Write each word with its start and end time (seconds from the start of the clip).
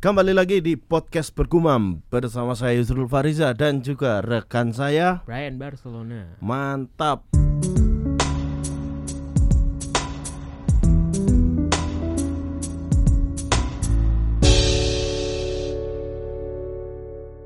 Kembali 0.00 0.32
lagi 0.32 0.64
di 0.64 0.72
podcast 0.72 1.28
bergumam 1.36 2.00
bersama 2.08 2.56
saya 2.56 2.80
Yusrul 2.80 3.04
Fariza 3.12 3.52
dan 3.52 3.84
juga 3.84 4.24
rekan 4.24 4.72
saya 4.72 5.20
Brian 5.28 5.60
Barcelona. 5.60 6.40
Mantap. 6.40 7.28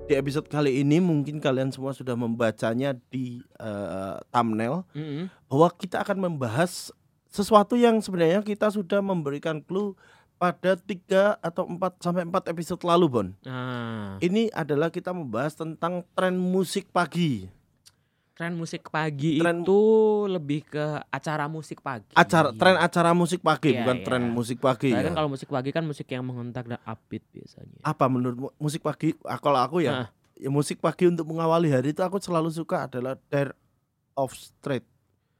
Di 0.07 0.15
episode 0.15 0.47
kali 0.47 0.79
ini 0.79 1.03
mungkin 1.03 1.43
kalian 1.43 1.75
semua 1.75 1.91
sudah 1.91 2.15
membacanya 2.15 2.95
di 3.11 3.43
eh, 3.59 4.17
thumbnail 4.31 4.87
Mm-mm. 4.95 5.27
bahwa 5.51 5.69
kita 5.75 6.07
akan 6.07 6.31
membahas 6.31 6.95
sesuatu 7.27 7.75
yang 7.75 8.01
sebenarnya 8.01 8.41
kita 8.47 8.71
sudah 8.71 9.05
memberikan 9.05 9.61
clue 9.61 9.99
pada 10.39 10.79
tiga 10.79 11.35
atau 11.39 11.67
empat 11.67 11.99
sampai 11.99 12.23
empat 12.23 12.47
episode 12.47 12.79
lalu, 12.81 13.07
Bon. 13.07 13.29
Nah, 13.43 14.17
Ini 14.19 14.49
adalah 14.51 14.89
kita 14.89 15.11
membahas 15.11 15.53
tentang 15.53 16.07
tren 16.13 16.35
musik 16.35 16.89
pagi. 16.89 17.51
tren 18.33 18.55
musik 18.55 18.87
pagi 18.87 19.43
Tren- 19.43 19.67
itu 19.67 19.81
lebih 20.29 20.63
ke 20.63 20.79
acara 21.05 21.51
musik 21.51 21.83
pagi. 21.83 22.15
Acara 22.15 22.55
tren 22.55 22.79
acara 22.79 23.11
musik 23.11 23.43
pagi, 23.43 23.75
Iya, 23.75 23.83
bukan 23.83 23.97
iya. 23.99 24.05
tren 24.07 24.23
musik 24.31 24.59
pagi 24.59 24.95
ya. 24.95 25.03
kan 25.03 25.13
kalau 25.13 25.27
musik 25.27 25.51
pagi 25.51 25.75
kan 25.75 25.83
musik 25.83 26.07
yang 26.07 26.23
mengontak 26.23 26.65
dan 26.65 26.79
upbeat 26.81 27.27
biasanya. 27.29 27.83
Apa 27.83 28.07
menurut 28.07 28.55
musik 28.57 28.79
pagi? 28.81 29.11
ah, 29.27 29.37
Kalau 29.37 29.59
aku 29.59 29.83
ya, 29.83 29.91
Nah. 29.93 30.09
ya 30.33 30.49
musik 30.49 30.79
pagi 30.79 31.11
untuk 31.11 31.27
mengawali 31.27 31.67
hari 31.67 31.91
itu 31.91 31.99
aku 31.99 32.23
selalu 32.23 32.47
suka 32.49 32.87
adalah 32.87 33.19
Dare 33.27 33.59
of 34.15 34.31
Street. 34.31 34.87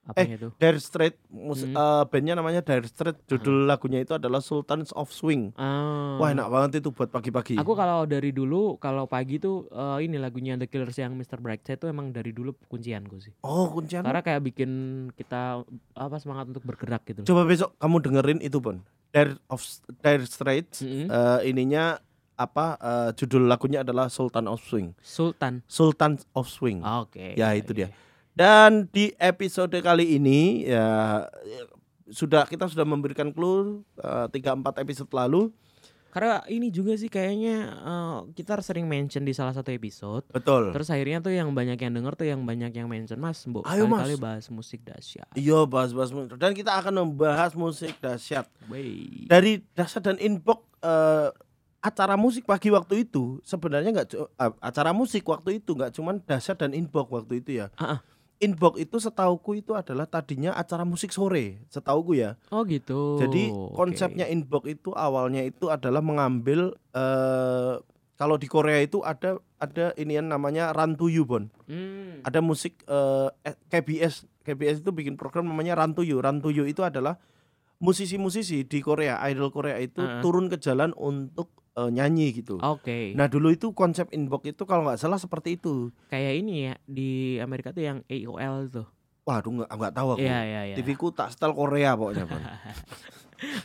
Apanya 0.09 0.35
itu? 0.35 0.49
Dare 0.57 0.81
Street, 0.81 1.21
musik 1.29 1.69
Hmm. 1.69 1.77
eh, 1.77 2.03
bandnya 2.09 2.33
namanya 2.33 2.61
Dare 2.61 2.85
Street. 2.85 3.21
Judul 3.25 3.69
lagunya 3.69 4.01
itu 4.01 4.13
adalah 4.13 4.41
Sultans 4.41 4.89
of 4.91 5.09
Swing. 5.09 5.53
Ah. 5.55 6.17
Wah 6.17 6.33
enak 6.33 6.49
banget 6.49 6.71
itu 6.81 6.89
buat 6.91 7.07
pagi-pagi. 7.07 7.55
Aku 7.55 7.73
kalau 7.73 8.03
dari 8.05 8.33
dulu 8.33 8.75
kalau 8.77 9.05
pagi 9.05 9.37
tuh 9.37 9.69
eh, 9.69 10.03
ini 10.03 10.17
lagunya 10.17 10.57
The 10.57 10.65
Killers 10.65 10.97
yang 10.97 11.13
Mr. 11.13 11.39
Brightside 11.39 11.77
itu 11.77 11.87
emang 11.87 12.09
dari 12.09 12.33
dulu 12.33 12.57
kuncianku 12.65 13.21
sih. 13.21 13.37
Oh 13.41 13.69
kuncian. 13.69 14.01
Karena 14.01 14.19
kayak 14.19 14.41
bikin 14.43 14.71
kita 15.13 15.61
apa 15.93 16.17
semangat 16.17 16.49
untuk 16.49 16.65
bergerak 16.65 17.05
gitu. 17.05 17.23
Coba 17.23 17.45
besok 17.45 17.77
kamu 17.77 17.97
dengerin 18.01 18.41
itu 18.41 18.59
Bon. 18.59 18.81
Dare 19.09 19.37
of 19.47 19.61
Dare 19.99 20.25
Straits. 20.25 20.81
Mm-mm. 20.81 21.07
eh, 21.07 21.41
ininya 21.47 22.01
apa? 22.35 22.79
eh, 22.79 23.11
judul 23.13 23.45
lagunya 23.45 23.83
adalah 23.83 24.07
Sultan 24.07 24.47
of 24.47 24.63
Swing. 24.63 24.97
Sultan. 25.01 25.61
Sultan 25.67 26.17
of 26.33 26.47
Swing. 26.47 26.81
Oke. 26.81 27.35
Ya, 27.35 27.51
oke, 27.51 27.61
itu 27.61 27.73
oke. 27.73 27.79
dia. 27.79 27.89
Dan 28.39 28.87
di 28.95 29.11
episode 29.19 29.75
kali 29.83 30.15
ini 30.15 30.63
ya 30.63 31.27
sudah 32.07 32.47
kita 32.47 32.71
sudah 32.71 32.87
memberikan 32.87 33.35
clue 33.35 33.83
eh, 33.99 34.27
tiga 34.31 34.55
empat 34.55 34.79
episode 34.79 35.11
lalu. 35.11 35.51
Karena 36.09 36.41
ini 36.49 36.71
juga 36.71 36.95
sih 36.95 37.11
kayaknya 37.11 37.57
eh, 37.83 38.19
kita 38.39 38.63
sering 38.63 38.87
mention 38.87 39.27
di 39.27 39.35
salah 39.35 39.51
satu 39.51 39.75
episode. 39.75 40.23
Betul. 40.31 40.71
Terus 40.71 40.87
akhirnya 40.87 41.19
tuh 41.19 41.35
yang 41.35 41.51
banyak 41.51 41.83
yang 41.83 41.91
denger 41.99 42.15
tuh 42.15 42.31
yang 42.31 42.47
banyak 42.47 42.71
yang 42.79 42.87
mention 42.87 43.19
Mas, 43.19 43.43
Mbok 43.43 43.67
Ayo, 43.67 43.91
Mas. 43.91 44.07
kali 44.07 44.15
bahas 44.15 44.47
musik 44.55 44.87
dahsyat. 44.87 45.27
Iya 45.35 45.67
bahas-bahas 45.67 46.15
musik. 46.15 46.39
dan 46.39 46.55
kita 46.55 46.79
akan 46.79 46.95
membahas 46.95 47.59
musik 47.59 47.99
dahsyat 47.99 48.47
Wey. 48.71 49.27
dari 49.27 49.67
dahsyat 49.75 50.15
dan 50.15 50.17
inbox 50.23 50.63
eh, 50.87 51.35
acara 51.83 52.15
musik 52.15 52.47
pagi 52.47 52.71
waktu 52.71 53.03
itu 53.03 53.43
sebenarnya 53.43 53.91
nggak 53.99 54.09
eh, 54.15 54.53
acara 54.63 54.95
musik 54.95 55.27
waktu 55.27 55.59
itu 55.59 55.75
nggak 55.75 55.91
cuman 55.91 56.23
dahsyat 56.23 56.55
dan 56.63 56.71
inbox 56.71 57.11
waktu 57.11 57.43
itu 57.43 57.67
ya. 57.67 57.75
Ah, 57.75 57.99
ah. 57.99 58.01
Inbox 58.39 58.79
itu 58.79 59.03
setauku 59.03 59.59
itu 59.59 59.75
adalah 59.75 60.07
tadinya 60.07 60.55
acara 60.55 60.87
musik 60.87 61.11
sore, 61.11 61.59
setauku 61.67 62.15
ya. 62.15 62.39
Oh 62.55 62.63
gitu. 62.63 63.19
Jadi 63.19 63.51
konsepnya 63.75 64.31
inbox 64.31 64.71
itu 64.71 64.95
awalnya 64.95 65.43
itu 65.43 65.67
adalah 65.67 65.99
mengambil 65.99 66.79
eh 66.95 67.83
kalau 68.19 68.35
di 68.35 68.51
Korea 68.51 68.83
itu 68.83 69.03
ada 69.03 69.39
ada 69.59 69.95
inian 69.95 70.31
namanya 70.31 70.71
Run 70.71 70.95
to 70.95 71.11
You 71.11 71.27
Bon. 71.27 71.51
Hmm. 71.67 72.23
Ada 72.23 72.39
musik 72.39 72.79
eh 72.87 73.31
eh, 73.43 73.59
KBS 73.75 74.27
KBS 74.47 74.87
itu 74.87 74.95
bikin 74.95 75.19
program 75.19 75.51
namanya 75.51 75.75
Run 75.75 75.99
to 75.99 76.07
You. 76.07 76.23
Run 76.23 76.39
to 76.39 76.55
You 76.55 76.63
itu 76.67 76.87
adalah 76.87 77.19
musisi-musisi 77.79 78.67
di 78.67 78.79
Korea, 78.83 79.23
idol 79.31 79.55
Korea 79.55 79.79
itu 79.79 80.03
Heeh. 80.03 80.23
turun 80.23 80.51
ke 80.51 80.59
jalan 80.59 80.91
untuk 80.99 81.51
eh, 81.79 81.91
nyanyi 81.95 82.35
gitu. 82.35 82.59
Oke. 82.59 83.15
Nah 83.15 83.31
dulu 83.31 83.55
itu 83.55 83.71
konsep 83.71 84.11
inbox 84.11 84.43
itu 84.51 84.63
kalau 84.67 84.83
nggak 84.83 84.99
salah 84.99 85.17
seperti 85.17 85.55
itu. 85.55 85.95
Kayak 86.11 86.33
ini 86.43 86.55
ya 86.67 86.75
di 86.85 87.11
Amerika 87.39 87.71
tuh 87.71 87.87
yang 87.87 87.99
AOL 88.11 88.67
tuh. 88.67 88.87
Waduh 89.23 89.63
nggak 89.63 89.71
nggak 89.71 89.95
tahu 89.95 90.09
aku. 90.17 90.25
Iya 90.25 90.41
iya 90.43 90.61
iya. 90.73 90.77
TV 90.77 90.99
ku 90.99 91.15
tak 91.15 91.31
setel 91.31 91.55
Korea 91.55 91.95
pokoknya. 91.95 92.27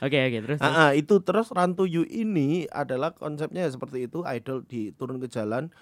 Oke 0.05 0.17
oke 0.21 0.37
terus. 0.45 0.59
terus. 0.61 0.61
Ah, 0.61 0.69
ah, 0.69 0.91
itu 0.93 1.17
terus 1.25 1.49
Run 1.49 1.73
to 1.73 1.89
You 1.89 2.05
ini 2.05 2.69
adalah 2.69 3.09
konsepnya 3.09 3.65
ya 3.65 3.73
seperti 3.73 4.05
itu, 4.05 4.21
idol 4.21 4.61
diturun 4.69 5.17
ke 5.17 5.25
jalan. 5.25 5.73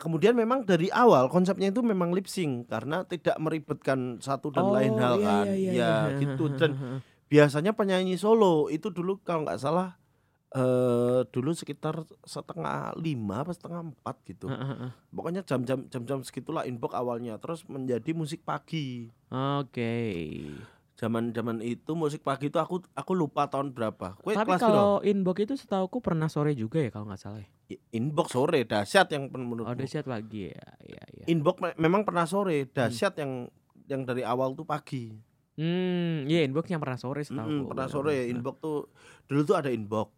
Kemudian 0.00 0.32
memang 0.32 0.64
dari 0.64 0.88
awal 0.88 1.28
konsepnya 1.28 1.68
itu 1.68 1.84
memang 1.84 2.14
lip 2.14 2.24
sync 2.24 2.70
karena 2.70 3.02
tidak 3.04 3.34
meribetkan 3.36 4.22
satu 4.22 4.48
dan 4.48 4.70
lain 4.70 4.94
Oh, 4.94 5.00
hal 5.02 5.14
iya, 5.18 5.26
kan. 5.26 5.44
iya, 5.44 5.52
iya, 5.52 5.72
ya 5.74 5.92
iya. 6.08 6.18
gitu 6.22 6.44
dan 6.58 6.70
biasanya 7.28 7.74
penyanyi 7.76 8.14
solo 8.16 8.70
itu 8.72 8.88
dulu 8.94 9.18
kalau 9.20 9.42
nggak 9.44 9.58
salah 9.60 9.98
eh 10.50 11.20
dulu 11.28 11.52
sekitar 11.52 11.92
setengah 12.22 12.96
lima 12.96 13.42
apa 13.42 13.52
setengah 13.52 13.84
empat 13.86 14.16
gitu. 14.24 14.48
Heeh, 14.48 14.68
heeh. 14.70 14.90
Pokoknya 15.10 15.42
jam-jam 15.42 15.84
jam-jam 15.86 16.20
segitulah 16.20 16.64
inbox 16.64 16.92
awalnya 16.92 17.36
terus 17.36 17.64
menjadi 17.64 18.10
musik 18.12 18.40
pagi. 18.42 19.12
Oke. 19.28 19.92
Zaman-zaman 20.94 21.62
itu 21.62 21.94
musik 21.94 22.26
pagi 22.26 22.48
itu 22.48 22.56
aku 22.56 22.82
aku 22.90 23.12
lupa 23.12 23.46
tahun 23.46 23.70
berapa. 23.70 24.18
Kue 24.18 24.32
Tapi 24.32 24.56
kalau 24.56 24.98
inbox 25.00 25.36
itu 25.38 25.54
setauku 25.54 26.00
pernah 26.00 26.26
sore 26.26 26.52
juga 26.52 26.80
ya 26.80 26.90
kalau 26.90 27.06
nggak 27.06 27.20
salah. 27.20 27.44
ya? 27.68 27.78
Inbox 27.92 28.32
sore 28.32 28.64
dahsyat 28.64 29.06
yang 29.08 29.28
pen- 29.28 29.44
Oh 29.44 29.46
menurutku. 29.46 29.78
dahsyat 29.78 30.02
pagi 30.02 30.48
ya. 30.48 30.64
Iya 30.80 31.02
iya. 31.12 31.24
Inbox 31.28 31.60
me- 31.60 31.78
memang 31.78 32.02
pernah 32.02 32.24
sore 32.24 32.66
dahsyat 32.66 33.14
yang 33.14 33.46
yang 33.86 34.02
dari 34.02 34.24
awal 34.24 34.52
tuh 34.52 34.64
pagi. 34.64 35.12
Hmm, 35.54 36.22
iya 36.24 36.42
inbox 36.42 36.66
yang 36.66 36.78
pernah 36.78 36.94
sore 36.94 37.20
Mm-mm, 37.20 37.30
setauku. 37.34 37.66
pernah 37.68 37.86
sore 37.86 38.12
ya 38.14 38.24
inbox 38.26 38.56
tuh 38.58 38.86
dulu 39.26 39.40
tuh 39.44 39.54
ada 39.54 39.70
inbox, 39.70 40.14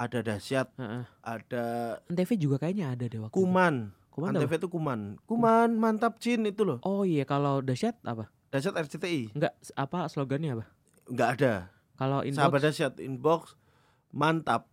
ada 0.00 0.24
dahsyat, 0.24 0.72
Heeh. 0.74 1.04
ada 1.20 1.64
Antv 2.08 2.30
juga 2.34 2.56
kayaknya 2.56 2.96
ada 2.96 3.04
deh 3.04 3.20
waktu 3.20 3.30
itu. 3.30 3.36
kuman. 3.36 3.92
Kuman 4.08 4.32
Antv 4.32 4.48
itu 4.50 4.68
kuman. 4.68 5.00
Kuman 5.22 5.76
mantap 5.76 6.16
Cin 6.16 6.42
itu 6.42 6.64
loh. 6.64 6.80
Oh 6.82 7.04
iya 7.04 7.22
kalau 7.22 7.60
dahsyat 7.60 8.00
apa? 8.02 8.32
Dahsyat 8.48 8.74
RCTI 8.74 9.30
Enggak 9.30 9.52
apa 9.76 10.08
slogannya 10.08 10.56
apa? 10.56 10.64
nggak 11.06 11.30
ada. 11.36 11.54
Kalau 11.94 12.24
inbox 12.24 12.38
Sahabat 12.40 12.60
dahsyat 12.64 12.94
inbox 12.98 13.42
mantap. 14.08 14.64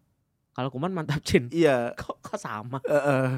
kalau 0.49 0.71
kuman 0.71 0.89
mantap 0.89 1.21
cin. 1.21 1.51
Iya. 1.51 1.91
Kok 1.99 2.17
kok 2.23 2.39
sama? 2.39 2.81
eh, 2.81 2.97
eh. 2.97 3.29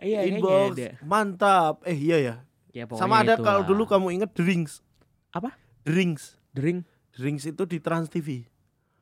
Iya 0.10 0.20
inbox 0.26 0.74
ada. 0.74 0.88
mantap. 1.04 1.74
Eh 1.84 1.94
iya 1.94 2.16
ya. 2.18 2.34
Ya, 2.72 2.84
Sama 2.92 3.20
ada 3.20 3.36
kalau 3.36 3.62
dulu 3.62 3.84
kamu 3.84 4.10
inget 4.12 4.30
drinks. 4.32 4.80
Apa? 5.30 5.54
Drinks. 5.82 6.36
Dring. 6.50 6.82
Drinks 7.12 7.44
itu 7.44 7.62
di 7.64 7.78
Trans 7.78 8.08
TV. 8.08 8.44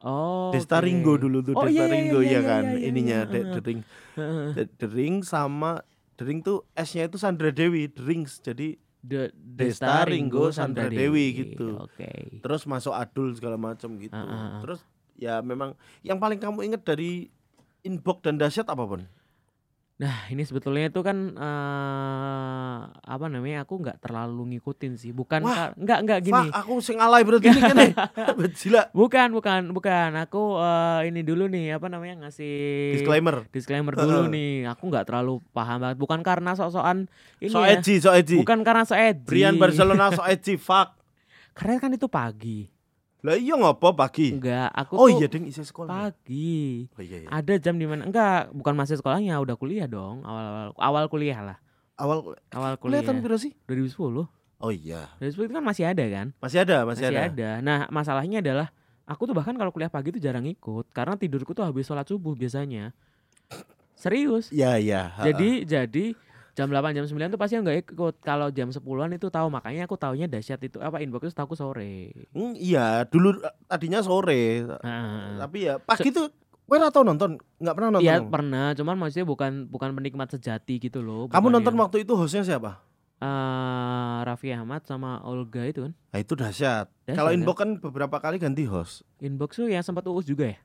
Oh. 0.05 0.53
Desta 0.53 0.79
oke. 0.79 0.85
Ringo 0.85 1.17
dulu 1.17 1.41
tuh 1.41 1.57
Oh, 1.57 1.65
Desta 1.65 1.73
iya, 1.73 1.85
iya, 1.89 1.95
Ringo 1.97 2.21
iya, 2.21 2.29
ya 2.29 2.33
iya, 2.37 2.41
kan 2.45 2.65
iya, 2.65 2.77
iya, 2.77 2.89
ininya 2.93 3.19
iya, 3.25 3.31
The, 3.33 3.39
heeh. 3.41 3.53
The 3.57 3.61
Ring 3.65 3.81
Heeh. 4.15 4.47
The, 4.53 4.63
The 4.77 4.89
Ring 4.93 5.17
sama 5.25 5.71
The 6.15 6.25
Ring 6.29 6.41
tuh 6.45 6.69
S-nya 6.77 7.09
itu 7.09 7.17
Sandra 7.17 7.49
Dewi 7.49 7.89
The 7.89 8.03
Rings 8.05 8.39
jadi 8.45 8.77
De 9.01 9.33
Desta 9.33 10.05
Ringo 10.05 10.53
Sandra 10.53 10.93
Dewi 10.93 11.33
gitu. 11.33 11.81
Oke. 11.81 12.41
terus 12.45 12.69
masuk 12.69 12.93
adul 12.93 13.33
segala 13.33 13.57
macam 13.57 13.97
gitu 13.97 14.13
ah, 14.13 14.29
ah. 14.29 14.61
terus 14.61 14.85
ya 15.17 15.41
memang 15.41 15.73
yang 16.05 16.21
paling 16.21 16.37
kamu 16.37 16.69
inget 16.69 16.85
dari 16.85 17.33
inbox 17.81 18.21
dan 18.25 18.37
dahsyat 18.37 18.69
apa 18.69 18.85
pun 18.85 19.09
Nah 19.95 20.27
ini 20.27 20.43
sebetulnya 20.43 20.91
itu 20.91 21.07
kan 21.07 21.39
eh 21.39 22.79
apa 22.91 23.27
namanya 23.31 23.63
aku 23.63 23.79
nggak 23.79 24.03
terlalu 24.03 24.59
ngikutin 24.59 24.99
sih. 24.99 25.15
Bukan 25.15 25.47
Wah, 25.47 25.71
nggak 25.79 25.99
nggak 26.03 26.21
gini. 26.27 26.35
Wah, 26.51 26.67
aku 26.67 26.83
sing 26.83 26.99
alay 26.99 27.23
berarti 27.23 27.47
ini 27.47 27.63
kan 27.63 27.77
Gila 28.59 28.91
Bukan 28.91 29.29
bukan 29.31 29.71
bukan. 29.71 30.11
Aku 30.27 30.59
eh, 30.59 31.15
ini 31.15 31.23
dulu 31.23 31.47
nih 31.47 31.79
apa 31.79 31.87
namanya 31.87 32.27
ngasih 32.27 32.99
disclaimer 32.99 33.47
disclaimer 33.55 33.95
dulu 33.95 34.27
nih. 34.35 34.67
Aku 34.75 34.91
nggak 34.91 35.07
terlalu 35.07 35.39
paham 35.55 35.79
banget. 35.79 35.97
Bukan 36.03 36.27
karena 36.27 36.59
sok-sokan 36.59 37.07
ini 37.39 37.55
so 37.55 37.63
ya. 37.63 37.79
edgy 37.79 38.03
so 38.03 38.11
edgy 38.11 38.43
Bukan 38.43 38.67
karena 38.67 38.83
so 38.83 38.99
edgy. 38.99 39.31
Brian 39.31 39.63
Barcelona 39.63 40.11
so 40.11 40.27
edgy 40.27 40.59
fuck 40.59 40.99
Karena 41.57 41.79
kan 41.79 41.95
itu 41.95 42.11
pagi. 42.11 42.74
Lah 43.25 43.41
iya 43.41 43.57
ngopo 43.57 43.97
pagi 43.97 44.37
Enggak, 44.37 44.69
aku 44.69 45.01
oh 45.01 45.09
iya 45.09 45.25
ding 45.33 45.49
isi 45.49 45.65
sekolah 45.65 45.89
pagi. 45.89 46.85
oh 46.93 47.01
iya, 47.01 47.25
iya. 47.25 47.29
Ada 47.33 47.57
jam 47.57 47.81
di 47.81 47.89
mana? 47.89 48.05
Enggak, 48.05 48.53
bukan 48.53 48.77
masih 48.77 49.01
sekolahnya, 49.01 49.41
udah 49.41 49.57
kuliah 49.57 49.89
dong. 49.89 50.21
Awal-awal 50.21 50.77
awal 50.77 51.05
kuliah 51.09 51.41
lah. 51.41 51.57
awal 51.97 52.37
Awal 52.53 52.77
kuliah. 52.77 53.01
kelihatan 53.01 53.25
piro 53.25 53.41
sih 53.41 53.57
2010. 53.65 54.29
oh 54.61 54.73
iya 54.73 55.09
2010 55.25 55.41
itu 55.49 55.55
kan 55.57 55.65
masih 55.65 55.85
ada 55.89 56.05
kan? 56.05 56.27
masih 56.37 56.59
ada 56.69 56.77
masih, 56.85 57.05
ada. 57.09 57.51
Nah, 57.65 57.89
masalahnya 57.89 58.45
adalah 58.45 58.69
aku 59.09 59.25
tuh 59.25 59.33
bahkan 59.33 59.57
kalau 59.57 59.73
kuliah 59.73 59.89
pagi 59.89 60.13
tuh 60.13 60.21
jarang 60.21 60.45
ikut 60.45 60.93
karena 60.93 61.17
tidurku 61.17 61.57
tuh 61.57 61.65
habis 61.65 61.89
sholat 61.89 62.05
subuh 62.05 62.37
biasanya. 62.37 62.93
Serius. 63.95 64.51
Iya 64.53 64.77
iya. 64.77 65.03
Jadi 65.23 65.65
jadi 65.65 66.05
jam 66.55 66.71
8 66.71 66.95
jam 66.95 67.05
9 67.05 67.35
tuh 67.35 67.41
pasti 67.41 67.59
nggak 67.59 67.79
ikut. 67.91 68.15
Kalau 68.23 68.49
jam 68.55 68.71
10-an 68.71 69.11
itu 69.19 69.27
tahu 69.29 69.47
makanya 69.51 69.91
aku 69.91 69.99
taunya 69.99 70.31
dahsyat 70.31 70.63
itu 70.63 70.79
apa 70.79 71.03
inbox 71.03 71.31
itu 71.31 71.35
tahu 71.35 71.55
sore. 71.59 72.15
Hmm, 72.31 72.55
iya 72.55 73.03
dulu 73.05 73.43
eh, 73.43 73.55
tadinya 73.67 74.01
sore 74.01 74.63
Nah, 74.63 75.43
tapi 75.43 75.67
ya 75.67 75.83
pagi 75.83 76.15
tuh 76.15 76.31
Kowe 76.65 76.81
ora 76.81 76.89
tau 76.89 77.05
nonton? 77.05 77.37
Nggak 77.61 77.75
pernah 77.77 77.91
nonton? 77.93 78.09
Iya 78.09 78.25
pernah, 78.25 78.73
cuman 78.73 78.97
maksudnya 78.97 79.29
bukan 79.29 79.69
bukan 79.69 79.93
penikmat 79.93 80.33
sejati 80.33 80.81
gitu 80.81 81.05
loh. 81.05 81.29
Kamu 81.29 81.53
nonton 81.53 81.77
yang, 81.77 81.83
waktu 81.85 82.09
itu 82.09 82.17
hostnya 82.17 82.41
siapa? 82.41 82.81
eh, 83.21 84.17
Raffi 84.25 84.49
Ahmad 84.57 84.81
sama 84.89 85.21
Olga 85.29 85.61
itu 85.69 85.85
kan. 85.85 85.93
Nah, 85.93 86.19
itu 86.25 86.33
dahsyat. 86.33 86.89
Dahsyat, 87.05 87.17
Kalau 87.21 87.31
kan? 87.31 87.37
Inbox 87.37 87.57
kan 87.61 87.71
beberapa 87.85 88.17
kali 88.17 88.41
ganti 88.41 88.65
host. 88.65 89.05
Inbox 89.21 89.61
tuh 89.61 89.69
yang 89.69 89.85
sempat 89.85 90.09
uus 90.09 90.25
juga 90.25 90.57
ya. 90.57 90.59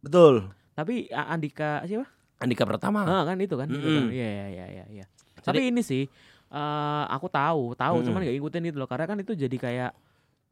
Betul. 0.00 0.48
Tapi 0.72 1.12
Andika 1.12 1.84
siapa? 1.84 2.08
Andika 2.42 2.66
Pratama. 2.66 3.06
Ah, 3.06 3.22
kan 3.24 3.38
itu 3.38 3.54
kan. 3.54 3.70
itu 3.70 3.78
Mm-mm. 3.78 3.96
kan. 3.96 4.04
Iya 4.10 4.28
iya 4.28 4.46
iya 4.50 4.66
iya 4.68 4.84
iya. 4.90 5.04
Tapi 5.38 5.70
ini 5.70 5.80
sih 5.80 6.04
eh 6.52 7.04
aku 7.08 7.26
tahu, 7.26 7.72
tahu 7.72 7.94
Mm-mm. 7.98 8.06
cuman 8.10 8.20
gak 8.22 8.34
ngikutin 8.36 8.64
itu 8.68 8.76
loh 8.76 8.84
karena 8.84 9.06
kan 9.06 9.16
itu 9.16 9.32
jadi 9.32 9.56
kayak 9.56 9.92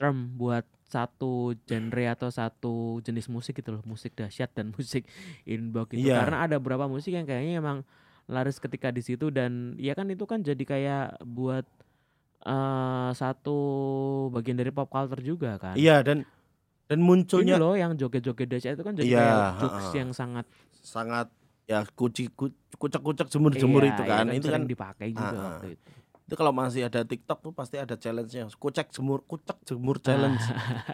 term 0.00 0.32
buat 0.34 0.64
satu 0.88 1.52
genre 1.68 2.04
atau 2.08 2.32
satu 2.32 2.74
jenis 3.04 3.28
musik 3.28 3.54
gitu 3.54 3.76
loh, 3.76 3.82
musik 3.84 4.16
dahsyat 4.16 4.48
dan 4.50 4.72
musik 4.76 5.04
inbox 5.44 5.92
gitu. 5.92 6.08
Iya. 6.08 6.24
Karena 6.24 6.48
ada 6.48 6.56
beberapa 6.56 6.86
musik 6.86 7.12
yang 7.12 7.28
kayaknya 7.28 7.60
emang 7.60 7.84
laris 8.24 8.56
ketika 8.56 8.88
di 8.88 9.02
situ 9.02 9.28
dan 9.28 9.74
ya 9.76 9.92
kan 9.92 10.06
itu 10.06 10.22
kan 10.22 10.40
jadi 10.40 10.62
kayak 10.62 11.06
buat 11.26 11.66
eh 12.40 13.10
satu 13.12 13.58
bagian 14.32 14.56
dari 14.56 14.72
pop 14.72 14.88
culture 14.88 15.20
juga 15.20 15.60
kan. 15.60 15.76
Iya 15.76 16.00
dan 16.00 16.24
dan 16.88 16.98
Ini 16.98 17.06
munculnya 17.06 17.54
loh 17.54 17.76
yang 17.76 17.92
joget-joget 17.94 18.48
dahsyat 18.48 18.74
itu 18.74 18.82
kan 18.82 18.94
jadi 18.96 19.06
Iya, 19.06 19.20
kayak 19.20 19.52
jokes 19.60 19.84
ha-ha. 19.84 19.98
yang 20.00 20.10
sangat 20.10 20.46
sangat 20.80 21.28
ya 21.70 21.86
kuci 21.86 22.34
ku- 22.34 22.58
kucek-kucek 22.74 23.30
jemur-jemur 23.30 23.86
iya, 23.86 23.94
itu 23.94 24.02
iya 24.02 24.16
kan. 24.18 24.26
itu 24.34 24.48
kan 24.50 24.62
dipakai 24.66 25.14
juga 25.14 25.36
ah. 25.38 25.42
waktu 25.54 25.78
itu. 25.78 25.88
itu 26.26 26.34
kalau 26.34 26.50
masih 26.54 26.86
ada 26.86 27.06
TikTok 27.06 27.38
tuh 27.42 27.50
pasti 27.54 27.74
ada 27.78 27.98
challenge-nya. 27.98 28.50
Kucek 28.54 28.94
jemur, 28.94 29.26
kucek 29.26 29.58
jemur 29.66 29.98
challenge. 29.98 30.38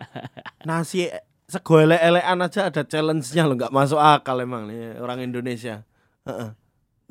Nasi 0.69 1.13
segole-elean 1.45 2.41
aja 2.41 2.73
ada 2.73 2.83
challenge-nya 2.89 3.45
loh, 3.45 3.57
nggak 3.57 3.73
masuk 3.73 4.01
akal 4.01 4.41
emang 4.41 4.65
nih 4.69 4.97
orang 4.97 5.21
Indonesia. 5.21 5.85
Heeh. 6.25 6.51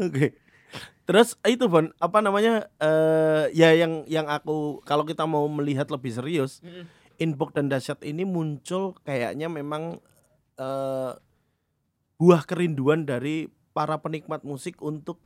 Oke. 0.01 0.25
Terus 1.05 1.37
itu 1.45 1.69
Bon, 1.69 1.85
apa 2.01 2.17
namanya? 2.25 2.65
eh 2.81 3.53
ya 3.53 3.77
yang 3.77 4.09
yang 4.09 4.25
aku 4.25 4.81
kalau 4.89 5.05
kita 5.05 5.29
mau 5.29 5.45
melihat 5.45 5.89
lebih 5.93 6.09
serius. 6.13 6.65
Inbox 7.15 7.55
dan 7.55 7.69
Dasyat 7.71 8.03
ini 8.03 8.27
muncul 8.27 8.97
kayaknya 9.05 9.47
memang 9.47 10.01
eh 10.57 11.11
buah 12.15 12.43
kerinduan 12.43 13.03
dari 13.03 13.47
para 13.71 13.99
penikmat 13.99 14.41
musik 14.41 14.79
untuk 14.79 15.19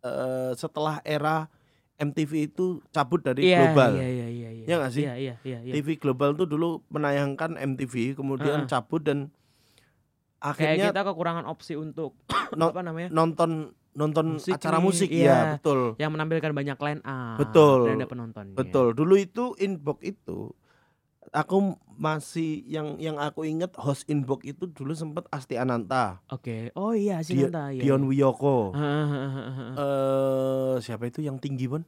eh 0.00 0.52
setelah 0.52 0.98
era 1.02 1.46
MTV 1.94 2.50
itu 2.50 2.82
cabut 2.90 3.22
dari 3.22 3.46
Iya, 3.46 3.58
global. 3.62 3.94
Iya 3.94 4.08
iya 4.08 4.26
iya 4.28 4.50
iya. 4.50 4.64
Iya 4.66 4.74
nggak 4.76 4.92
sih? 4.92 5.04
Iya 5.04 5.14
iya 5.14 5.34
iya 5.40 5.58
iya. 5.62 5.72
TV 5.72 5.94
global 5.96 6.34
tuh 6.34 6.44
dulu 6.44 6.82
menayangkan 6.88 7.54
MTV, 7.54 8.18
kemudian 8.18 8.66
Heeh. 8.66 8.68
cabut 8.68 9.00
dan 9.00 9.30
Kayak 10.42 10.58
akhirnya 10.58 10.86
kita 10.90 11.02
kekurangan 11.06 11.44
opsi 11.46 11.78
untuk 11.78 12.18
No- 12.58 12.74
apa 12.74 12.82
namanya? 12.82 13.08
nonton 13.08 13.70
nonton 13.92 14.40
Musik 14.40 14.56
acara 14.56 14.80
nih, 14.80 14.84
musik 14.84 15.08
iya. 15.12 15.28
ya 15.28 15.38
betul 15.54 15.94
Yang 16.00 16.10
menampilkan 16.16 16.50
banyak 16.50 16.78
line 16.80 17.02
up 17.04 17.36
Betul. 17.38 17.78
dan 17.86 17.94
ada 18.00 18.08
penontonnya. 18.08 18.56
betul 18.56 18.86
dulu 18.90 19.14
itu 19.14 19.52
inbox 19.60 20.00
itu 20.02 20.50
aku 21.32 21.56
masih 21.94 22.60
yang 22.62 22.96
yang 22.96 23.16
aku 23.16 23.42
inget 23.42 23.72
host 23.74 24.04
inbox 24.06 24.44
itu 24.44 24.64
dulu 24.66 24.92
sempat 24.92 25.24
Asti 25.28 25.56
Ananta 25.56 26.20
Oke. 26.28 26.68
Oh 26.74 26.92
iya 26.92 27.20
si 27.20 27.34
Dia- 27.34 27.48
Nanta 27.48 27.72
iya. 27.72 27.82
Dion 27.82 28.04
Wiyoko 28.04 28.70
Hahaha. 28.70 29.66
eh 29.74 30.74
siapa 30.78 31.04
itu 31.06 31.20
yang 31.20 31.36
tinggi 31.36 31.66
pun 31.66 31.82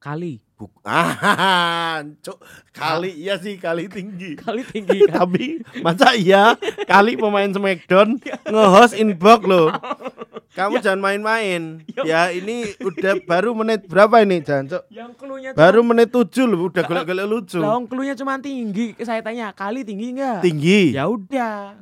Kali. 0.00 0.40
Buk 0.56 0.72
ah 0.88 2.00
cuk. 2.24 2.40
Kali 2.72 3.12
iya 3.20 3.36
sih 3.36 3.60
kali 3.60 3.84
tinggi. 3.84 4.32
Kali 4.40 4.64
tinggi 4.64 5.04
kan. 5.08 5.28
tapi 5.28 5.60
masa 5.84 6.16
iya? 6.16 6.56
Kali 6.88 7.20
pemain 7.20 7.52
Smackdown 7.52 8.16
nge-host 8.48 8.96
inbox 8.96 9.44
loh. 9.44 9.68
Kamu 10.56 10.80
jangan 10.80 11.04
main-main. 11.04 11.84
Ya 12.00 12.32
ini 12.32 12.72
udah 12.80 13.20
baru 13.28 13.52
menit 13.52 13.84
berapa 13.92 14.24
ini 14.24 14.40
jangan 14.40 14.80
cuk? 14.80 14.82
Yang 14.88 15.10
baru 15.52 15.80
menit 15.84 16.08
tujuh 16.16 16.48
loh 16.48 16.72
udah 16.72 16.80
golek-golek 16.80 17.28
lucu. 17.28 17.60
Lah 17.60 17.76
klunya 17.84 18.16
cuma 18.16 18.40
tinggi. 18.40 18.96
Saya 19.04 19.20
tanya, 19.20 19.52
kali 19.52 19.84
tinggi 19.84 20.16
enggak? 20.16 20.40
tinggi. 20.40 20.96
Ya 20.96 21.04
udah. 21.12 21.76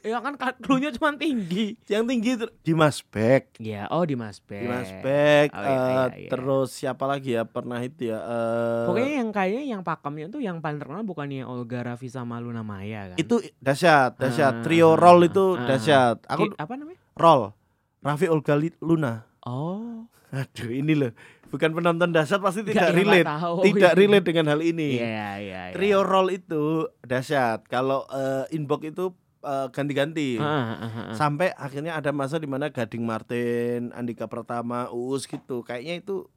Ya 0.00 0.16
kan 0.18 0.32
klunya 0.56 0.88
cuma 0.90 1.12
tinggi. 1.14 1.76
yang 1.84 2.04
tinggi 2.04 2.34
itu 2.34 2.46
Dimas 2.62 3.00
Beck 3.02 3.52
Ya, 3.56 3.84
oh 3.86 4.00
di 4.02 4.14
Mas 4.14 4.40
Beck. 4.40 4.62
Dimas 4.62 4.90
Beck 4.98 5.48
Oh, 5.50 5.60
iya, 5.60 5.68
eh, 5.68 5.76
iya, 5.76 6.04
iya. 6.16 6.28
terus 6.28 6.68
siapa 6.72 7.04
lagi 7.04 7.32
ya 7.32 7.44
pernah 7.44 7.76
itu 7.78 8.08
ya 8.08 8.16
eh, 8.18 8.84
Pokoknya 8.86 9.12
yang 9.18 9.30
kayaknya 9.30 9.64
yang 9.68 9.82
pakemnya 9.82 10.26
tuh 10.26 10.40
yang 10.40 10.58
paling 10.58 10.78
terkenal 10.78 11.02
bukannya 11.02 11.42
Olga 11.42 11.84
Raffi 11.84 12.08
sama 12.08 12.38
Luna 12.38 12.60
Maya 12.60 13.12
kan? 13.12 13.16
itu 13.16 13.34
dahsyat 13.58 14.16
dahsyat 14.16 14.54
Ah, 14.54 14.62
trio 14.62 14.94
roll 14.94 15.20
itu 15.22 15.54
ah. 15.54 15.66
dahsyat 15.66 16.16
aku 16.24 16.42
Ki- 16.46 16.56
apa 16.56 16.72
namanya? 16.74 17.00
roll 17.14 17.52
Raffi 18.00 18.26
Olga 18.26 18.54
Luna 18.78 19.28
Oh. 19.40 20.08
aduh 20.30 20.70
ini 20.70 20.94
loh 20.94 21.10
bukan 21.48 21.72
penonton 21.72 22.08
dahsyat 22.08 22.38
pasti 22.38 22.62
tidak 22.62 22.88
nggak 22.88 22.96
relate 22.96 23.26
tahu. 23.26 23.54
tidak 23.66 23.92
relate 23.92 24.22
dengan 24.24 24.46
hal 24.48 24.60
ini 24.62 24.96
Iya, 24.96 25.04
iya, 25.36 25.60
iya. 25.66 25.74
trio 25.74 26.00
roll 26.00 26.30
itu 26.30 26.62
dahsyat 27.02 27.66
kalau 27.66 28.06
eh, 28.06 28.48
inbox 28.50 28.80
itu 28.86 29.10
eh, 29.40 29.66
ganti-ganti 29.72 30.36
ah, 30.40 30.76
ah. 30.76 31.14
sampai 31.16 31.52
akhirnya 31.56 31.96
ada 31.96 32.12
masa 32.12 32.36
di 32.36 32.46
mana 32.46 32.68
Gading 32.68 33.04
Martin, 33.04 33.90
Andika 33.96 34.28
Pratama, 34.30 34.92
Uus 34.92 35.24
gitu. 35.24 35.64
Kayaknya 35.64 36.00
itu 36.00 36.28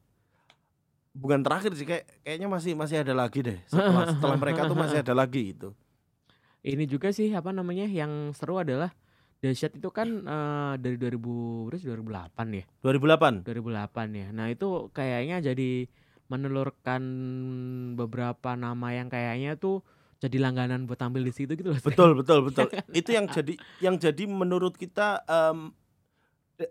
bukan 1.13 1.45
terakhir 1.45 1.77
sih 1.77 1.85
kayak 1.85 2.09
kayaknya 2.25 2.47
masih 2.49 2.73
masih 2.73 2.97
ada 3.03 3.13
lagi 3.13 3.39
deh. 3.45 3.59
Setelah 3.69 4.11
setelah 4.11 4.37
mereka 4.39 4.65
tuh 4.65 4.77
masih 4.77 4.99
ada 5.03 5.13
lagi 5.13 5.55
gitu. 5.55 5.75
Ini 6.63 6.87
juga 6.87 7.11
sih 7.11 7.27
apa 7.35 7.51
namanya 7.51 7.83
yang 7.85 8.31
seru 8.31 8.55
adalah 8.55 8.95
Dahsyat 9.43 9.75
itu 9.75 9.91
kan 9.91 10.07
eh, 10.23 10.73
dari 10.79 10.95
2000 10.95 11.75
berapa 11.99 12.41
sih? 12.47 12.63
2008 12.63 12.63
ya. 12.63 12.65
2008. 12.79 13.43
2008 13.43 14.15
ya. 14.15 14.27
Nah, 14.31 14.47
itu 14.47 14.87
kayaknya 14.95 15.43
jadi 15.43 15.91
menelurkan 16.31 17.03
beberapa 17.99 18.55
nama 18.55 18.87
yang 18.95 19.11
kayaknya 19.11 19.59
tuh 19.59 19.83
jadi 20.23 20.37
langganan 20.39 20.87
buat 20.87 20.95
tampil 20.95 21.19
di 21.21 21.29
situ 21.29 21.51
gitu 21.51 21.69
loh. 21.69 21.77
Betul 21.77 22.15
betul 22.15 22.39
betul. 22.47 22.71
itu 22.91 23.09
yang 23.11 23.27
jadi 23.27 23.53
yang 23.79 23.95
jadi 23.97 24.23
menurut 24.23 24.73
kita 24.73 25.19
em, 25.25 25.75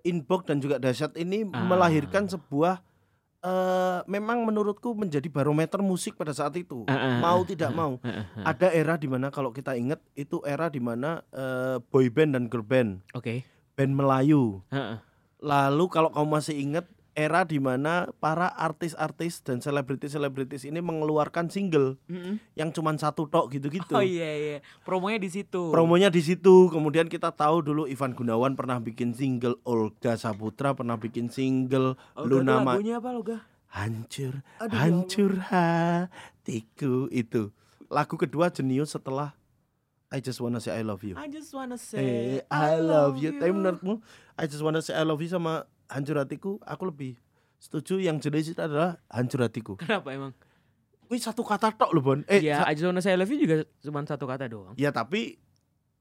inbox 0.03 0.49
dan 0.49 0.57
juga 0.57 0.79
dahsyat 0.79 1.13
ini 1.15 1.45
Ah. 1.45 1.61
melahirkan 1.61 2.25
sebuah 2.27 2.81
eh 3.43 4.01
memang 4.07 4.47
menurutku 4.47 4.95
menjadi 4.95 5.27
barometer 5.27 5.83
musik 5.83 6.15
pada 6.15 6.31
saat 6.31 6.55
itu. 6.55 6.87
Ah, 6.87 6.95
ah, 6.95 7.15
Mau 7.19 7.43
ah, 7.43 7.45
tidak 7.45 7.69
ah, 7.69 7.77
mau. 7.77 7.93
ah, 7.99 8.07
ah, 8.07 8.25
ah. 8.39 8.45
Ada 8.49 8.71
era 8.71 8.95
di 8.95 9.11
mana 9.11 9.29
kalau 9.29 9.51
kita 9.51 9.75
ingat 9.75 9.99
itu 10.15 10.39
era 10.45 10.71
di 10.71 10.79
mana 10.79 11.27
eh, 11.29 11.83
boy 11.83 12.07
band 12.07 12.33
dan 12.33 12.47
girl 12.47 12.63
band, 12.63 13.03
Oke. 13.13 13.43
band 13.75 13.93
Melayu. 13.93 14.63
Heeh. 14.71 15.03
Lalu 15.43 15.85
kalau 15.91 16.09
kamu 16.09 16.29
masih 16.31 16.55
ingat 16.55 16.87
era 17.15 17.43
di 17.43 17.57
mana 17.57 18.09
para 18.17 18.49
artis-artis 18.49 19.41
dan 19.41 19.61
selebritis-selebritis 19.61 20.65
ini 20.65 20.79
mengeluarkan 20.79 21.47
single 21.47 22.01
Mm-mm. 22.07 22.41
yang 22.53 22.69
cuma 22.69 22.93
satu 22.95 23.25
tok 23.25 23.53
gitu-gitu. 23.53 23.93
Oh 23.93 24.01
iya 24.01 24.31
iya. 24.33 24.59
Promonya 24.81 25.19
di 25.19 25.29
situ. 25.29 25.69
Promonya 25.69 26.09
di 26.09 26.19
situ. 26.19 26.69
Kemudian 26.69 27.07
kita 27.07 27.29
tahu 27.29 27.61
dulu 27.63 27.85
Ivan 27.85 28.13
Gunawan 28.13 28.53
pernah 28.53 28.79
bikin 28.79 29.13
single, 29.13 29.61
Olga 29.63 30.15
Saputra 30.15 30.73
pernah 30.73 30.97
bikin 30.97 31.29
single, 31.29 32.01
Olga 32.15 32.27
Luna 32.27 32.55
Ma- 32.59 32.75
lagunya 32.75 32.97
apa 32.97 33.11
Loga? 33.11 33.39
Hancur, 33.69 34.45
Aduh, 34.59 34.69
ya 34.69 34.79
hancur 34.79 35.33
hatiku 35.49 37.09
itu. 37.09 37.53
Lagu 37.89 38.17
kedua 38.17 38.49
jenius 38.49 38.93
setelah 38.93 39.33
I 40.09 40.21
Just 40.21 40.41
Wanna 40.41 40.61
Say 40.61 40.73
I 40.73 40.85
Love 40.85 41.01
You. 41.03 41.17
I 41.17 41.25
just 41.27 41.53
wanna 41.53 41.77
Eh, 41.77 41.81
say 41.81 42.07
I 42.49 42.77
love 42.77 43.17
you. 43.17 43.33
Tapi 43.33 43.49
menurutmu 43.49 44.01
I 44.37 44.45
Just 44.45 44.61
Wanna 44.61 44.81
Say 44.81 44.93
I 44.93 45.05
Love 45.05 45.21
You 45.21 45.31
sama 45.31 45.65
Hancur 45.93 46.17
Hatiku 46.17 46.57
aku 46.65 46.89
lebih 46.89 47.21
setuju 47.57 48.01
yang 48.01 48.17
jenis 48.17 48.51
itu 48.51 48.61
adalah 48.61 48.97
Hancur 49.07 49.45
Hatiku. 49.45 49.77
Kenapa 49.77 50.09
emang? 50.11 50.33
Wih 51.07 51.21
satu 51.21 51.45
kata 51.45 51.69
tok 51.71 51.93
loh 51.93 52.01
Bon. 52.01 52.21
Eh 52.25 52.41
ya, 52.41 52.65
I 52.65 52.73
just 52.73 52.83
wanna 52.83 52.99
say 52.99 53.13
I 53.13 53.21
love 53.21 53.29
you 53.29 53.37
juga 53.39 53.69
cuma 53.79 54.01
satu 54.03 54.25
kata 54.25 54.49
doang. 54.49 54.73
ya 54.75 54.89
tapi 54.89 55.37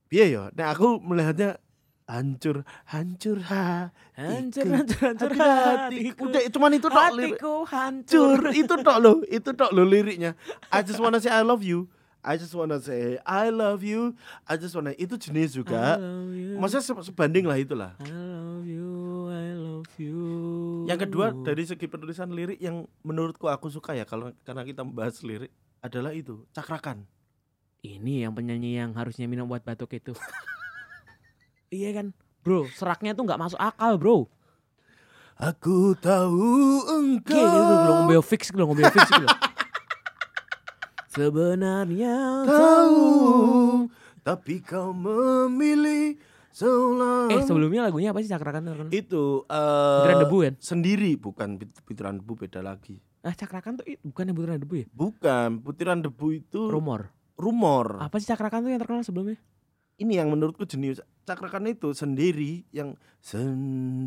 piye 0.07 0.31
ya? 0.31 0.47
Nah 0.55 0.71
aku 0.71 0.95
melihatnya 0.97 1.59
hancur 2.07 2.63
hancur 2.87 3.39
ha 3.47 3.91
Hancur, 4.15 4.63
hancur, 4.67 4.99
hancur 5.11 5.31
hatiku. 5.35 6.23
Udah 6.27 6.41
cuman 6.47 6.71
itu 6.73 6.87
tok. 6.87 7.03
Hatiku 7.03 7.53
Hancur 7.67 8.39
itu 8.51 8.73
tok 8.79 8.97
loh, 8.99 9.17
itu 9.27 9.49
tok 9.51 9.71
loh 9.71 9.83
liriknya. 9.83 10.39
I 10.71 10.79
just 10.81 10.99
wanna 10.99 11.19
say 11.19 11.27
I 11.27 11.43
love 11.43 11.59
you. 11.59 11.91
I 12.21 12.37
just 12.37 12.53
wanna 12.53 12.77
say 12.77 13.17
I 13.25 13.49
love 13.49 13.81
you. 13.81 14.13
I 14.45 14.53
just 14.55 14.71
wanna 14.71 14.93
itu 14.95 15.17
jenis 15.17 15.57
juga. 15.57 15.97
Maksudnya 16.55 16.83
se- 16.85 17.05
sebanding 17.09 17.49
lah 17.49 17.57
itulah. 17.57 17.97
I 17.97 18.07
love 18.07 18.63
you, 18.63 18.87
love 19.81 19.95
you. 19.97 20.21
Yang 20.85 21.09
kedua 21.09 21.33
dari 21.41 21.65
segi 21.65 21.89
penulisan 21.89 22.29
lirik 22.29 22.61
yang 22.61 22.85
menurutku 23.01 23.49
aku 23.49 23.73
suka 23.73 23.97
ya 23.97 24.05
kalau 24.05 24.29
karena 24.45 24.61
kita 24.61 24.85
membahas 24.85 25.17
lirik 25.25 25.49
adalah 25.81 26.13
itu 26.13 26.45
cakrakan. 26.53 27.09
ini 27.81 28.21
yang 28.21 28.37
penyanyi 28.37 28.77
yang 28.77 28.93
harusnya 28.93 29.25
minum 29.25 29.49
obat 29.49 29.65
batuk 29.65 29.89
itu. 29.97 30.13
iya 31.73 31.89
kan? 31.97 32.13
Bro, 32.45 32.69
seraknya 32.77 33.17
tuh 33.17 33.25
nggak 33.25 33.41
masuk 33.41 33.57
akal, 33.57 33.97
Bro. 33.97 34.29
Aku 35.41 35.97
tahu 35.97 36.77
Oke, 36.85 37.33
itu 37.33 37.41
belum 37.41 37.73
engkau 37.73 37.93
ngombe 38.05 38.15
fix, 38.21 38.53
belum 38.53 38.69
ngombe 38.69 38.85
fix 38.85 39.09
gitu. 39.09 39.25
Sebenarnya 41.17 42.45
tahu 42.45 43.09
Tapi 44.21 44.61
kau 44.61 44.93
memilih 44.93 46.21
seolah 46.51 47.27
Eh 47.29 47.41
sebelumnya 47.41 47.81
lagunya 47.83 48.09
apa 48.09 48.19
sih 48.19 48.27
Cakrakan 48.27 48.67
itu 48.89 49.43
Butiran 49.43 50.13
eh 50.13 50.21
debu 50.21 50.37
kan? 50.41 50.53
sendiri 50.57 51.11
bukan 51.15 51.49
Put- 51.55 51.81
butiran 51.83 52.15
debu 52.15 52.33
beda 52.37 52.59
lagi. 52.59 52.99
Ah 53.21 53.31
Cakrakan 53.31 53.77
tuh 53.77 53.85
bukan 54.01 54.23
yang 54.25 54.35
butiran 54.35 54.57
debu 54.57 54.75
ya? 54.77 54.85
Bukan, 54.89 55.49
butiran 55.59 55.99
debu 55.99 56.27
itu 56.35 56.61
Rumor. 56.67 57.09
rumor. 57.35 57.97
Apa 57.97 58.17
sih 58.17 58.27
Cakrakan 58.27 58.61
tuh 58.61 58.69
yang 58.69 58.79
terkenal 58.79 59.01
sebelumnya? 59.01 59.37
Ini 59.95 60.17
yang 60.17 60.29
menurutku 60.29 60.65
jenius. 60.65 60.97
Cakrakan 61.21 61.67
itu 61.67 61.91
sendiri 61.91 62.65
yang 62.69 62.97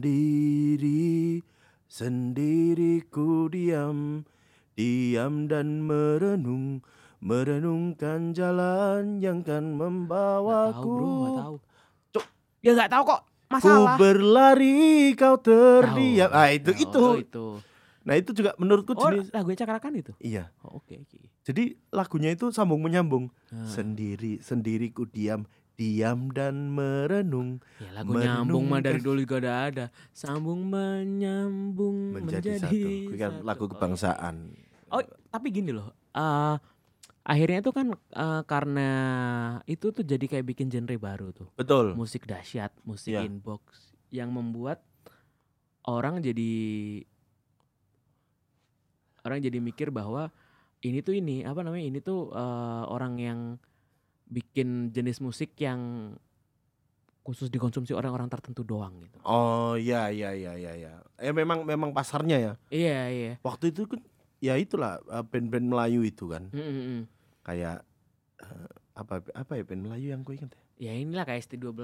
sendiri 0.05 1.39
sendiri 1.87 3.07
ku 3.07 3.47
diam 3.47 4.27
diam 4.75 5.47
dan 5.47 5.79
merenung 5.81 6.83
merenungkan 7.19 8.35
jalan 8.35 9.17
yang 9.17 9.41
kan 9.41 9.73
membawaku. 9.73 10.75
tahu 10.75 10.91
bro, 10.91 11.07
nggak 11.07 11.39
tahu. 11.39 11.57
Ya 12.65 12.73
nggak 12.73 12.91
tahu 12.91 13.05
kok. 13.07 13.21
Ku 13.45 13.53
Masalah. 13.55 13.95
berlari 13.95 14.83
kau 15.15 15.37
terdiam. 15.37 16.27
Tahu. 16.27 16.35
Ah 16.35 16.49
itu 16.49 16.71
Tahu, 16.73 16.81
itu. 16.81 16.99
oh, 16.99 17.15
itu. 17.15 17.47
Nah 18.03 18.15
itu 18.17 18.31
juga 18.33 18.57
menurutku 18.57 18.93
Oh 18.93 19.05
jenis. 19.07 19.29
lagunya 19.31 19.59
Cakrakan 19.59 19.93
itu? 19.95 20.13
Iya. 20.19 20.49
Oh, 20.61 20.81
Oke 20.81 20.97
oke. 20.99 21.21
Jadi 21.41 21.63
lagunya 21.91 22.33
itu 22.33 22.49
sambung 22.51 22.81
menyambung. 22.81 23.29
Nah, 23.49 23.65
Sendiri 23.65 24.41
sendiri 24.41 24.89
ku 24.91 25.05
diam 25.05 25.45
diam 25.75 26.31
dan 26.31 26.71
merenung 26.71 27.59
ya 27.77 27.91
lagu 27.93 28.15
nyambung 28.15 28.65
mah 28.65 28.79
dari 28.79 28.99
dulu 28.99 29.21
juga 29.21 29.37
udah 29.39 29.57
ada. 29.69 29.85
Sambung 30.11 30.65
menyambung 30.65 32.17
menjadi, 32.17 32.57
menjadi, 32.57 32.81
satu. 32.81 32.89
Itu 33.07 33.17
kan 33.17 33.33
satu. 33.35 33.45
lagu 33.45 33.63
Oh, 33.63 33.69
kebangsaan. 33.69 34.35
Oh, 34.89 35.01
tapi 35.29 35.47
gini 35.51 35.71
loh. 35.71 35.93
eh 36.11 36.55
akhirnya 37.25 37.65
itu 37.65 37.73
kan 37.73 37.87
eh, 37.97 38.43
karena 38.45 38.91
itu 39.65 39.89
tuh 39.91 40.05
jadi 40.05 40.25
kayak 40.29 40.47
bikin 40.47 40.69
genre 40.69 40.97
baru 40.97 41.33
tuh. 41.33 41.49
Betul. 41.57 41.97
Musik 41.97 42.29
dahsyat, 42.29 42.71
musik 42.85 43.17
Iya. 43.17 43.25
inbox 43.25 43.97
yang 44.13 44.29
membuat 44.31 44.85
orang 45.85 46.21
jadi 46.21 46.53
orang 49.25 49.41
jadi 49.41 49.59
mikir 49.59 49.89
bahwa 49.89 50.29
ini 50.85 51.01
tuh 51.01 51.17
ini 51.17 51.43
apa 51.43 51.65
namanya? 51.65 51.85
Ini 51.89 51.99
tuh 52.05 52.29
eh, 52.31 52.85
orang 52.87 53.17
yang 53.17 53.41
bikin 54.29 54.93
jenis 54.93 55.21
musik 55.21 55.57
yang 55.61 56.13
khusus 57.25 57.49
dikonsumsi 57.49 57.97
orang-orang 57.97 58.29
tertentu 58.29 58.61
doang 58.61 59.01
gitu. 59.01 59.17
Oh 59.25 59.81
iya 59.81 60.13
iya 60.13 60.37
iya 60.37 60.53
iya 60.61 60.73
ya. 60.77 60.95
Eh 61.17 61.33
memang 61.33 61.65
memang 61.65 61.97
pasarnya 61.97 62.37
ya. 62.37 62.53
Iya, 62.69 63.01
iya. 63.09 63.33
Waktu 63.41 63.73
itu 63.73 63.89
kan 63.89 64.05
ya 64.45 64.61
itulah 64.61 65.01
eh, 65.01 65.25
band-band 65.25 65.73
Melayu 65.73 66.05
itu 66.05 66.29
kan. 66.29 66.53
Mm, 66.53 66.61
mm, 66.61 66.85
mm. 66.85 67.03
Kayak 67.45 67.85
eh, 68.41 68.69
apa 68.95 69.21
apa 69.31 69.53
ya 69.53 69.63
band 69.63 69.83
Melayu 69.83 70.11
yang 70.11 70.23
gue 70.23 70.35
ingat 70.35 70.51
ya? 70.51 70.63
Ya 70.75 70.93
inilah 70.97 71.23
kayak 71.23 71.45
ST12. 71.45 71.77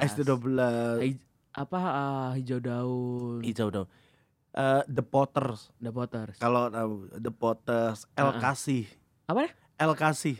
ST12 0.00 0.48
Hij- 0.96 1.22
apa 1.52 1.78
eh, 1.78 2.30
hijau 2.38 2.58
daun 2.58 3.40
hijau 3.42 3.68
dong. 3.68 3.88
Eh, 4.50 4.82
The 4.86 5.02
Potters. 5.02 5.74
The 5.76 5.90
Potters 5.90 6.38
Kalau 6.38 6.66
tahu 6.68 7.10
The 7.12 7.30
Potters, 7.30 8.06
El 8.14 8.30
Heeh. 8.30 8.40
Kasih. 8.40 8.84
apa 9.26 9.38
deh 9.44 9.52
El 9.76 9.92
Kasih. 9.92 10.36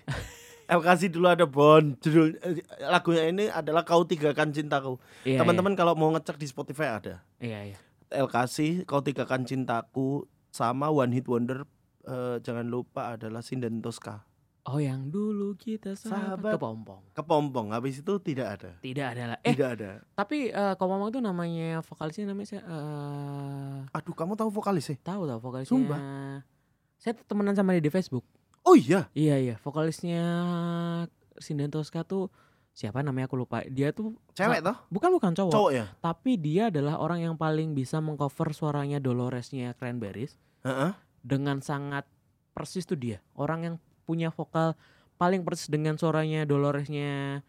El 0.64 0.80
Kasih 0.80 1.10
dulu 1.10 1.26
ada 1.26 1.44
Bond. 1.44 1.98
Judul 2.00 2.38
lagunya 2.80 3.28
ini 3.28 3.44
adalah 3.46 3.82
Kau 3.82 4.00
Tigakan 4.02 4.48
Cintaku. 4.48 4.96
Iya, 5.22 5.36
Teman-teman 5.36 5.74
kalau 5.74 5.92
mau 5.92 6.08
ngecek 6.08 6.38
di 6.38 6.46
Spotify 6.46 6.94
ada. 6.94 7.20
iya 7.36 7.66
iya, 7.66 7.74
iya. 7.74 7.78
El 8.08 8.30
Kasih, 8.30 8.86
Kau 8.86 9.02
Tigakan 9.02 9.44
Cintaku 9.44 10.24
sama 10.48 10.88
One 10.88 11.12
Hit 11.12 11.26
Wonder 11.26 11.66
eh, 12.04 12.38
jangan 12.40 12.64
lupa 12.64 13.12
adalah 13.12 13.42
Sinden 13.42 13.82
Tosca. 13.82 14.22
Oh 14.64 14.78
yang 14.78 15.06
dulu 15.06 15.52
kita 15.54 15.92
Sahabat. 15.92 16.40
sahabat 16.40 16.52
kepompong 16.54 17.02
Kepompong 17.12 17.66
habis 17.70 17.98
itu 17.98 18.12
tidak 18.18 18.46
ada. 18.56 18.70
tidak 18.78 19.06
ada 19.12 19.22
lah 19.30 19.38
eh 19.40 19.52
Tidak 19.52 19.70
ada. 19.70 19.90
tapi 20.12 20.48
eh 20.48 20.74
kepompong 20.74 21.08
itu 21.08 21.20
namanya 21.20 21.80
vokalisnya 21.80 22.24
namanya 22.26 22.48
saya 22.50 22.62
eh 22.64 23.78
Aduh, 23.92 24.12
kamu 24.12 24.34
tahu 24.34 24.48
vokalis 24.50 24.84
sih? 24.86 24.98
tahu 24.98 25.24
tahu 25.24 25.38
vokalisnya 25.38 25.70
Sumpah. 25.70 26.00
saya 26.96 27.12
temenan 27.22 27.52
sama 27.52 27.72
dia 27.72 27.80
di 27.80 27.88
Facebook 27.88 28.24
Oh 28.64 28.72
iya. 28.72 29.12
iya 29.12 29.36
iya 29.36 29.54
vokalisnya 29.58 30.24
Sinden 31.36 31.68
Tosca 31.68 32.00
tuh 32.00 32.32
siapa 32.72 32.98
namanya 33.00 33.28
aku 33.28 33.36
lupa 33.36 33.60
dia 33.64 33.92
tuh 33.92 34.16
Cewek 34.32 34.58
toh? 34.60 34.74
bukan 34.88 35.12
bukan 35.12 35.30
cowok, 35.30 35.52
Cowok 35.52 35.70
ya? 35.70 35.86
tapi 36.00 36.34
dia 36.34 36.72
adalah 36.72 36.96
orang 36.96 37.22
yang 37.22 37.34
paling 37.36 37.70
bisa 37.70 38.00
mengcover 38.00 38.50
suaranya 38.50 38.98
Doloresnya 38.98 39.76
Cranberries 39.76 40.34
Heeh. 40.62 40.90
dengan 41.20 41.60
sangat 41.60 42.08
persis 42.50 42.82
tuh 42.82 42.96
dia 42.96 43.20
orang 43.36 43.60
yang 43.62 43.76
punya 44.04 44.28
vokal 44.30 44.76
paling 45.16 45.42
persis 45.42 45.72
dengan 45.72 45.96
suaranya 45.96 46.44
Doloresnya 46.44 47.40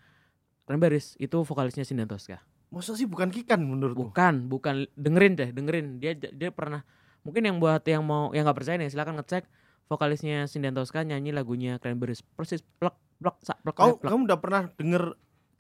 Cranberries 0.65 1.13
itu 1.21 1.43
vokalisnya 1.45 1.85
Sinden 1.85 2.09
Tosca 2.09 2.41
Masa 2.73 2.97
sih 2.97 3.05
bukan 3.07 3.29
Kikan 3.31 3.61
menurutku? 3.61 4.09
bukan 4.11 4.49
bukan 4.49 4.89
dengerin 4.97 5.37
deh 5.37 5.49
dengerin 5.53 5.85
dia 6.01 6.15
dia 6.15 6.49
pernah 6.51 6.81
mungkin 7.21 7.45
yang 7.45 7.57
buat 7.61 7.81
yang 7.87 8.03
mau 8.03 8.33
yang 8.33 8.45
nggak 8.45 8.57
percaya 8.57 8.77
nih 8.81 8.89
silakan 8.91 9.21
ngecek 9.21 9.45
vokalisnya 9.85 10.49
Sinden 10.49 10.73
Tosca 10.73 11.05
nyanyi 11.05 11.31
lagunya 11.31 11.77
Cranberries 11.77 12.25
persis 12.35 12.65
plek 12.81 12.95
plek 13.21 13.37
sak 13.45 13.61
plek 13.61 13.75
Kau 13.77 13.95
plek. 14.01 14.11
kamu 14.11 14.21
udah 14.27 14.39
pernah 14.41 14.63
denger 14.75 15.03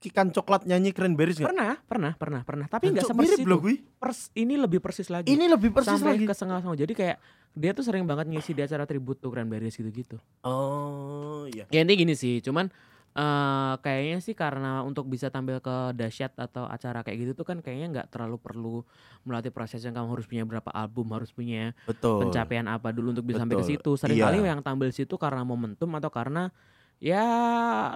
Kikan 0.05 0.29
Coklat 0.29 0.63
nyanyi 0.63 0.93
Cranberries 0.93 1.41
nggak? 1.41 1.49
pernah 1.49 1.73
pernah 1.81 2.11
pernah 2.13 2.41
pernah 2.45 2.65
tapi 2.69 2.93
nggak 2.93 3.01
Cok, 3.01 3.11
sepersis 3.11 3.31
mirip 3.33 3.41
itu 3.41 3.49
loh 3.49 3.59
gue. 3.59 3.75
Pers- 3.97 4.29
ini 4.33 4.53
lebih 4.53 4.77
persis 4.77 5.09
lagi 5.09 5.25
Ini 5.25 5.45
lebih 5.49 5.73
persis 5.73 5.97
sampai 5.97 6.13
lagi. 6.13 6.29
ke 6.29 6.33
setengah 6.33 6.61
jadi 6.77 6.93
kayak 6.93 7.17
dia 7.51 7.71
tuh 7.73 7.81
sering 7.81 8.05
banget 8.05 8.29
ngisi 8.29 8.51
di 8.51 8.61
acara 8.61 8.85
tribut 8.85 9.17
tuh 9.17 9.33
Cranberries 9.33 9.73
gitu-gitu 9.73 10.21
Oh 10.45 11.49
iya. 11.49 11.65
Ya 11.69 11.81
intinya 11.81 11.97
gini 11.99 12.13
sih, 12.13 12.37
cuman 12.39 12.69
eh 13.15 13.73
kayaknya 13.79 14.19
sih 14.19 14.35
karena 14.35 14.83
untuk 14.83 15.07
bisa 15.07 15.31
tampil 15.31 15.57
ke 15.57 15.95
dahsyat 15.95 16.35
atau 16.35 16.67
acara 16.67 16.99
kayak 16.99 17.17
gitu 17.17 17.31
tuh 17.33 17.47
kan 17.47 17.63
kayaknya 17.63 17.87
nggak 17.89 18.07
terlalu 18.11 18.35
perlu 18.35 18.75
melatih 19.23 19.49
proses 19.49 19.79
yang 19.79 19.95
kamu 19.95 20.11
harus 20.11 20.27
punya 20.27 20.43
berapa 20.43 20.67
album, 20.69 21.15
harus 21.15 21.31
punya 21.31 21.71
Betul. 21.87 22.27
pencapaian 22.27 22.67
apa 22.67 22.91
dulu 22.91 23.15
untuk 23.15 23.23
bisa 23.23 23.39
sampai 23.39 23.55
ke 23.55 23.63
Betul. 23.63 23.71
situ. 23.71 23.91
Seringkali 23.97 24.37
Iya. 24.37 24.51
yang 24.51 24.59
tampil 24.59 24.91
situ 24.91 25.15
karena 25.15 25.41
momentum 25.41 25.87
atau 25.89 26.11
karena 26.11 26.51
ya 26.99 27.25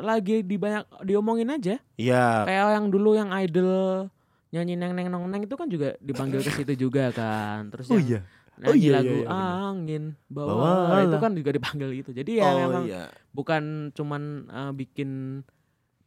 lagi 0.03 0.44
di 0.44 0.56
banyak 0.60 1.06
diomongin 1.08 1.50
aja. 1.53 1.79
Iya. 1.96 2.46
Kayak 2.46 2.65
yang 2.79 2.88
dulu 2.91 3.15
yang 3.15 3.29
idol 3.34 4.08
nyanyi 4.50 4.74
neng 4.75 4.98
neng 4.98 5.08
nong 5.13 5.29
neng 5.29 5.46
itu 5.46 5.53
kan 5.53 5.70
juga 5.70 5.94
dipanggil 6.01 6.41
ke 6.41 6.51
situ 6.51 6.89
juga 6.89 7.13
kan. 7.13 7.70
Terus 7.74 7.88
Oh 7.89 8.00
iya. 8.00 8.22
Oh 8.60 8.75
iya, 8.75 9.00
lagu 9.00 9.24
iya, 9.24 9.32
iya, 9.32 9.72
angin 9.72 10.03
bawa 10.27 10.51
Bawalah. 10.51 11.08
itu 11.08 11.18
kan 11.24 11.32
juga 11.32 11.50
dipanggil 11.56 11.89
gitu. 11.96 12.12
Jadi 12.12 12.44
ya 12.44 12.51
oh 12.51 12.68
memang 12.68 12.84
iya. 12.91 13.08
bukan 13.32 13.96
cuman 13.96 14.51
uh, 14.51 14.72
bikin 14.75 15.41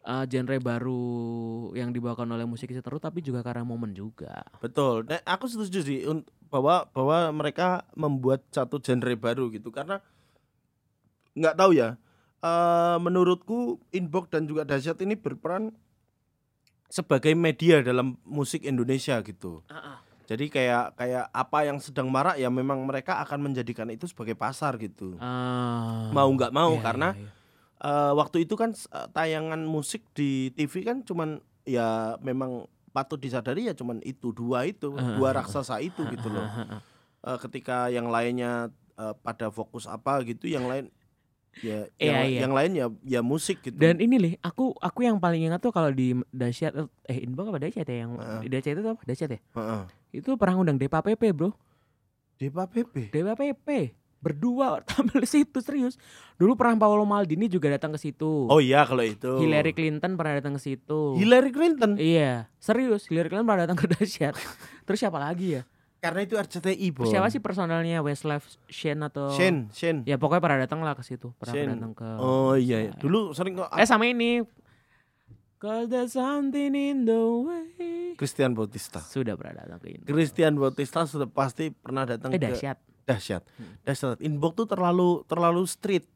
uh, 0.05 0.25
genre 0.29 0.59
baru 0.61 1.03
yang 1.73 1.97
dibawakan 1.97 2.37
oleh 2.37 2.45
musik 2.45 2.69
itu 2.69 2.85
terus 2.85 3.01
tapi 3.01 3.25
juga 3.25 3.41
karena 3.41 3.65
momen 3.65 3.97
juga. 3.97 4.45
Betul. 4.61 5.09
Nah, 5.09 5.25
aku 5.25 5.49
setuju 5.49 5.81
sih 5.81 6.05
bahwa 6.53 6.85
bahwa 6.93 7.33
mereka 7.33 7.89
membuat 7.97 8.45
satu 8.53 8.77
genre 8.85 9.15
baru 9.17 9.49
gitu 9.49 9.73
karena 9.73 10.05
nggak 11.33 11.57
tahu 11.57 11.73
ya. 11.73 11.97
Eh 12.43 12.97
menurutku 12.99 13.79
Inbox 13.95 14.27
dan 14.29 14.45
juga 14.45 14.67
Dahsyat 14.67 14.99
ini 15.01 15.15
berperan 15.15 15.71
sebagai 16.87 17.33
media 17.33 17.81
dalam 17.81 18.19
musik 18.27 18.67
Indonesia 18.67 19.17
gitu. 19.23 19.65
Jadi 20.27 20.49
kayak 20.49 20.97
kayak 20.97 21.25
apa 21.31 21.59
yang 21.67 21.79
sedang 21.83 22.09
marak 22.09 22.39
ya 22.39 22.49
memang 22.49 22.85
mereka 22.85 23.21
akan 23.21 23.51
menjadikan 23.51 23.89
itu 23.91 24.07
sebagai 24.07 24.35
pasar 24.35 24.77
gitu. 24.77 25.17
Ah, 25.19 26.09
Mau 26.11 26.29
nggak 26.33 26.53
mau 26.55 26.79
iya, 26.79 26.83
karena 26.83 27.09
iya, 27.17 27.27
iya. 27.27 27.31
eh, 27.85 28.13
waktu 28.17 28.45
itu 28.47 28.55
kan 28.57 28.71
eh, 28.73 29.09
tayangan 29.13 29.61
musik 29.67 30.07
di 30.15 30.49
TV 30.55 30.85
kan 30.87 31.03
cuman 31.03 31.43
ya 31.67 32.17
memang 32.23 32.65
patut 32.93 33.19
disadari 33.19 33.67
ya 33.67 33.75
cuman 33.75 33.99
itu 34.05 34.31
dua 34.33 34.69
itu 34.69 34.93
Ah, 34.95 35.17
dua 35.17 35.33
raksasa 35.37 35.81
itu 35.81 36.05
gitu 36.11 36.29
loh. 36.29 36.45
Eh, 37.23 37.39
ketika 37.43 37.89
yang 37.89 38.09
lainnya 38.09 38.69
eh, 38.97 39.15
pada 39.21 39.51
fokus 39.51 39.85
apa 39.87 40.23
gitu, 40.25 40.49
yang 40.49 40.65
lain 40.71 40.89
ya 41.61 41.85
Iya, 42.01 42.09
yang, 42.09 42.17
iya. 42.25 42.41
yang 42.49 42.53
lain 42.57 42.71
ya 42.73 42.87
ya 43.05 43.21
musik 43.21 43.61
gitu. 43.61 43.77
Dan 43.77 44.01
ini 44.01 44.17
nih, 44.17 44.33
aku 44.41 44.73
aku 44.81 45.05
yang 45.05 45.21
paling 45.21 45.53
ingat 45.53 45.61
tuh 45.61 45.69
kalau 45.69 45.93
di 45.93 46.17
dahsyat 46.33 46.73
eh 47.05 47.19
inbox 47.21 47.53
apa 47.53 47.59
dahsyat 47.61 47.87
ya 47.87 47.97
yang 48.09 48.17
Heeh. 48.17 48.41
di 48.45 48.49
dahsyat 48.49 48.77
itu 48.81 48.89
apa? 48.89 49.03
Dahsyat 49.05 49.31
ya? 49.37 49.41
Heeh. 49.61 49.83
Itu 50.17 50.41
pernah 50.41 50.57
ngundang 50.57 50.81
Depa 50.81 51.05
PP, 51.05 51.23
Bro. 51.37 51.53
Depa 52.41 52.65
PP. 52.65 53.13
Depa 53.13 53.37
PP 53.37 53.93
berdua 54.23 54.79
tampil 54.89 55.19
di 55.19 55.29
situ 55.29 55.59
serius. 55.59 55.99
Dulu 56.39 56.55
pernah 56.55 56.79
Paolo 56.79 57.03
Maldini 57.03 57.51
juga 57.51 57.67
datang 57.75 57.91
ke 57.93 57.99
situ. 57.99 58.47
Oh 58.47 58.63
iya 58.63 58.87
kalau 58.87 59.03
itu. 59.03 59.43
Hillary 59.43 59.75
Clinton 59.75 60.15
pernah 60.15 60.39
datang 60.39 60.55
ke 60.57 60.63
situ. 60.63 61.19
Hillary 61.19 61.51
Clinton. 61.51 61.99
Iya, 61.99 62.47
serius 62.63 63.11
Hillary 63.11 63.29
Clinton 63.35 63.47
pernah 63.51 63.67
datang 63.67 63.77
ke 63.77 63.91
dahsyat. 63.99 64.39
Terus 64.87 64.99
siapa 65.03 65.19
lagi 65.19 65.59
ya? 65.59 65.63
Karena 66.03 66.27
itu 66.27 66.35
RCTI, 66.35 66.91
Bon. 66.91 67.07
Siapa 67.07 67.31
sih 67.31 67.39
personalnya 67.39 68.03
Westlife 68.03 68.59
Shane 68.67 69.07
atau 69.07 69.31
Shen, 69.31 69.71
Shen. 69.71 70.03
Ya 70.03 70.19
pokoknya 70.19 70.43
pernah 70.43 70.59
datang 70.67 70.83
lah 70.83 70.99
ke 70.99 71.07
situ, 71.07 71.31
pernah 71.39 71.55
Shane. 71.55 71.79
datang 71.79 71.95
ke 71.95 72.09
Oh 72.19 72.59
iya, 72.59 72.83
iya. 72.83 72.91
Dahsyat. 72.91 73.03
dulu 73.07 73.21
sering 73.31 73.55
kok 73.55 73.71
Eh 73.79 73.87
sama 73.87 74.11
ini 74.11 74.43
Cause 75.63 75.87
there's 75.87 76.19
something 76.19 76.75
in 76.75 77.07
the 77.07 77.23
way 77.23 78.19
Christian 78.19 78.51
Bautista. 78.51 78.99
Sudah 78.99 79.39
pernah 79.39 79.63
datang 79.63 79.79
ke 79.79 79.95
ini 79.95 80.03
Christian 80.03 80.59
Bautista 80.59 81.07
sudah 81.07 81.31
pasti 81.31 81.71
pernah 81.71 82.03
datang 82.03 82.35
Eh 82.35 82.43
ke 82.43 82.51
dahsyat 82.51 82.83
dahsyat. 83.07 83.43
Hmm. 83.59 83.79
Dahsyat. 83.83 84.19
Inbox 84.23 84.53
tuh 84.59 84.67
terlalu 84.71 85.27
terlalu 85.27 85.63
street. 85.67 86.07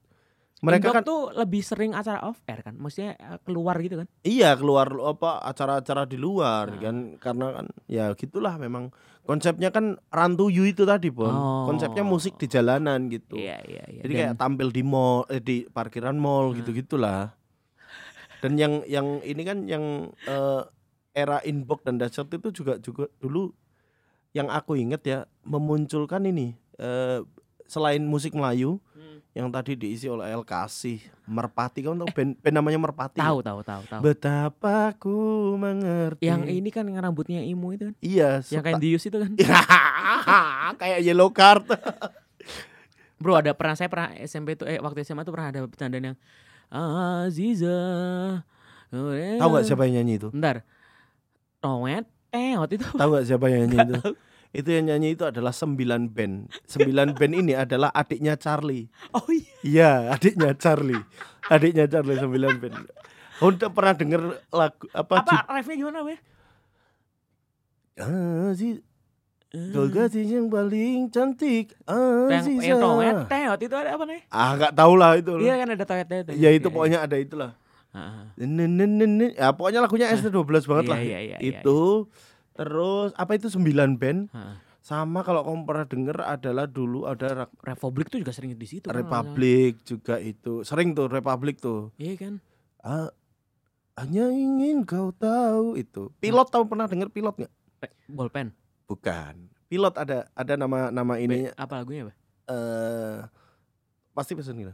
Mereka 0.56 0.88
Indok 0.88 0.94
kan 0.94 1.04
tuh 1.04 1.20
lebih 1.32 1.60
sering 1.60 1.92
acara 1.92 2.24
off 2.24 2.40
air 2.42 2.60
kan, 2.60 2.72
maksudnya 2.74 3.12
eh, 3.14 3.36
keluar 3.40 3.76
gitu 3.76 4.00
kan? 4.00 4.08
iya 4.22 4.52
keluar 4.52 4.88
apa 5.04 5.44
acara-acara 5.44 6.04
di 6.04 6.16
luar 6.16 6.64
Nah. 6.70 6.80
kan 6.80 6.96
karena 7.16 7.46
kan 7.52 7.66
ya 7.84 8.08
gitulah 8.14 8.56
memang 8.56 8.88
konsepnya 9.22 9.68
kan 9.68 10.00
rantuyu 10.08 10.64
itu 10.64 10.82
tadi 10.82 11.10
pun 11.10 11.28
Oh. 11.28 11.66
konsepnya 11.66 12.00
musik 12.02 12.36
di 12.36 12.46
jalanan 12.46 13.08
gitu 13.08 13.36
Iya 13.36 13.60
iya 13.62 13.84
iya. 13.86 14.00
jadi 14.00 14.08
Dan- 14.08 14.20
kayak 14.22 14.36
tampil 14.38 14.68
di 14.70 14.80
mall 14.80 15.28
eh, 15.28 15.38
di 15.38 15.56
parkiran 15.66 16.16
mall 16.16 16.48
Nah. 16.48 16.56
gitu 16.56 16.72
gitulah 16.72 17.36
dan 18.38 18.52
yang 18.54 18.80
yang 18.86 19.20
ini 19.22 19.42
kan 19.42 19.64
yang 19.64 19.84
eh, 20.24 20.62
era 21.12 21.40
inbox 21.42 21.80
dan 21.82 21.96
dahsyat 21.96 22.28
itu 22.30 22.48
juga 22.54 22.76
juga 22.78 23.08
dulu 23.18 23.52
yang 24.30 24.48
aku 24.48 24.72
inget 24.74 25.02
ya 25.02 25.18
memunculkan 25.42 26.24
ini 26.24 26.52
eh, 26.76 27.20
selain 27.66 28.00
musik 28.02 28.32
Melayu 28.32 28.76
Hmm. 28.76 28.85
Yang 29.36 29.52
tadi 29.52 29.76
diisi 29.76 30.08
oleh 30.08 30.32
El 30.32 30.40
Kasih 30.48 30.96
Merpati. 31.28 31.84
Kamu 31.84 32.00
tahu 32.00 32.08
band, 32.08 32.40
band 32.40 32.54
namanya 32.56 32.80
Merpati? 32.80 33.20
Tahu 33.20 33.44
tahu 33.44 33.60
tahu 33.60 33.82
tahu. 33.84 34.00
betapa 34.00 34.96
ku 34.96 35.12
mengerti. 35.60 36.24
Yang 36.24 36.42
ini 36.56 36.72
kan 36.72 36.88
yang 36.88 37.04
rambutnya 37.04 37.44
imo 37.44 37.68
itu 37.76 37.92
kan, 37.92 37.94
iya 38.00 38.40
yang 38.48 38.64
kayak 38.64 38.80
Dius 38.80 39.04
itu 39.04 39.20
kan. 39.20 39.28
kayak 40.80 41.04
yellow 41.04 41.28
card. 41.28 41.68
Bro 43.20 43.36
ada 43.36 43.52
pernah 43.52 43.76
saya 43.76 43.92
pernah 43.92 44.16
SMP 44.24 44.56
tuh 44.56 44.72
eh 44.72 44.80
waktu 44.80 45.04
SMA 45.04 45.20
tuh 45.28 45.36
pernah 45.36 45.52
ada 45.52 45.60
bercandaan 45.68 46.04
yang 46.12 46.16
Aziza. 46.72 47.76
tahu 48.88 49.48
nggak 49.52 49.64
siapa 49.68 49.84
yang 49.84 50.00
nyanyi 50.00 50.16
itu? 50.16 50.28
Bentar. 50.32 50.64
Romet 51.60 52.08
eh 52.32 52.56
waktu 52.56 52.80
itu. 52.80 52.88
Tahu 52.88 53.08
nggak 53.12 53.26
siapa 53.28 53.46
yang 53.52 53.68
nyanyi 53.68 54.00
itu 54.00 54.00
itu 54.56 54.68
yang 54.72 54.84
nyanyi 54.88 55.12
itu 55.12 55.28
adalah 55.28 55.52
sembilan 55.52 56.08
band. 56.08 56.48
Sembilan 56.64 57.12
band 57.12 57.32
ini 57.36 57.52
adalah 57.52 57.92
adiknya 57.92 58.40
Charlie. 58.40 58.88
Oh 59.12 59.28
iya. 59.28 59.52
iya 59.60 59.90
adiknya 60.16 60.56
Charlie. 60.56 61.00
Adiknya 61.52 61.84
Charlie 61.84 62.16
sembilan 62.16 62.52
band. 62.56 62.76
Udah 63.44 63.68
pernah 63.68 63.92
denger 63.92 64.20
lagu 64.48 64.88
apa, 64.96 65.20
Apa 65.20 65.52
refnya 65.60 65.76
gimana, 65.76 66.00
Be? 66.00 66.16
Aziz 67.96 68.80
Kau 69.56 69.88
gadis 69.88 70.28
yang 70.28 70.52
paling 70.52 71.08
cantik. 71.08 71.72
Yang 71.88 72.44
Aziza. 72.44 72.66
yang 72.66 73.24
waktu 73.48 73.64
itu 73.64 73.76
ada 73.78 73.90
apa 73.96 74.04
nih? 74.04 74.20
Ah 74.28 74.52
nggak 74.58 74.72
tahu 74.76 74.92
lah 75.00 75.16
itu 75.16 75.32
Iya 75.40 75.54
kan 75.64 75.68
ada 75.72 75.84
toiletnya 75.86 76.16
itu. 76.28 76.32
Ya 76.36 76.50
itu 76.52 76.68
pokoknya 76.68 76.98
ada 77.06 77.16
itulah. 77.16 77.50
Ya 79.32 79.48
pokoknya 79.56 79.80
lagunya 79.80 80.12
ST12 80.12 80.68
banget 80.68 80.84
Iya, 80.84 80.92
lah. 80.92 81.00
iya, 81.00 81.18
iya, 81.24 81.36
iya, 81.40 81.60
Itu 81.62 82.10
Terus 82.56 83.12
apa 83.12 83.32
itu 83.32 83.46
sembilan 83.46 83.90
band. 83.94 84.20
Sama 84.80 85.20
kalau 85.20 85.42
kamu 85.42 85.62
pernah 85.64 85.82
denger 85.84 86.18
adalah 86.20 86.64
dulu 86.64 87.04
ada 87.04 87.50
Republik 87.60 88.06
tuh 88.06 88.18
juga 88.18 88.30
sering 88.30 88.54
di 88.54 88.64
situ. 88.64 88.86
kan, 88.86 88.94
Republik 88.94 89.82
juga 89.82 90.16
itu 90.16 90.62
Sering 90.62 90.94
tuh 90.94 91.06
Republik 91.06 91.58
tuh. 91.58 91.90
Iya 91.96 92.14
kan? 92.16 92.34
Ah, 92.80 93.10
Hanya 93.96 94.28
ingin 94.28 94.84
kau 94.84 95.10
tahu 95.10 95.74
itu 95.74 96.12
Pilot 96.16 96.46
tahu 96.46 96.64
pernah 96.66 96.84
denger 96.84 97.08
pilot 97.08 97.34
nggak? 97.34 97.52
Pe- 97.76 97.96
Bolpen. 98.06 98.52
Bukan 98.86 99.48
Pilot 99.66 99.94
ada 99.96 100.30
ada 100.30 100.52
nama 100.54 100.88
nama 100.88 101.14
Be- 101.14 101.24
ininya 101.24 101.50
apa 101.56 101.74
lagunya, 101.76 102.06
Be? 102.06 102.14
eh 102.46 103.18
pasti 104.12 104.32
pesan 104.32 104.54
gitu. 104.56 104.70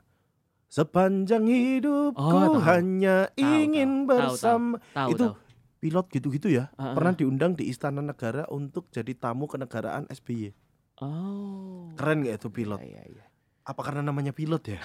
Sepanjang 0.67 1.45
hidupku 1.45 2.19
Oh, 2.19 2.53
tahu. 2.53 2.65
hanya 2.65 3.29
Tahu, 3.29 3.39
ingin 3.39 3.91
tahu, 4.03 4.09
tahu, 4.09 4.29
bersama 4.29 4.77
Tahu 4.91 5.09
Itu 5.09 5.25
tahu. 5.27 5.35
Pilot 5.83 6.07
gitu-gitu 6.09 6.47
ya. 6.47 6.71
Heeh. 6.79 6.95
Pernah 6.95 7.19
diundang 7.19 7.59
di 7.59 7.67
Istana 7.67 7.99
Negara 7.99 8.47
untuk 8.47 8.87
jadi 8.89 9.11
tamu 9.13 9.51
kenegaraan 9.51 10.07
SBY. 10.07 10.55
Oh. 11.03 11.91
Keren 11.99 12.23
gak 12.23 12.39
itu 12.39 12.49
pilot? 12.49 12.79
Iya, 12.79 13.03
iya, 13.03 13.03
iya. 13.19 13.25
Apa 13.63 13.83
karena 13.83 14.07
namanya 14.07 14.31
pilot 14.31 14.63
ya? 14.71 14.79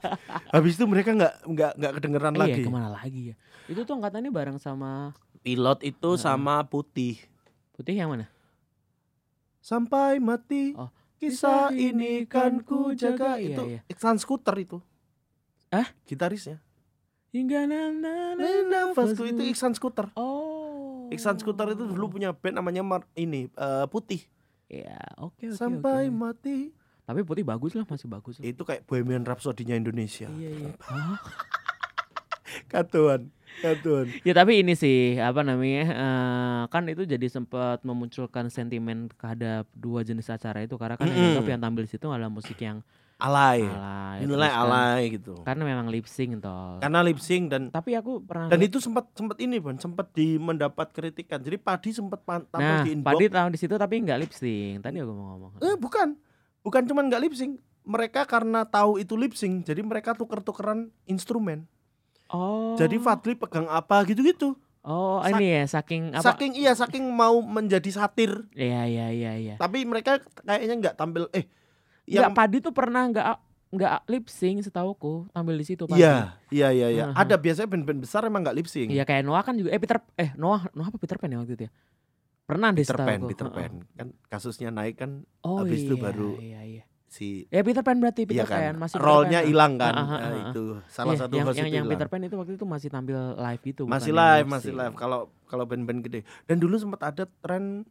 Habis 0.54 0.76
itu 0.76 0.84
mereka 0.84 1.12
nggak 1.12 1.34
nggak 1.44 1.72
nggak 1.76 1.92
kedengeran 1.96 2.34
Eh, 2.36 2.40
lagi. 2.40 2.60
Iya, 2.60 2.68
ke 2.68 2.72
mana 2.72 2.88
lagi 2.92 3.20
ya? 3.32 3.34
Itu 3.64 3.80
tuh 3.84 3.96
angkatannya 3.96 4.28
bareng 4.28 4.58
sama 4.60 5.16
Pilot 5.40 5.80
itu 5.80 6.10
Heeh. 6.12 6.20
sama 6.20 6.64
putih. 6.64 7.20
Putih 7.72 7.96
yang 7.96 8.12
mana? 8.12 8.28
Sampai 9.60 10.20
mati. 10.20 10.76
Oh. 10.76 10.92
Kisah 11.16 11.72
ini 11.72 12.28
kan 12.28 12.60
ku 12.60 12.92
jaga 12.92 13.40
Iya, 13.40 13.48
itu 13.56 13.62
iya. 13.64 13.80
Iksan 13.88 14.20
skuter 14.20 14.56
itu. 14.60 14.80
Ah? 15.68 15.88
Gitarisnya. 16.04 16.60
Hingga 17.34 17.66
na 17.66 17.90
na 17.90 18.38
na 18.38 18.46
Nafasku 18.70 19.26
itu 19.26 19.42
Iksan 19.42 19.74
skuter. 19.74 20.06
Oh. 20.14 21.10
Iksan 21.10 21.34
skuter 21.42 21.74
itu 21.74 21.82
dulu 21.82 22.14
punya 22.14 22.30
band 22.30 22.62
namanya 22.62 22.86
Mar- 22.86 23.10
ini 23.18 23.50
eh, 23.50 23.86
Putih. 23.90 24.22
Ya, 24.70 25.02
oke 25.18 25.50
oke. 25.50 25.58
Sampai 25.58 26.06
oke. 26.06 26.14
mati. 26.14 26.70
Tapi 27.04 27.20
putih 27.20 27.44
bagus 27.44 27.76
lah, 27.76 27.84
masih 27.84 28.08
bagus 28.08 28.40
lah. 28.40 28.48
Itu 28.48 28.64
kayak 28.64 28.88
Bohemian 28.88 29.26
Rhapsody-nya 29.26 29.76
Indonesia. 29.76 30.30
Iya 30.30 30.50
iya. 30.56 30.72
Katuan, 32.70 33.34
katuan. 33.60 34.06
Ya 34.22 34.30
tapi 34.30 34.62
ini 34.62 34.78
sih 34.78 35.18
apa 35.18 35.42
namanya 35.42 35.84
eh, 35.90 36.62
kan 36.70 36.86
itu 36.86 37.02
jadi 37.02 37.26
sempat 37.26 37.82
memunculkan 37.82 38.46
sentimen 38.46 39.10
terhadap 39.10 39.66
dua 39.74 40.06
jenis 40.06 40.30
acara 40.30 40.62
itu 40.62 40.78
karena 40.78 40.94
kan 40.94 41.10
Mm-mm. 41.10 41.42
yang 41.42 41.58
yang 41.58 41.60
tampil 41.60 41.82
di 41.82 41.90
situ 41.90 42.06
adalah 42.06 42.30
musik 42.30 42.54
yang 42.62 42.86
Alay. 43.24 43.60
alay. 43.64 44.18
Dinilai 44.20 44.46
terus 44.46 44.54
kan- 44.54 44.68
alay 44.68 45.02
gitu. 45.10 45.34
Karena 45.42 45.62
memang 45.64 45.86
lip 45.88 46.06
sync 46.06 46.38
toh. 46.38 46.76
Karena 46.78 47.00
lip 47.00 47.18
sync 47.18 47.44
dan 47.48 47.62
Tapi 47.68 47.96
aku 47.96 48.20
pernah 48.20 48.46
dan 48.46 48.60
itu 48.60 48.78
sempat 48.78 49.08
sempat 49.12 49.40
ini 49.40 49.56
Bon, 49.58 49.74
sempat 49.74 50.12
di 50.12 50.36
mendapat 50.36 50.92
kritikan. 50.92 51.40
Jadi 51.40 51.56
Padi 51.56 51.90
sempat 51.90 52.20
tampil 52.22 52.60
Nah, 52.60 52.84
di 52.84 52.92
inbox. 52.92 53.10
Padi 53.10 53.24
tahu 53.26 53.48
di 53.48 53.58
situ 53.58 53.74
tapi 53.74 53.94
nggak 54.00 54.18
lip 54.20 54.32
sync. 54.32 54.84
Tadi 54.84 54.96
aku 55.00 55.10
mau 55.10 55.24
ngomong. 55.34 55.50
Eh 55.58 55.74
bukan. 55.74 56.14
Bukan 56.60 56.82
cuman 56.84 57.08
nggak 57.08 57.22
lip 57.22 57.34
sync. 57.34 57.58
Mereka 57.84 58.24
karena 58.24 58.64
tahu 58.64 58.96
itu 58.96 59.12
lip 59.12 59.36
sync, 59.36 59.68
jadi 59.68 59.84
mereka 59.84 60.16
tuker-tukeran 60.16 60.88
instrumen. 61.04 61.68
Oh. 62.32 62.72
Jadi 62.80 62.96
Fadli 62.96 63.36
pegang 63.36 63.68
apa 63.68 64.00
gitu-gitu. 64.08 64.56
Oh, 64.80 65.20
sak- 65.20 65.36
ini 65.36 65.46
ya 65.52 65.64
saking 65.64 66.02
apa? 66.12 66.24
Saking 66.24 66.52
iya, 66.56 66.72
saking 66.72 67.04
mau 67.08 67.40
menjadi 67.40 67.88
satir. 67.88 68.48
Iya 68.52 68.84
iya 68.84 69.06
iya 69.12 69.32
iya. 69.36 69.54
Tapi 69.56 69.84
mereka 69.84 70.20
kayaknya 70.40 70.76
nggak 70.80 70.96
tampil 70.96 71.28
eh 71.32 71.44
Yang 72.04 72.24
yang 72.28 72.34
Padi 72.36 72.56
tuh 72.60 72.72
pernah 72.76 73.08
nggak 73.08 73.26
nggak 73.74 74.06
lip 74.06 74.30
sync 74.30 74.62
setauku 74.62 75.26
tampil 75.34 75.56
di 75.58 75.66
situ 75.66 75.84
Padi. 75.90 75.98
Iya, 75.98 76.38
iya, 76.54 76.68
iya, 76.70 76.88
iya. 76.92 77.04
Aha. 77.10 77.26
Ada 77.26 77.34
biasanya 77.40 77.66
band-band 77.66 78.00
besar 78.06 78.22
emang 78.22 78.46
nggak 78.46 78.56
lip 78.56 78.68
sync. 78.70 78.92
Iya 78.92 79.02
kayak 79.02 79.26
Noah 79.26 79.42
kan 79.42 79.58
juga 79.58 79.74
eh 79.74 79.80
Peter 79.82 79.98
eh 80.14 80.30
Noah 80.38 80.70
Noah 80.76 80.88
apa 80.94 80.98
Peter 81.00 81.16
Pan 81.18 81.32
ya 81.32 81.38
waktu 81.42 81.54
itu 81.58 81.64
ya? 81.66 81.72
Pernah 82.44 82.68
deh 82.76 82.84
Peter 82.84 82.98
Pan. 83.00 83.20
Peter. 83.26 83.46
Pan. 83.50 83.72
Kan 83.96 84.08
kasusnya 84.28 84.68
naik 84.70 85.00
kan 85.00 85.24
Oh 85.42 85.64
Habis 85.64 85.80
itu 85.88 85.96
iya, 85.96 86.02
baru 86.04 86.30
iya 86.38 86.60
iya. 86.62 86.84
si 87.08 87.48
Ya 87.50 87.64
Peter 87.64 87.82
Pan 87.82 87.96
berarti 87.98 88.28
Peter 88.28 88.44
iya 88.44 88.46
kan. 88.46 88.60
Pan 88.60 88.76
masih 88.84 88.96
Pan. 89.00 89.32
hilang 89.48 89.72
kan. 89.80 89.94
Nah, 89.96 90.06
ah. 90.12 90.34
itu 90.52 90.62
salah 90.86 91.14
Iya, 91.16 91.20
satu 91.24 91.32
yang, 91.34 91.46
yang, 91.50 91.66
itu 91.66 91.76
yang. 91.82 91.86
Peter 91.90 92.06
Pan 92.06 92.20
itu 92.22 92.36
waktu 92.38 92.52
itu 92.54 92.66
masih 92.68 92.88
tampil 92.92 93.18
live 93.34 93.62
gitu 93.64 93.82
masih 93.88 94.12
live, 94.14 94.46
masih 94.46 94.70
live. 94.76 94.94
Kalau 94.94 95.32
kalau 95.50 95.64
band-band 95.66 96.04
gede. 96.04 96.20
Dan 96.46 96.62
dulu 96.62 96.78
sempat 96.78 97.00
ada 97.10 97.24
tren 97.42 97.82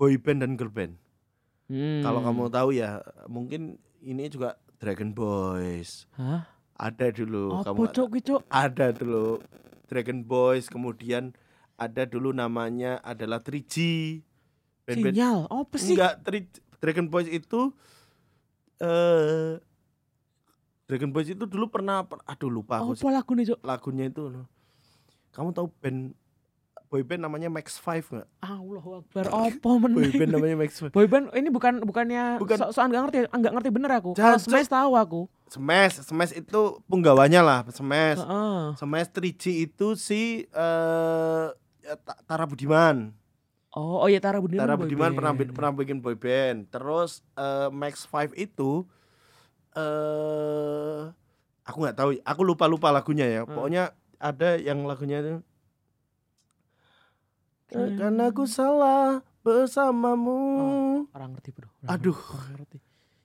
boy 0.00 0.18
band 0.18 0.42
dan 0.42 0.58
girl 0.58 0.72
band. 0.72 0.98
Hmm. 1.72 2.04
Kalau 2.04 2.20
kamu 2.20 2.52
tahu 2.52 2.68
ya, 2.70 3.00
mungkin 3.26 3.80
ini 3.98 4.28
juga 4.28 4.60
Dragon 4.76 5.08
Boys. 5.10 6.04
Hah? 6.12 6.44
Ada 6.76 7.08
dulu. 7.08 7.56
Oh, 7.56 7.64
kamu 7.64 7.88
ada 8.50 8.86
dulu 8.92 9.40
Dragon 9.88 10.20
Boys, 10.20 10.68
kemudian 10.68 11.32
ada 11.74 12.04
dulu 12.04 12.28
namanya 12.30 13.00
adalah 13.00 13.40
3G. 13.40 13.76
Band-band 14.84 15.14
Sinyal. 15.14 15.38
Oh, 15.48 15.64
apa 15.64 15.76
sih? 15.78 15.94
Enggak, 15.94 16.20
Tri- 16.20 16.52
Dragon 16.76 17.08
Boys 17.08 17.26
itu 17.26 17.72
eh 18.76 19.56
Dragon 20.84 21.08
Boys 21.08 21.30
itu 21.30 21.44
dulu 21.46 21.70
pernah 21.70 22.02
per- 22.02 22.20
aduh 22.26 22.50
lupa 22.50 22.82
Oh, 22.82 22.92
aku 22.92 22.98
apa 23.00 23.22
lagu 23.22 23.32
nih, 23.32 23.46
Cuk? 23.48 23.60
lagunya 23.62 24.04
itu 24.06 24.28
loh. 24.28 24.44
Kamu 25.32 25.54
tahu 25.54 25.72
band 25.80 26.12
boy 26.92 27.00
band 27.00 27.24
namanya 27.24 27.48
Max 27.48 27.80
Five 27.80 28.04
nggak? 28.04 28.28
Allahu 28.44 29.00
Akbar. 29.00 29.24
Apa 29.48 29.64
Boy 29.64 29.80
meneh? 29.80 30.12
band 30.12 30.30
namanya 30.36 30.56
Max 30.60 30.76
Five. 30.76 30.92
Boyband 30.92 31.32
ini 31.32 31.48
bukan 31.48 31.80
bukannya 31.88 32.36
Bukan. 32.36 32.60
so 32.60 32.68
soal 32.76 32.92
nggak 32.92 33.08
ngerti 33.08 33.18
nggak 33.32 33.52
ngerti 33.56 33.70
bener 33.72 33.90
aku. 33.96 34.12
Kalau. 34.12 34.36
Smash 34.36 34.68
tahu 34.68 34.92
aku. 35.00 35.20
Smash, 35.48 36.04
Smash 36.04 36.36
itu 36.36 36.60
penggawanya 36.84 37.40
lah, 37.40 37.60
Smash. 37.72 38.20
Heeh. 38.20 38.76
Smash 38.76 39.08
3G 39.08 39.72
itu 39.72 39.96
si 39.96 40.44
Ta- 40.52 42.20
Tara 42.28 42.44
Budiman. 42.44 43.16
Oh, 43.72 44.04
oh 44.04 44.08
ya 44.12 44.20
Tara 44.20 44.36
Budiman. 44.36 44.60
Tara 44.60 44.76
Budiman 44.76 45.16
pernah 45.16 45.32
pernah 45.32 45.72
bikin 45.72 46.04
boy 46.04 46.12
band. 46.12 46.68
Terus 46.68 47.24
eh, 47.40 47.72
Max 47.72 48.04
Five 48.04 48.36
itu 48.36 48.84
eh 49.72 51.08
aku 51.64 51.76
nggak 51.80 51.96
tahu, 51.96 52.10
aku 52.20 52.40
lupa 52.44 52.68
lupa 52.68 52.92
lagunya 52.92 53.24
ya. 53.24 53.40
Hmm. 53.48 53.56
Pokoknya 53.56 53.96
ada 54.20 54.60
yang 54.60 54.84
lagunya 54.84 55.24
itu 55.24 55.40
Hmm. 57.72 57.96
karena 57.96 58.22
aku 58.28 58.44
salah 58.44 59.20
bersamamu. 59.40 60.38
Orang 61.10 61.34
ngerti, 61.34 61.50
Bro. 61.50 61.68
Orang 61.82 61.90
Aduh. 61.90 62.14
ngerti, 62.14 62.36
orang 62.36 62.52
ngerti. 62.60 62.78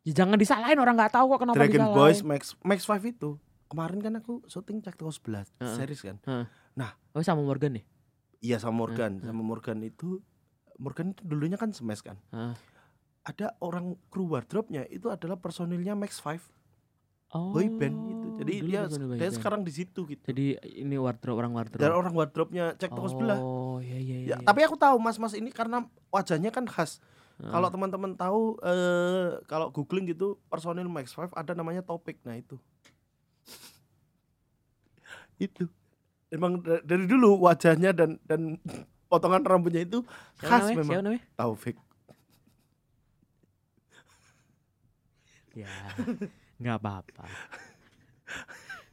Ya, 0.08 0.12
jangan 0.24 0.38
disalahin 0.40 0.80
orang 0.80 0.96
nggak 0.96 1.14
tahu 1.14 1.26
kok 1.36 1.40
kenapa 1.44 1.58
Dragon 1.60 1.80
disalahin. 1.84 1.98
Boys 2.00 2.20
Max 2.24 2.42
Max 2.64 2.80
Five 2.88 3.04
itu 3.04 3.36
kemarin 3.68 4.00
kan 4.00 4.14
aku 4.16 4.40
syuting 4.48 4.80
cek 4.80 4.96
11 4.96 5.52
Heeh. 5.60 5.76
series 5.76 6.02
kan. 6.02 6.18
Oh, 7.12 7.20
sama 7.20 7.44
Morgan 7.44 7.76
nih. 7.76 7.86
Iya 8.40 8.58
sama 8.64 8.88
Morgan, 8.88 9.20
Heeh. 9.20 9.28
sama 9.28 9.42
Morgan 9.44 9.84
itu 9.84 10.24
Morgan 10.80 11.12
itu 11.12 11.22
dulunya 11.28 11.60
kan 11.60 11.76
Smash 11.76 12.06
kan. 12.06 12.16
Heeh. 12.32 12.56
Ada 13.28 13.60
orang 13.60 14.00
kru 14.08 14.32
wardrobe-nya 14.32 14.88
itu 14.88 15.12
adalah 15.12 15.36
personilnya 15.36 15.92
Max 16.00 16.24
Five. 16.24 16.44
Oh. 17.36 17.52
boy 17.52 17.68
band 17.68 18.08
itu 18.08 18.27
Jadi 18.38 18.54
dulu 18.62 18.70
dia 18.70 18.82
band. 19.28 19.36
sekarang 19.36 19.62
di 19.66 19.72
situ 19.74 20.00
gitu. 20.06 20.24
Jadi 20.30 20.58
ini 20.78 20.96
wardrobe 20.96 21.42
orang 21.42 21.54
wardrobe. 21.58 21.82
Dan 21.82 21.94
orang 21.94 22.14
wardrobe-nya 22.14 22.78
cek 22.78 22.94
toko 22.94 23.08
sebelah. 23.10 23.40
Oh, 23.42 23.78
iya 23.82 23.98
iya 23.98 24.18
iya. 24.22 24.28
Ya, 24.34 24.38
tapi 24.46 24.62
aku 24.64 24.78
tahu 24.78 24.98
mas-mas 25.02 25.34
ini 25.34 25.50
karena 25.50 25.86
wajahnya 26.14 26.54
kan 26.54 26.70
khas. 26.70 27.02
Heeh. 27.38 27.54
Kalau 27.54 27.68
teman-teman 27.70 28.14
tahu 28.18 28.58
eh 28.66 29.42
kalau 29.46 29.70
googling 29.70 30.10
gitu 30.10 30.42
personil 30.50 30.90
Max 30.90 31.14
5 31.14 31.34
ada 31.34 31.54
namanya 31.54 31.82
topik. 31.86 32.18
Nah 32.26 32.38
itu. 32.38 32.58
itu. 35.50 35.66
Emang 36.28 36.60
da- 36.60 36.84
dari 36.84 37.06
dulu 37.08 37.40
wajahnya 37.46 37.94
dan 37.94 38.18
dan 38.26 38.58
potongan 39.12 39.46
rambutnya 39.46 39.86
itu 39.86 40.04
Siapa 40.38 40.50
khas 40.50 40.64
namanya? 40.74 40.78
memang. 40.84 40.94
Siapa? 41.18 41.38
Taufik. 41.38 41.78
Ya, 45.58 45.74
nggak 46.62 46.78
apa-apa. 46.78 47.26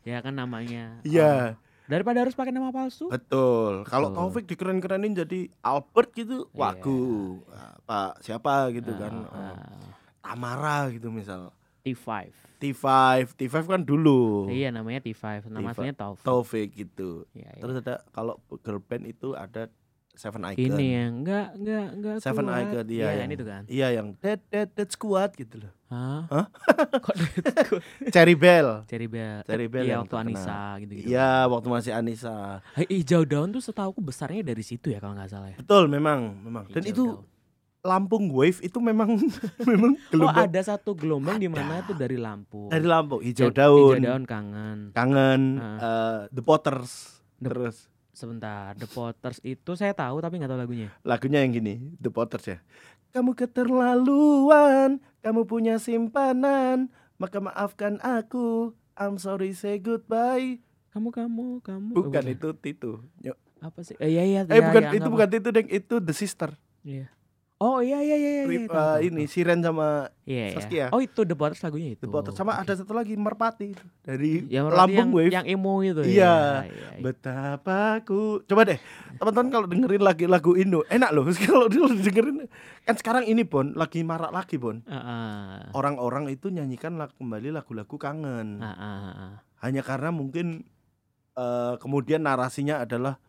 Ya 0.04 0.20
kan 0.20 0.32
namanya. 0.32 1.00
Iya, 1.02 1.56
oh, 1.56 1.60
daripada 1.84 2.20
harus 2.20 2.32
pakai 2.32 2.48
nama 2.48 2.68
palsu. 2.68 3.08
betul. 3.08 3.82
Kalau 3.84 4.08
Betul. 4.08 4.18
Taufik 4.20 4.44
dikeren-kerenin 4.46 5.12
jadi 5.14 5.40
Albert 5.60 6.12
gitu, 6.12 6.46
Iya. 6.46 6.54
wagu. 6.54 7.40
Ah, 7.48 7.74
Pak 7.82 8.12
siapa 8.20 8.70
gitu 8.70 8.92
kan. 8.94 9.14
Ah, 9.26 9.34
Eh, 9.34 9.56
ah. 9.58 9.88
Tamara 10.22 10.88
gitu 10.88 11.08
misal. 11.08 11.52
T5. 11.82 12.32
T5, 12.56 12.84
T5 13.34 13.54
kan 13.66 13.82
dulu. 13.82 14.48
Iya 14.48 14.72
namanya 14.72 15.04
T5. 15.04 15.44
Nama 15.44 15.60
T5. 15.62 15.72
aslinya 15.74 15.94
Taufik. 15.94 16.24
Taufik 16.24 16.68
gitu. 16.72 17.10
Iya, 17.32 17.50
iya. 17.50 17.60
Terus 17.60 17.76
ada 17.78 18.00
kalau 18.08 18.40
girl 18.58 18.80
band 18.80 19.04
itu 19.04 19.36
ada 19.36 19.68
Seven 20.14 20.42
Icon. 20.44 20.62
ini 20.64 20.86
yang 20.92 21.12
enggak 21.20 21.46
enggak 21.54 21.86
enggak 21.90 22.14
Seven 22.18 22.44
kuat. 22.44 22.58
Icon 22.60 22.86
iya 22.86 22.94
Iya, 22.94 23.04
yang, 23.04 23.18
yang 23.18 23.30
itu 23.30 23.44
kan. 23.44 23.62
Iya 23.66 23.86
yang 23.92 24.06
dead 24.16 24.40
dead 24.46 24.68
dead 24.70 24.88
squad 24.88 25.30
gitu 25.32 25.54
loh. 25.58 25.72
Hah? 25.86 26.22
Hah? 26.28 26.46
Kok 27.04 27.14
Deadpool? 27.14 27.80
Cherry 28.08 28.34
Bell. 28.34 28.68
Cherry 28.84 29.06
Bell. 29.06 29.42
Cherry 29.42 29.66
Bell 29.66 29.82
Iya 29.82 29.92
yang 29.92 30.00
waktu 30.02 30.14
terkenal. 30.16 30.32
Anissa 30.32 30.58
gitu-gitu. 30.78 31.06
Iya, 31.08 31.30
waktu 31.46 31.68
masih 31.68 31.92
Anissa. 31.92 32.36
Hey, 32.72 32.86
hijau 32.92 33.22
daun 33.22 33.50
tuh 33.50 33.60
setahuku 33.60 34.00
besarnya 34.00 34.42
dari 34.42 34.62
situ 34.62 34.88
ya 34.88 34.98
kalau 34.98 35.12
nggak 35.12 35.28
salah 35.28 35.50
ya. 35.50 35.56
Betul 35.56 35.86
memang, 35.86 36.34
memang. 36.40 36.64
Dan 36.68 36.80
Hijau 36.80 36.90
itu 36.90 37.04
daun. 37.12 37.32
Lampung 37.84 38.32
Wave 38.32 38.58
itu 38.60 38.78
memang 38.78 39.12
memang 39.70 39.92
Oh 39.92 40.08
gelombang 40.08 40.46
ada 40.46 40.60
satu 40.64 40.94
gelombang 40.94 41.36
di 41.36 41.46
mana 41.46 41.78
itu 41.80 41.92
dari 41.92 42.16
Lampung. 42.16 42.72
dari 42.72 42.80
Lampung, 42.82 43.20
hijau 43.20 43.50
daun, 43.50 43.98
Hijau 43.98 44.08
daun 44.08 44.24
kangen. 44.24 44.78
kangen, 44.90 45.42
Ah. 45.58 45.76
eh, 45.76 46.18
The 46.30 46.40
Potters. 46.40 47.20
The- 47.36 47.50
Terus 47.50 47.76
Sebentar, 48.14 48.78
The 48.78 48.86
Potters 48.86 49.42
itu 49.42 49.74
saya 49.74 49.90
tahu 49.90 50.22
tapi 50.22 50.38
nggak 50.38 50.50
tahu 50.54 50.60
lagunya. 50.62 50.88
lagunya 51.02 51.42
yang 51.42 51.50
gini, 51.50 51.74
The 51.98 52.14
Potters 52.14 52.46
ya. 52.46 52.58
Kamu 53.10 53.34
keterlaluan, 53.34 55.02
kamu 55.22 55.46
punya 55.50 55.82
simpanan, 55.82 56.94
maka 57.18 57.42
maafkan 57.42 57.98
aku. 58.02 58.74
I'm 58.94 59.18
sorry 59.18 59.50
say 59.54 59.82
goodbye. 59.82 60.62
Kamu 60.94 61.10
kamu 61.10 61.58
kamu. 61.66 61.90
Oh, 61.98 62.06
Bukan 62.06 62.24
itu 62.30 62.54
Tito. 62.54 63.02
Yo. 63.18 63.34
Apa 63.58 63.82
sih? 63.82 63.98
Eh, 63.98 64.14
iya 64.14 64.22
iya. 64.22 64.40
Eh 64.46 64.62
iya, 64.62 64.70
bukan 64.70 64.82
iya, 64.86 64.90
itu 64.94 65.08
bukan 65.10 65.28
Tito 65.30 65.48
deng, 65.50 65.66
itu 65.66 65.94
The 65.98 66.14
Sister. 66.14 66.50
Iya. 66.86 67.10
Oh 67.56 67.78
iya 67.78 67.96
iya 67.98 68.14
iya. 68.14 68.30
iya, 68.34 68.42
Rip- 68.44 68.66
eh, 68.66 68.68
tahu, 68.68 68.98
ini. 69.00 69.22
Siren 69.24 69.62
sama 69.62 70.10
Iya, 70.22 70.44
iya. 70.44 70.54
Saskia. 70.54 70.86
Oh 70.90 70.98
itu 70.98 71.22
The 71.22 71.32
Potters 71.32 71.62
lagunya 71.62 71.94
itu. 71.94 72.02
The 72.02 72.10
Potters 72.10 72.34
sama 72.34 72.52
Oke. 72.52 72.60
ada 72.60 72.72
satu 72.74 72.90
lagi 72.90 73.14
Merpati 73.14 73.66
itu 73.70 73.84
dari 74.00 74.42
Ya, 74.48 74.66
Lampung 74.66 74.90
yang, 74.90 75.10
Wave. 75.14 75.32
Yang 75.32 75.46
emo 75.48 75.72
itu 75.80 76.02
Iya. 76.02 76.10
ya. 76.10 76.34
Iya, 76.60 76.68
iya. 76.68 76.88
Betapa 76.98 77.78
ku 78.02 78.42
Coba 78.42 78.62
deh 78.64 78.76
Teman-teman 79.14 79.48
kalau 79.48 79.66
dengerin 79.66 80.02
lagi 80.02 80.24
lagu 80.26 80.52
Indo 80.52 80.82
Enak 80.84 81.10
loh 81.10 81.24
Kalau 81.46 81.66
dulu 81.66 81.94
dengerin 81.94 82.50
Kan 82.82 82.94
sekarang 82.94 83.24
ini 83.24 83.42
Bon 83.42 83.70
Lagi 83.72 84.02
marak 84.02 84.30
lagi 84.30 84.58
Bon 84.58 84.82
ah. 84.84 85.70
Orang-orang 85.70 86.26
itu 86.28 86.50
nyanyikan 86.50 86.96
lag- 86.96 87.14
kembali 87.14 87.48
lagu-lagu 87.50 87.94
kangen 87.94 88.58
ah. 88.60 89.38
Hanya 89.58 89.80
karena 89.80 90.10
mungkin 90.10 90.66
eh, 91.32 91.74
Kemudian 91.78 92.20
narasinya 92.20 92.82
adalah 92.82 93.22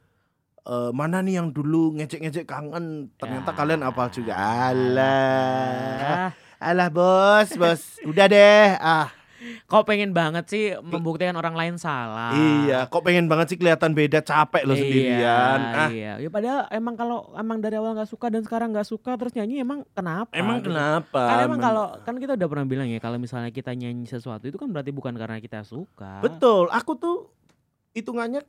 eh, 0.65 0.91
Mana 0.91 1.21
nih 1.21 1.38
yang 1.38 1.49
dulu 1.49 1.93
ngecek-ngecek 1.93 2.43
kangen 2.43 3.13
Ternyata 3.15 3.49
Ya. 3.49 3.56
kalian 3.56 3.82
apal 3.82 4.10
juga 4.10 4.34
Alah 4.36 6.01
Ah, 6.01 6.30
Alah 6.60 6.89
bos 6.89 7.49
Bos 7.54 8.01
Udah 8.04 8.25
deh 8.25 8.75
Ah 8.78 9.10
kok 9.45 9.86
pengen 9.86 10.10
banget 10.10 10.45
sih 10.49 10.73
membuktikan 10.73 11.38
orang 11.38 11.54
lain 11.54 11.75
salah. 11.78 12.34
Iya 12.34 12.89
Kok 12.89 13.06
pengen 13.06 13.30
banget 13.30 13.54
sih 13.54 13.58
kelihatan 13.62 13.93
beda 13.93 14.25
Capek 14.25 14.65
lo 14.65 14.73
Iya, 14.73 14.82
sendirian 14.82 15.60
Ah 15.62 15.89
Iya, 15.89 16.13
ya 16.17 16.30
padahal 16.34 16.65
emang 16.73 16.97
kalau 16.97 17.30
emang 17.38 17.62
dari 17.62 17.78
awal 17.78 17.93
nggak 17.93 18.10
suka 18.10 18.34
dan 18.34 18.41
sekarang 18.41 18.73
nggak 18.73 18.89
suka 18.89 19.13
terus 19.13 19.38
nyanyi 19.38 19.62
emang 19.62 19.86
kenapa? 19.93 20.34
Emang 20.34 20.60
gitu. 20.60 20.73
kenapa? 20.73 21.21
Kan 21.30 21.38
emang 21.45 21.60
kalau 21.62 21.86
kan 22.01 22.15
kita 22.17 22.34
udah 22.34 22.47
pernah 22.49 22.65
bilang 22.65 22.89
ya 22.89 22.97
kalau 22.97 23.21
misalnya 23.21 23.54
kita 23.54 23.69
nyanyi 23.73 24.10
sesuatu 24.10 24.49
itu 24.49 24.58
kan 24.58 24.65
berarti 24.65 24.89
bukan 24.89 25.13
karena 25.13 25.38
kita 25.38 25.62
suka. 25.62 26.25
Betul, 26.25 26.65
aku 26.73 26.97
tuh 26.97 27.17
hitungannya 27.93 28.41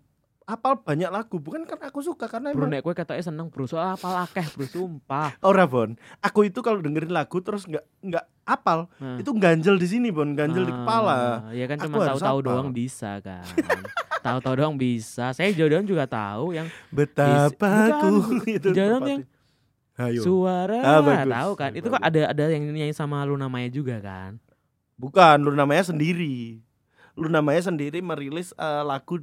apal 0.47 0.79
banyak 0.79 1.11
lagu, 1.11 1.37
bukan 1.37 1.63
karena 1.63 1.91
aku 1.91 2.01
suka 2.01 2.25
karena 2.25 2.51
Bro 2.51 2.65
emang 2.65 2.71
nek 2.71 2.81
kowe 2.81 2.95
katanya 2.95 3.19
seneng 3.21 3.51
bro 3.51 3.67
soal 3.67 3.93
apal 3.93 4.15
akeh 4.17 4.47
bro 4.49 4.63
sumpah. 4.65 5.35
ora 5.45 5.67
Bon. 5.67 5.91
Aku 6.21 6.43
itu 6.43 6.59
kalau 6.61 6.79
dengerin 6.79 7.11
lagu 7.11 7.39
terus 7.39 7.67
nggak 7.67 7.83
nggak 8.01 8.25
apal, 8.45 8.87
Nah. 8.97 9.19
itu 9.19 9.35
ganjel 9.35 9.75
di 9.75 9.85
sini 9.85 10.09
Bon, 10.09 10.31
ganjel 10.33 10.63
di 10.63 10.71
kepala. 10.71 11.51
Ya 11.51 11.67
kan 11.67 11.77
Aku 11.77 11.91
cuma 11.91 12.07
tahu-tahu 12.09 12.39
doang 12.41 12.71
bisa 12.71 13.19
kan. 13.19 13.43
tahu-tahu 14.27 14.55
doang 14.57 14.75
bisa. 14.75 15.31
Saya 15.31 15.51
jodoh 15.51 15.83
juga 15.83 16.07
tahu 16.07 16.55
yang 16.55 16.71
Betapa 16.89 17.99
aku 17.99 18.15
itu. 18.49 18.71
Merpati. 18.71 19.11
yang 19.13 19.23
Ayo. 19.99 20.21
suara 20.21 20.79
Ah, 20.79 21.01
bagus. 21.01 21.33
tahu 21.33 21.53
kan. 21.57 21.71
Itu 21.73 21.87
kok 21.89 21.99
ada 21.99 22.31
ada 22.31 22.45
yang 22.47 22.69
nyanyi 22.69 22.93
sama 22.93 23.25
lu 23.25 23.35
namanya 23.35 23.67
juga 23.67 23.99
kan. 23.99 24.39
Bukan, 24.95 25.41
lu 25.41 25.51
namanya 25.51 25.83
sendiri. 25.85 26.63
Lu 27.13 27.27
namanya 27.27 27.65
sendiri 27.65 27.99
merilis 27.99 28.55
eh, 28.55 28.83
lagu 28.83 29.19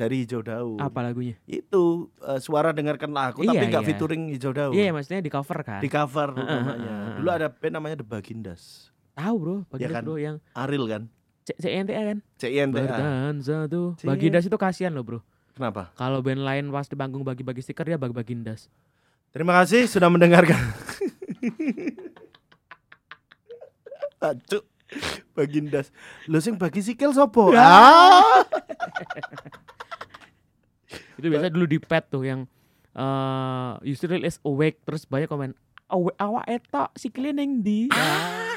dari 0.00 0.24
Hijau 0.24 0.40
Daun. 0.40 0.80
Apa 0.80 1.04
lagunya? 1.04 1.36
Itu 1.44 2.08
eh, 2.24 2.40
suara 2.40 2.72
dengarkan 2.72 3.12
lagu 3.12 3.44
Iya, 3.44 3.52
tapi 3.52 3.64
nggak 3.68 3.84
iya. 3.84 3.88
featuring 3.92 4.22
Hijau 4.32 4.52
Daun. 4.56 4.72
Iya, 4.72 4.88
maksudnya 4.90 5.20
di 5.20 5.28
cover 5.28 5.58
kan. 5.60 5.80
Di 5.84 5.92
cover 5.92 6.32
Heeh, 6.32 6.48
namanya. 6.48 6.72
heeh, 6.80 6.96
heeh. 7.04 7.16
Dulu 7.20 7.28
ada 7.28 7.46
band 7.52 7.74
namanya 7.76 7.96
The 8.00 8.06
Bagindas. 8.08 8.88
Tahu 9.12 9.34
bro, 9.36 9.56
Bagindas 9.68 9.84
Ya 9.84 10.00
kan? 10.00 10.02
bro 10.02 10.16
yang 10.16 10.36
Aril 10.56 10.84
kan? 10.88 11.02
C 11.44 11.52
CNTA 11.56 12.02
kan. 12.06 12.18
CINTA. 12.40 12.80
Berdansa 12.80 13.56
tuh. 13.68 13.92
Bagindas 14.00 14.48
itu 14.48 14.56
kasihan 14.56 14.92
loh 14.92 15.04
bro. 15.04 15.20
Kenapa? 15.52 15.92
Kalau 15.92 16.24
band 16.24 16.40
lain 16.40 16.72
pas 16.72 16.88
di 16.88 16.96
panggung 16.96 17.20
bagi-bagi 17.20 17.60
stiker 17.60 17.84
dia 17.84 18.00
bagi 18.00 18.16
Bagindas. 18.16 18.72
Terima 19.30 19.60
kasih 19.60 19.84
sudah 19.84 20.08
mendengarkan. 20.08 20.56
Aduh. 24.22 24.64
Bagindas. 25.32 25.94
Lu 26.26 26.42
sing 26.42 26.58
bagi 26.58 26.82
sikil 26.82 27.12
sopo? 27.12 27.52
Ya. 27.52 27.62
Ah. 27.70 28.42
Itu 31.20 31.28
biasa 31.28 31.52
dulu 31.52 31.66
di 31.68 31.78
pet 31.78 32.04
tuh 32.08 32.24
yang 32.24 32.48
eh 32.90 33.72
Yusril 33.86 34.26
is 34.26 34.40
awake 34.42 34.82
terus 34.82 35.06
banyak 35.06 35.28
komen 35.28 35.52
awake 35.92 36.18
awak 36.18 36.44
eta 36.48 36.88
sikile 36.96 37.36
neng 37.36 37.60
di. 37.60 37.92
Ah. 37.92 38.56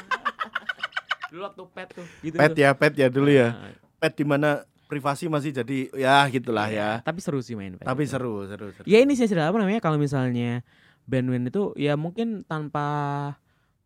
dulu 1.30 1.50
waktu 1.50 1.62
pet 1.74 1.88
tuh 1.92 2.06
gitu. 2.22 2.36
Pet 2.40 2.50
tuh. 2.54 2.62
ya, 2.62 2.70
pet 2.72 2.92
ya 2.96 3.06
dulu 3.12 3.30
ya. 3.30 3.48
Nah, 3.52 3.74
Pet 3.98 4.12
di 4.16 4.24
mana 4.26 4.62
privasi 4.86 5.26
masih 5.26 5.50
jadi 5.50 5.90
ya 5.96 6.22
gitulah 6.30 6.70
ya. 6.70 7.02
Tapi 7.02 7.18
seru 7.18 7.42
sih 7.42 7.58
main 7.58 7.74
pet. 7.74 7.84
Tapi 7.84 8.06
seru, 8.06 8.46
seru, 8.46 8.70
seru. 8.70 8.86
Ya 8.86 9.02
ini 9.02 9.18
sih 9.18 9.26
apa 9.26 9.56
namanya 9.58 9.82
kalau 9.82 9.98
misalnya 9.98 10.62
band-band 11.04 11.52
itu 11.52 11.74
ya 11.76 11.98
mungkin 11.98 12.46
tanpa 12.46 12.86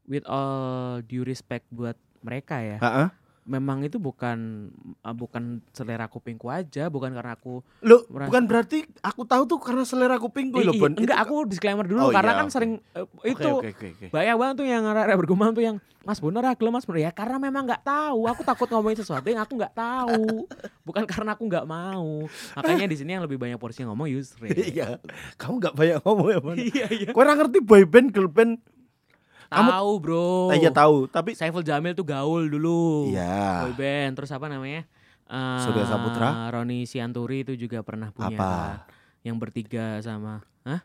with 0.07 0.25
all 0.29 1.01
due 1.05 1.25
respect 1.27 1.67
buat 1.73 1.97
mereka 2.23 2.61
ya. 2.61 2.79
Heeh. 2.79 3.09
Memang 3.49 3.81
itu 3.81 3.97
bukan 3.97 4.69
uh, 5.01 5.17
bukan 5.17 5.65
selera 5.73 6.05
kupingku 6.05 6.53
aja, 6.53 6.93
bukan 6.93 7.17
karena 7.17 7.33
aku 7.33 7.65
Lu 7.81 8.05
Merasa- 8.13 8.29
bukan 8.29 8.43
berarti 8.45 8.79
aku 9.01 9.25
tahu 9.25 9.43
tuh 9.49 9.57
karena 9.57 9.89
selera 9.89 10.21
kupingku 10.21 10.61
loh, 10.61 10.77
ih, 10.77 10.81
Bon. 10.85 10.93
enggak 10.93 11.17
aku 11.25 11.49
disclaimer 11.49 11.89
dulu 11.89 12.09
Oh, 12.09 12.13
karena 12.13 12.37
iya, 12.37 12.41
kan 12.45 12.47
sering 12.53 12.73
uh, 12.93 13.09
itu 13.25 13.49
Oke, 13.49 13.73
oke, 13.73 13.87
oke. 13.89 14.07
banyak 14.13 14.37
banget 14.37 14.55
tuh 14.61 14.67
yang 14.69 14.85
arek 14.85 15.17
bergumam 15.17 15.57
tuh 15.57 15.65
yang 15.65 15.81
Mas 16.05 16.25
bener 16.25 16.41
ah 16.41 16.57
Mas 16.57 16.85
bener 16.89 17.09
ya 17.09 17.13
karena 17.13 17.37
memang 17.37 17.69
nggak 17.69 17.85
tahu 17.85 18.29
aku 18.29 18.41
takut 18.41 18.69
ngomongin 18.73 19.01
sesuatu 19.01 19.29
yang 19.29 19.45
aku 19.45 19.61
nggak 19.61 19.77
tahu 19.77 20.45
bukan 20.89 21.05
karena 21.05 21.37
aku 21.37 21.45
nggak 21.45 21.67
mau 21.69 22.25
makanya 22.57 22.87
di 22.89 22.97
sini 22.97 23.17
yang 23.17 23.25
lebih 23.29 23.37
banyak 23.37 23.61
porsi 23.61 23.85
ngomong 23.85 24.09
Yusri 24.09 24.49
Iya. 24.77 25.01
Kamu 25.37 25.61
nggak 25.61 25.75
banyak 25.77 25.99
ngomong 26.05 26.29
ya, 26.33 26.39
Bon. 26.41 26.57
iya 26.77 26.87
iya 26.89 27.11
Kau 27.13 27.25
ngerti 27.25 27.61
boy 27.61 27.85
band, 27.85 28.13
girl 28.13 28.29
band? 28.29 28.61
Kamu- 29.51 29.73
tahu 29.73 29.91
bro 29.99 30.31
Iya 30.53 30.69
tahu, 30.69 30.97
tapi 31.07 31.33
Saiful 31.33 31.63
Jamil 31.63 31.93
tuh 31.93 32.05
gaul 32.05 32.47
dulu 32.47 33.09
Iya. 33.09 33.65
boy 33.65 33.75
band 33.75 34.13
terus 34.15 34.29
apa 34.29 34.47
namanya 34.47 34.85
Eh, 35.25 35.61
Surya 35.61 35.85
Saputra? 35.85 36.49
Roni 36.49 36.85
Sianturi 36.85 37.43
itu 37.43 37.53
juga 37.55 37.81
pernah 37.81 38.09
punya 38.09 38.33
Apa? 38.33 38.49
kan? 38.49 38.77
yang 39.21 39.37
bertiga 39.37 40.01
sama 40.01 40.41
Hah? 40.65 40.81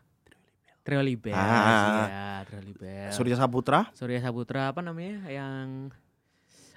Trio 0.80 1.00
Libel 1.00 1.32
Ah. 1.32 2.44
Libel 2.60 3.08
Surya 3.08 3.36
Saputra? 3.36 3.88
Surya 3.92 4.20
Saputra 4.20 4.68
apa 4.68 4.80
namanya 4.80 5.24
yang 5.26 5.88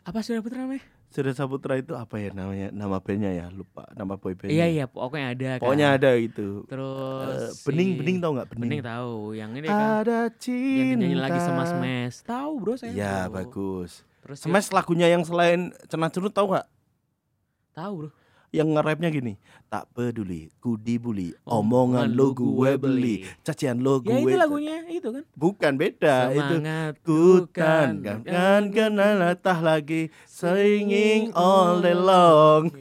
apa 0.02 0.23
Surya 0.23 0.39
Saputra 0.39 0.63
namanya? 0.63 0.84
Surya 1.07 1.31
Saputra 1.31 1.73
itu 1.75 1.91
apa 1.91 2.15
ya 2.15 2.29
namanya? 2.29 2.67
Nama 2.69 2.99
bandnya 2.99 3.31
ya, 3.31 3.45
lupa 3.47 3.87
nama 3.91 4.15
boy 4.15 4.35
bandnya. 4.35 4.53
Iya 4.53 4.65
iya 4.67 4.85
pokoknya 4.85 5.27
ada 5.31 5.49
kan. 5.55 5.61
Pokoknya 5.63 5.87
ada 5.93 6.09
gitu. 6.17 6.47
Terus 6.65 7.39
Eh, 7.39 7.51
bening 7.63 7.89
si- 7.89 7.97
bening 7.97 8.17
tau 8.19 8.31
nggak 8.33 8.47
bening? 8.49 8.69
Bening 8.69 8.83
tahu. 8.83 9.13
Yang 9.31 9.51
ini 9.53 9.67
kan 9.67 9.79
Ada 9.97 10.17
yang 10.19 10.31
cinta. 10.35 10.99
nyanyi 10.99 11.17
lagi 11.17 11.39
sama 11.39 11.63
Smash. 11.63 12.17
Tahu 12.21 12.51
bro 12.59 12.73
saya. 12.75 12.91
Iya 12.91 13.15
tahu. 13.23 13.33
bagus. 13.33 13.91
Terus 14.19 14.37
Smash 14.41 14.69
lagunya 14.69 15.07
yang 15.07 15.23
selain 15.23 15.59
cenah 15.85 16.09
curut 16.09 16.29
tau 16.29 16.47
nggak? 16.47 16.67
Tahu, 17.71 17.93
Bro. 17.95 18.09
Yang 18.47 18.79
nge-rapnya 18.79 19.10
gini, 19.12 19.33
tak 19.67 19.91
peduli, 19.91 20.47
ku 20.63 20.79
dibully, 20.79 21.36
Omongan 21.43 22.15
lo 22.15 22.31
gue 22.31 22.79
beli. 22.79 23.27
cacian 23.43 23.83
lo 23.83 23.99
gue. 23.99 24.15
Ya 24.15 24.23
itu 24.23 24.38
lagunya 24.39 24.77
itu 24.88 25.10
kan. 25.12 25.23
Bukan 25.36 25.73
beda 25.75 26.31
itu. 26.31 26.55
Semangatku 26.55 27.21
Bukan, 27.43 27.88
kan 28.07 28.23
kan 28.23 28.62
kenal 28.71 29.36
tah 29.36 29.60
lagi 29.60 30.07
singing 30.23 31.36
all 31.36 31.83
day 31.83 31.91
long. 31.91 32.71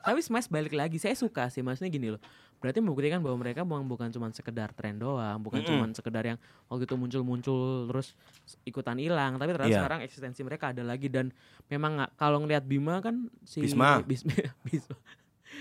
Tapi 0.00 0.20
Smash 0.20 0.48
balik 0.48 0.72
lagi, 0.72 0.96
saya 0.96 1.12
suka 1.12 1.48
sih 1.48 1.60
maksudnya 1.60 1.88
gini 1.88 2.10
loh. 2.10 2.22
Berarti 2.58 2.82
membuktikan 2.82 3.22
bahwa 3.22 3.38
mereka 3.38 3.62
bukan 3.62 4.10
cuma 4.10 4.26
sekedar 4.30 4.74
tren 4.74 4.98
doang, 4.98 5.38
bukan 5.38 5.62
Mm-mm. 5.62 5.70
cuma 5.78 5.84
sekedar 5.94 6.26
yang 6.26 6.38
waktu 6.66 6.84
itu 6.84 6.94
muncul-muncul 6.94 7.86
terus 7.86 8.18
ikutan 8.62 8.98
hilang, 8.98 9.38
tapi 9.38 9.54
ternyata 9.54 9.70
Iya. 9.70 9.78
sekarang 9.78 10.00
eksistensi 10.02 10.40
mereka 10.42 10.74
ada 10.74 10.82
lagi 10.82 11.06
dan 11.06 11.30
memang 11.66 11.94
nggak 11.96 12.10
kalau 12.18 12.42
ngelihat 12.42 12.66
Bima 12.66 12.98
kan 12.98 13.30
si 13.46 13.62
Bisma. 13.62 14.02
Bisma, 14.02 14.34
Bisma, 14.66 14.98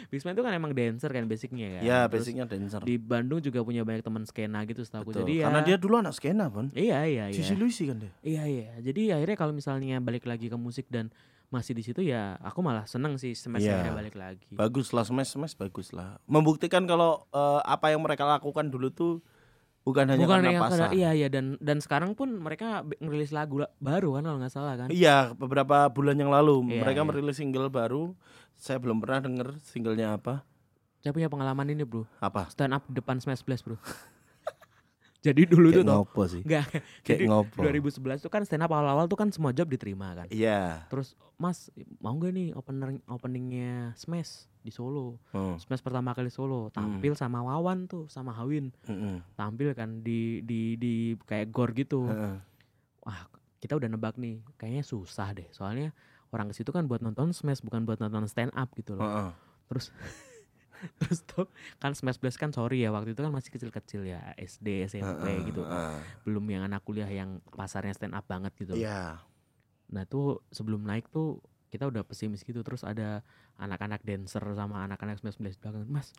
Bisma 0.10 0.30
itu 0.34 0.42
kan 0.42 0.54
emang 0.54 0.74
dancer 0.74 1.10
kan 1.10 1.26
basicnya 1.26 1.80
kan. 1.80 1.82
Ya, 1.82 2.00
Terus 2.10 2.26
basicnya 2.26 2.46
dancer. 2.46 2.82
di 2.82 2.98
Bandung 2.98 3.40
juga 3.40 3.62
punya 3.62 3.86
banyak 3.86 4.02
teman 4.02 4.26
skena 4.26 4.66
gitu 4.66 4.82
setahu 4.82 5.10
Betul. 5.10 5.22
Jadi 5.26 5.34
ya 5.42 5.54
Karena 5.54 5.62
dia 5.64 5.78
dulu 5.78 5.96
anak 5.98 6.14
skena, 6.18 6.50
Pon. 6.50 6.74
Iya 6.74 7.06
iya 7.06 7.26
iya. 7.30 7.38
Sisi 7.38 7.54
Lucy 7.54 7.86
kan 7.88 8.02
dia. 8.02 8.12
Iya 8.22 8.44
iya. 8.46 8.70
Jadi 8.82 9.14
akhirnya 9.14 9.38
kalau 9.38 9.54
misalnya 9.54 10.02
balik 10.02 10.26
lagi 10.26 10.50
ke 10.50 10.58
musik 10.58 10.90
dan 10.90 11.14
masih 11.48 11.72
di 11.72 11.80
situ 11.80 12.04
ya 12.04 12.36
aku 12.38 12.60
malah 12.60 12.84
seneng 12.84 13.16
sih 13.16 13.32
Iya. 13.32 13.80
akhirnya 13.80 13.94
balik 13.94 14.16
lagi. 14.16 14.48
Bagus 14.50 14.92
lah 14.92 15.02
smash 15.02 15.32
smash 15.32 15.54
bagus 15.54 15.92
lah. 15.92 16.20
Membuktikan 16.26 16.84
kalau 16.84 17.24
eh, 17.30 17.62
apa 17.64 17.90
yang 17.90 18.00
mereka 18.00 18.24
lakukan 18.24 18.68
dulu 18.68 18.90
tuh 18.90 19.14
bukan 19.82 20.04
hanya 20.06 20.20
Bukan 20.20 20.44
karena 20.44 20.52
yang 20.52 20.62
pasar. 20.62 20.92
iya 20.92 21.16
iya 21.16 21.28
dan 21.28 21.56
dan 21.58 21.80
sekarang 21.80 22.12
pun 22.12 22.28
mereka 22.34 22.84
ngerilis 22.94 23.32
lagu 23.32 23.64
la- 23.64 23.72
baru 23.78 24.20
kan 24.20 24.24
kalau 24.26 24.38
nggak 24.38 24.52
salah 24.52 24.76
kan. 24.76 24.88
Iya, 24.90 25.32
beberapa 25.34 25.88
bulan 25.88 26.16
yang 26.16 26.28
lalu 26.28 26.68
Iya, 26.68 26.84
mereka 26.84 27.02
iya. 27.02 27.08
merilis 27.08 27.38
single 27.38 27.70
baru. 27.70 28.12
Saya 28.54 28.78
belum 28.78 29.00
pernah 29.00 29.22
denger 29.22 29.48
singlenya 29.64 30.14
apa. 30.14 30.44
Saya 30.98 31.14
punya 31.14 31.30
pengalaman 31.30 31.70
ini 31.70 31.86
bro, 31.86 32.04
Apa? 32.18 32.50
stand 32.50 32.74
up 32.74 32.84
depan 32.90 33.22
Smash 33.22 33.40
Blast 33.42 33.64
bro. 33.64 33.78
Jadi 35.28 35.42
dulu 35.44 35.68
tuh 35.70 35.76
Kayak 35.78 35.88
toh, 35.88 35.96
ngopo 36.00 36.22
sih? 36.26 36.42
enggak 36.42 36.66
Kayak 37.04 37.20
ngopo. 37.30 37.60
2011 37.60 38.24
tuh 38.24 38.32
kan 38.32 38.42
stand 38.42 38.62
up 38.62 38.72
awal-awal 38.72 39.06
tuh 39.06 39.16
kan 39.16 39.28
semua 39.30 39.52
job 39.52 39.68
diterima 39.68 40.16
kan. 40.16 40.28
Iya. 40.30 40.88
Terus 40.88 41.14
Mas 41.36 41.68
mau 41.98 42.16
gak 42.16 42.32
nih 42.32 42.52
opener 42.52 42.98
openingnya 43.06 43.92
Smash 43.94 44.48
di 44.60 44.70
Solo, 44.70 45.20
Hmm. 45.30 45.56
Smash 45.58 45.80
pertama 45.80 46.12
kali 46.12 46.28
Solo, 46.28 46.68
tampil 46.70 47.14
sama 47.14 47.40
Wawan 47.42 47.86
tuh 47.86 48.08
sama 48.08 48.32
Hawin, 48.32 48.72
Mm-mm. 48.84 49.24
tampil 49.34 49.72
kan 49.72 50.02
di 50.02 50.40
di 50.42 50.76
di 50.76 50.94
kayak 51.22 51.48
gor 51.50 51.72
gitu. 51.72 52.04
Heeh. 52.06 52.36
wah 53.00 53.24
kita 53.58 53.74
udah 53.74 53.88
nebak 53.88 54.16
nih 54.16 54.44
kayaknya 54.54 54.84
susah 54.84 55.32
deh 55.32 55.48
soalnya 55.50 55.96
orang 56.30 56.52
ke 56.52 56.56
situ 56.56 56.70
kan 56.70 56.86
buat 56.86 57.00
nonton 57.00 57.32
smash 57.32 57.64
bukan 57.64 57.84
buat 57.84 57.98
nonton 57.98 58.28
stand 58.28 58.52
up 58.52 58.68
gitu 58.76 58.94
loh 58.94 59.02
Heeh. 59.02 59.30
terus 59.66 59.90
terus 61.02 61.26
tuh 61.26 61.50
kan 61.78 61.94
smash 61.94 62.22
blast 62.22 62.38
kan 62.38 62.54
sorry 62.54 62.86
ya 62.86 62.94
waktu 62.94 63.14
itu 63.14 63.22
kan 63.22 63.34
masih 63.34 63.50
kecil-kecil 63.50 64.06
ya 64.06 64.34
SD 64.38 64.86
SMP 64.86 65.26
Heeh, 65.26 65.48
gitu. 65.50 65.62
heeh. 65.66 65.98
belum 66.24 66.46
yang 66.48 66.64
anak 66.66 66.86
kuliah 66.86 67.10
yang 67.10 67.42
pasarnya 67.50 67.94
stand 67.94 68.14
up 68.14 68.26
banget 68.26 68.54
gitu 68.58 68.78
loh. 68.78 68.82
Iya. 68.82 69.22
nah 69.88 70.04
tuh 70.04 70.44
sebelum 70.52 70.84
naik 70.84 71.08
tuh 71.08 71.40
kita 71.72 71.88
udah 71.88 72.04
pesimis 72.04 72.44
gitu. 72.44 72.60
Terus 72.64 72.84
ada 72.84 73.24
anak-anak 73.56 74.04
dancer 74.04 74.44
sama 74.56 74.84
anak-anak 74.88 75.20
smash 75.20 75.40
blast 75.40 75.60
belakang 75.60 75.88
mas 75.88 76.12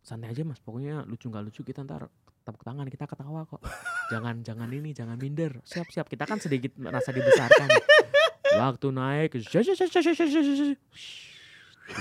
santai 0.00 0.32
aja 0.32 0.44
mas. 0.44 0.60
Pokoknya 0.60 1.04
lucu 1.04 1.28
nggak 1.28 1.44
lucu 1.44 1.60
kita 1.64 1.84
ntar 1.84 2.08
tepuk 2.44 2.60
tangan 2.60 2.84
kita 2.88 3.08
ketawa 3.08 3.48
kok. 3.48 3.60
Jangan 4.12 4.44
jangan 4.44 4.68
ini 4.68 4.92
jangan 4.92 5.16
minder. 5.16 5.64
Siap 5.64 5.88
siap. 5.88 6.06
Kita 6.12 6.28
kan 6.28 6.36
sedikit 6.36 6.76
merasa 6.76 7.08
dibesarkan. 7.08 7.68
Waktu 8.60 8.86
naik 8.92 9.32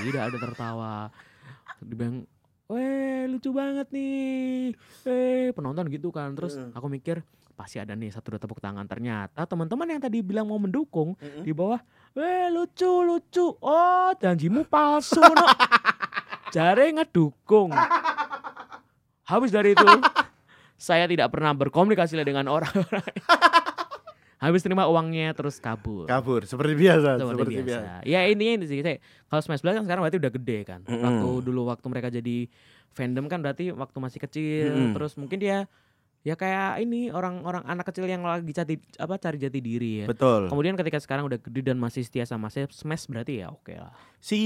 tidak 0.04 0.21
ada 0.32 0.38
tertawa 0.38 0.91
dibilang 1.86 2.26
Weh 2.72 3.28
lucu 3.28 3.52
banget 3.52 3.91
nih. 3.91 4.72
Eh 5.06 5.52
penonton 5.52 5.86
gitu 5.91 6.10
kan. 6.10 6.32
Terus 6.34 6.56
Heeh. 6.58 6.72
aku 6.74 6.88
mikir 6.88 7.22
Pasti 7.54 7.78
ada 7.78 7.93
nih 7.93 8.10
satu 8.10 8.34
dua 8.34 8.41
tepuk 8.41 8.58
tangan. 8.58 8.89
Ternyata 8.89 9.46
teman-teman 9.46 9.86
yang 9.86 10.02
tadi 10.02 10.26
bilang 10.26 10.50
mau 10.50 10.58
mendukung 10.58 11.13
Mm-mm. 11.22 11.46
Di 11.46 11.54
bawah 11.54 11.78
Weh 12.17 12.50
lucu 12.50 13.06
lucu. 13.06 13.46
Oh 13.62 14.10
janjimu 14.17 14.65
palsu 14.65 15.22
no 15.22 15.46
Jare 16.54 16.89
ngedukung. 16.93 17.74
Habis 19.30 19.54
dari 19.54 19.78
itu 19.78 19.86
Saya 20.84 21.08
tidak 21.08 21.32
pernah 21.32 21.54
berkomunikasi 21.56 22.19
dengan 22.26 22.50
orang 22.52 22.74
Habis 24.43 24.60
terima 24.60 24.84
uangnya 24.86 25.32
terus 25.32 25.56
kabur 25.58 26.03
Kabur 26.03 26.43
seperti 26.43 26.75
biasa, 26.75 27.15
seperti, 27.15 27.32
seperti 27.32 27.53
biasa. 27.63 27.79
biasa. 27.79 28.03
Ya 28.03 28.27
intinya 28.27 28.53
ini 28.60 28.65
sih 28.67 28.84
saya 28.84 28.99
kalau 29.25 29.39
Smash 29.39 29.63
Bros 29.63 29.73
kan 29.73 29.84
sekarang 29.88 30.01
berarti 30.03 30.19
udah 30.19 30.32
gede 30.36 30.58
kan. 30.67 30.79
Mm-mm. 30.84 30.99
Waktu 30.99 31.29
dulu 31.47 31.62
waktu 31.71 31.86
mereka 31.88 32.12
jadi 32.12 32.38
fandom 32.91 33.25
kan 33.25 33.39
berarti 33.39 33.71
waktu 33.71 33.97
masih 33.97 34.19
kecil 34.19 34.67
Mm-mm. 34.69 34.91
terus 34.93 35.15
mungkin 35.15 35.39
dia 35.39 35.65
ya 36.23 36.36
kayak 36.36 36.79
ini 36.79 37.12
orang-orang 37.12 37.67
anak 37.67 37.84
kecil 37.88 38.08
yang 38.08 38.23
lagi 38.23 38.47
jati 38.47 38.79
apa 38.95 39.15
cari 39.17 39.36
jati 39.36 39.60
diri 39.60 40.03
ya. 40.03 40.08
Betul. 40.08 40.47
Kemudian 40.47 40.75
ketika 40.75 40.99
sekarang 40.99 41.23
udah 41.23 41.36
gede 41.36 41.63
dan 41.63 41.75
masih 41.75 42.03
setia 42.03 42.23
sama 42.23 42.47
saya 42.47 42.67
Smash 42.67 43.08
berarti 43.08 43.43
ya 43.43 43.51
oke 43.51 43.75
lah. 43.75 43.91
Si 44.19 44.39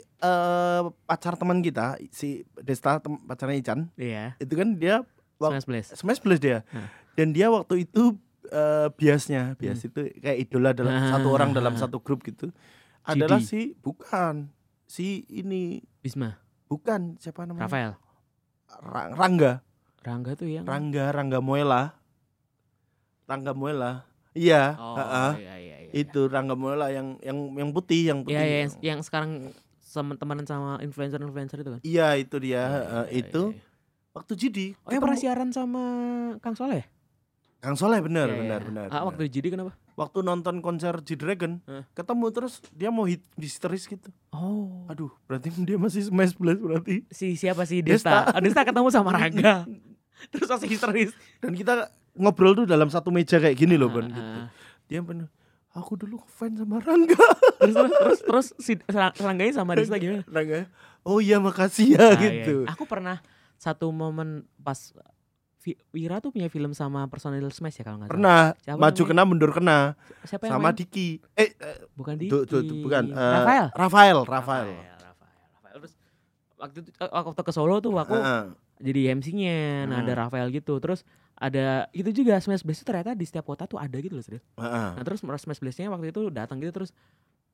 eh, 0.00 0.82
pacar 1.04 1.36
teman 1.36 1.60
kita, 1.60 1.96
si 2.10 2.44
Desta 2.58 3.00
pacarnya 3.00 3.56
Ican, 3.56 3.80
Iya. 3.96 4.36
itu 4.36 4.52
kan 4.52 4.68
dia 4.76 5.00
Smash 5.38 5.64
Blast. 5.64 5.90
Smash 5.96 6.20
Blast 6.20 6.42
dia. 6.42 6.60
Hah. 6.72 6.88
Dan 7.16 7.32
dia 7.32 7.48
waktu 7.48 7.88
itu 7.88 8.14
eh, 8.48 8.88
biasnya, 8.90 9.54
bias 9.54 9.80
itu 9.82 10.00
kayak 10.16 10.38
idola 10.38 10.70
dalam 10.72 10.90
Hmm. 10.90 11.04
Ah. 11.04 11.12
satu 11.14 11.28
orang 11.30 11.50
dalam 11.50 11.74
satu 11.74 11.98
grup 11.98 12.22
gitu. 12.22 12.48
Adalah 13.02 13.40
si 13.40 13.72
bukan 13.74 14.48
si 14.84 15.24
ini 15.26 15.80
Bisma, 15.98 16.36
bukan 16.66 17.16
siapa 17.16 17.44
namanya? 17.44 17.64
Rafael, 17.64 17.92
Ra- 18.78 19.12
Rangga, 19.12 19.60
Rangga 20.00 20.32
tuh 20.34 20.48
yang 20.48 20.64
Rangga, 20.64 21.08
Rangga 21.10 21.38
Moela. 21.38 21.96
Rangga 23.24 23.52
Moela. 23.52 24.08
Iya, 24.32 24.76
Oh, 24.76 24.94
heeh. 24.94 25.32
iya 25.38 25.54
iya 25.56 25.76
iya. 25.82 25.92
Itu 25.94 26.28
Rangga 26.28 26.52
Moela 26.52 26.88
yang 26.88 27.16
yang 27.20 27.36
yang 27.54 27.70
putih, 27.70 28.08
yang 28.08 28.22
putih. 28.22 28.32
Iya 28.32 28.42
iya 28.44 28.58
yang, 28.62 28.72
yang 28.80 29.00
sekarang 29.00 29.52
sama 29.78 30.16
temenan 30.16 30.44
sama 30.44 30.76
influencer-influencer 30.80 31.58
itu 31.58 31.70
kan. 31.70 31.80
Iya, 31.80 32.08
itu 32.16 32.36
dia, 32.38 32.60
Iya, 32.60 32.68
iya, 32.68 33.00
iya, 33.02 33.18
itu 33.18 33.42
iya. 33.50 33.60
waktu 34.12 34.32
Jidi. 34.34 34.66
Oh 34.84 34.92
yang 34.92 35.00
pernah 35.00 35.16
siaran 35.16 35.48
sama 35.48 35.82
Kang 36.38 36.52
Soleh? 36.54 36.84
Kang 37.58 37.74
Soleh 37.74 37.98
benar, 37.98 38.30
Iya, 38.30 38.38
benar, 38.38 38.60
iya. 38.60 38.66
benar. 38.66 38.86
Ah, 38.86 38.90
benar. 38.92 39.04
waktu 39.04 39.20
di 39.26 39.30
JD 39.32 39.46
kenapa? 39.50 39.72
waktu 39.92 40.18
nonton 40.22 40.62
konser 40.62 40.94
G-Dragon, 40.96 41.58
Hah? 41.66 41.82
ketemu 41.90 42.26
terus 42.30 42.62
dia 42.70 42.86
mau 42.86 43.02
hit 43.02 43.18
histeris 43.34 43.82
gitu. 43.84 44.14
Oh. 44.30 44.86
Aduh, 44.86 45.10
berarti 45.26 45.50
dia 45.58 45.74
masih 45.74 46.06
smash 46.06 46.32
blast 46.32 46.62
berarti. 46.62 47.02
Si 47.10 47.34
siapa 47.34 47.66
sih 47.66 47.82
Desta. 47.82 48.22
Desta? 48.22 48.30
Oh, 48.30 48.38
Desta 48.38 48.62
ketemu 48.62 48.88
sama 48.88 49.10
Raga. 49.10 49.66
Terus 50.30 50.46
masih 50.48 50.68
histeris. 50.68 51.10
Dan 51.38 51.50
kita 51.52 51.90
ngobrol 52.14 52.54
tuh 52.54 52.62
dalam 52.64 52.86
satu 52.86 53.10
meja 53.10 53.38
kayak 53.38 53.54
gini 53.54 53.74
loh, 53.74 53.90
Ah, 53.90 53.92
Bon. 53.92 54.02
ah, 54.02 54.08
Gitu. 54.08 54.22
ah. 54.22 54.46
Dia 54.86 55.00
bener, 55.02 55.26
aku 55.72 55.92
dulu 55.94 56.22
fans 56.28 56.62
sama 56.62 56.78
Rangga. 56.78 57.18
terus 57.58 57.74
terus 57.74 57.90
terus, 57.92 58.20
terus 58.22 58.46
si 58.56 58.72
Serangganya 58.86 59.50
sama 59.52 59.74
Desta 59.74 59.98
gimana? 59.98 60.22
Rangga, 60.24 60.70
oh 61.02 61.18
iya 61.18 61.42
makasih 61.42 61.98
ya 61.98 62.06
Ah, 62.06 62.14
iya. 62.14 62.46
gitu. 62.46 62.70
Aku 62.70 62.86
pernah 62.86 63.18
satu 63.58 63.90
momen 63.90 64.46
pas 64.62 64.78
Wira 65.90 66.16
tuh 66.18 66.30
punya 66.30 66.46
film 66.46 66.70
sama 66.70 67.04
personil 67.06 67.44
Smash 67.48 67.76
ya 67.76 67.84
kalau 67.84 67.98
nggak 67.98 68.08
salah. 68.08 68.16
Pernah 68.16 68.40
Siapa 68.56 68.78
maju 68.78 68.92
namanya? 68.94 69.08
kena 69.10 69.22
mundur 69.24 69.50
kena 69.50 69.78
Siapa 70.22 70.44
yang 70.46 70.54
sama 70.56 70.68
main? 70.68 70.76
Diki. 70.76 71.08
Eh, 71.34 71.50
eh, 71.52 71.76
bukan 71.92 72.14
Diki. 72.14 72.30
tuh, 72.30 72.42
tuh, 72.44 72.60
tuh, 72.62 72.76
bukan 72.78 73.04
eh, 73.08 73.34
Rafael. 73.34 73.66
Rafael, 73.72 74.18
Rafael. 74.22 74.68
Rafael. 74.70 74.70
Rafael. 75.00 75.74
Terus 75.74 75.92
waktu 76.54 76.76
itu 76.80 76.90
eh, 76.94 77.10
waktu 77.10 77.42
ke 77.42 77.52
Solo 77.52 77.76
tuh 77.78 77.92
aku 77.94 78.14
Heeh. 78.14 78.42
jadi 78.78 79.00
MC-nya. 79.12 79.58
Nah, 79.84 80.00
ada 80.00 80.12
Hmm. 80.14 80.20
Rafael 80.22 80.48
gitu. 80.50 80.78
Terus 80.78 81.02
ada 81.34 81.86
itu 81.92 82.10
juga 82.12 82.34
Smash 82.38 82.62
Blast 82.62 82.82
itu 82.82 82.86
ternyata 82.86 83.14
di 83.14 83.22
setiap 83.22 83.46
kota 83.46 83.62
tuh 83.64 83.78
ada 83.78 83.94
gitu 83.96 84.12
loh, 84.12 84.22
serius. 84.22 84.42
Heeh. 84.54 84.88
Nah 84.94 85.02
terus 85.02 85.20
Smash 85.20 85.58
Blast-nya 85.58 85.86
waktu 85.86 86.10
itu 86.10 86.30
datang 86.30 86.58
gitu 86.58 86.74
terus 86.74 86.90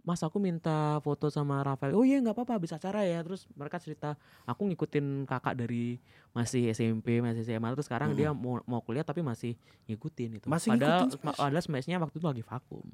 Mas 0.05 0.21
aku 0.21 0.37
minta 0.37 1.01
foto 1.01 1.27
sama 1.27 1.59
Rafael. 1.61 1.97
Oh 1.97 2.05
iya 2.05 2.21
nggak 2.21 2.37
apa-apa 2.37 2.53
habis 2.55 2.71
acara 2.71 3.03
ya. 3.03 3.25
Terus 3.25 3.49
mereka 3.51 3.81
cerita 3.81 4.15
aku 4.45 4.69
ngikutin 4.69 5.25
kakak 5.25 5.57
dari 5.57 5.97
masih 6.31 6.69
SMP, 6.69 7.19
masih 7.19 7.41
SMA 7.43 7.73
terus 7.73 7.89
sekarang 7.89 8.13
Mm. 8.13 8.17
dia 8.17 8.29
mau 8.31 8.61
mau 8.65 8.79
kuliah 8.79 9.01
tapi 9.01 9.21
masih 9.21 9.57
ngikutin 9.87 10.39
itu. 10.39 10.47
Masih 10.47 10.71
padahal 10.71 11.09
ngikutin 11.09 11.19
Smash? 11.19 11.37
padahal 11.41 11.65
Smash-nya 11.65 11.97
waktu 11.99 12.17
itu 12.17 12.27
lagi 12.27 12.43
vakum. 12.43 12.85